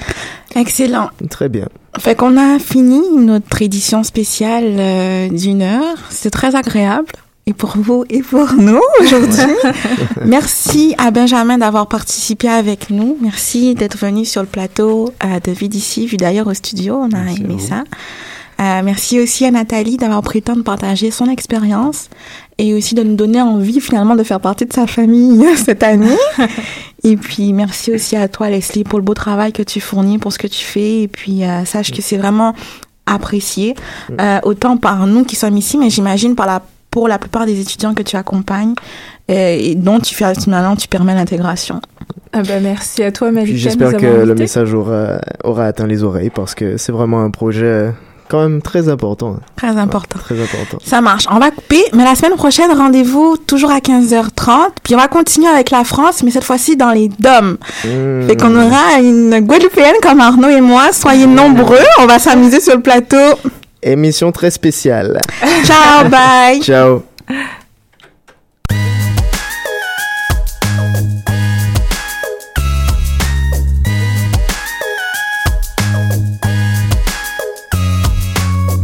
Excellent. 0.56 1.10
Très 1.30 1.48
bien. 1.48 1.68
Fait 1.98 2.14
qu'on 2.14 2.36
a 2.36 2.58
fini 2.58 3.00
notre 3.16 3.60
édition 3.60 4.02
spéciale 4.02 4.76
euh, 4.78 5.28
d'une 5.28 5.62
heure. 5.62 5.98
C'est 6.10 6.30
très 6.30 6.54
agréable. 6.56 7.12
Et 7.46 7.52
pour 7.52 7.76
vous 7.76 8.04
et 8.08 8.22
pour 8.22 8.54
nous 8.54 8.80
aujourd'hui. 9.00 9.56
Merci 10.24 10.94
à 10.96 11.10
Benjamin 11.10 11.58
d'avoir 11.58 11.88
participé 11.88 12.48
avec 12.48 12.88
nous. 12.88 13.18
Merci 13.20 13.74
d'être 13.74 13.98
venu 13.98 14.24
sur 14.24 14.42
le 14.42 14.46
plateau 14.46 15.12
euh, 15.24 15.40
de 15.40 15.50
Vie 15.50 15.68
d'ici, 15.68 16.06
vu 16.06 16.16
d'ailleurs 16.16 16.46
au 16.46 16.54
studio. 16.54 16.94
On 16.94 17.10
a 17.12 17.32
aimé 17.32 17.58
ça. 17.58 17.84
Euh, 18.60 18.82
merci 18.84 19.18
aussi 19.18 19.44
à 19.44 19.50
Nathalie 19.50 19.96
d'avoir 19.96 20.22
pris 20.22 20.38
le 20.38 20.44
temps 20.44 20.56
de 20.56 20.62
partager 20.62 21.10
son 21.10 21.28
expérience 21.28 22.08
et 22.58 22.74
aussi 22.74 22.94
de 22.94 23.02
nous 23.02 23.16
donner 23.16 23.40
envie 23.40 23.80
finalement 23.80 24.16
de 24.16 24.22
faire 24.22 24.40
partie 24.40 24.66
de 24.66 24.72
sa 24.72 24.86
famille 24.86 25.44
cette 25.56 25.82
année. 25.82 26.16
et 27.04 27.16
puis 27.16 27.52
merci 27.52 27.92
aussi 27.92 28.16
à 28.16 28.28
toi 28.28 28.50
Leslie 28.50 28.84
pour 28.84 28.98
le 28.98 29.04
beau 29.04 29.14
travail 29.14 29.52
que 29.52 29.62
tu 29.62 29.80
fournis, 29.80 30.18
pour 30.18 30.32
ce 30.32 30.38
que 30.38 30.46
tu 30.46 30.64
fais. 30.64 31.02
Et 31.02 31.08
puis 31.08 31.44
euh, 31.44 31.64
sache 31.64 31.92
que 31.92 32.02
c'est 32.02 32.16
vraiment 32.16 32.54
apprécié, 33.06 33.74
euh, 34.20 34.38
autant 34.44 34.76
par 34.76 35.06
nous 35.06 35.24
qui 35.24 35.34
sommes 35.34 35.56
ici, 35.56 35.76
mais 35.76 35.90
j'imagine 35.90 36.34
par 36.34 36.46
la 36.46 36.62
pour 36.90 37.08
la 37.08 37.18
plupart 37.18 37.46
des 37.46 37.58
étudiants 37.58 37.94
que 37.94 38.02
tu 38.02 38.16
accompagnes 38.16 38.74
euh, 39.30 39.56
et 39.58 39.74
dont 39.74 39.98
tu 39.98 40.14
fais 40.14 40.26
maintenant 40.46 40.76
tu 40.76 40.88
permets 40.88 41.14
l'intégration. 41.14 41.80
Ah 42.34 42.42
bah 42.42 42.60
merci 42.62 43.02
à 43.02 43.10
toi 43.10 43.30
Malika. 43.30 43.56
J'espère 43.56 43.96
que 43.96 44.24
le 44.24 44.34
message 44.34 44.74
aura, 44.74 45.20
aura 45.42 45.66
atteint 45.66 45.86
les 45.86 46.02
oreilles 46.02 46.30
parce 46.30 46.54
que 46.54 46.76
c'est 46.76 46.92
vraiment 46.92 47.22
un 47.22 47.30
projet 47.30 47.92
quand 48.32 48.40
même 48.40 48.62
très 48.62 48.88
important. 48.88 49.36
Très 49.56 49.76
important. 49.76 50.18
Très 50.18 50.42
important. 50.42 50.78
Ça 50.82 51.02
marche. 51.02 51.26
On 51.30 51.38
va 51.38 51.50
couper, 51.50 51.84
mais 51.92 52.02
la 52.02 52.14
semaine 52.14 52.34
prochaine, 52.34 52.72
rendez-vous 52.72 53.36
toujours 53.36 53.70
à 53.70 53.80
15h30. 53.80 54.70
Puis 54.82 54.94
on 54.94 54.98
va 54.98 55.06
continuer 55.06 55.48
avec 55.48 55.70
la 55.70 55.84
France, 55.84 56.22
mais 56.22 56.30
cette 56.30 56.44
fois-ci 56.44 56.76
dans 56.76 56.92
les 56.92 57.08
DOM. 57.08 57.58
Mmh. 57.84 58.26
Fait 58.26 58.36
qu'on 58.36 58.56
aura 58.56 59.00
une 59.00 59.38
Guadeloupéenne 59.40 59.96
comme 60.02 60.20
Arnaud 60.20 60.48
et 60.48 60.62
moi. 60.62 60.92
Soyez 60.92 61.26
nombreux. 61.26 61.76
On 61.98 62.06
va 62.06 62.18
s'amuser 62.18 62.60
sur 62.60 62.74
le 62.74 62.80
plateau. 62.80 63.38
Émission 63.82 64.32
très 64.32 64.50
spéciale. 64.50 65.20
Ciao, 65.64 66.08
bye. 66.08 66.62
Ciao. 66.62 67.02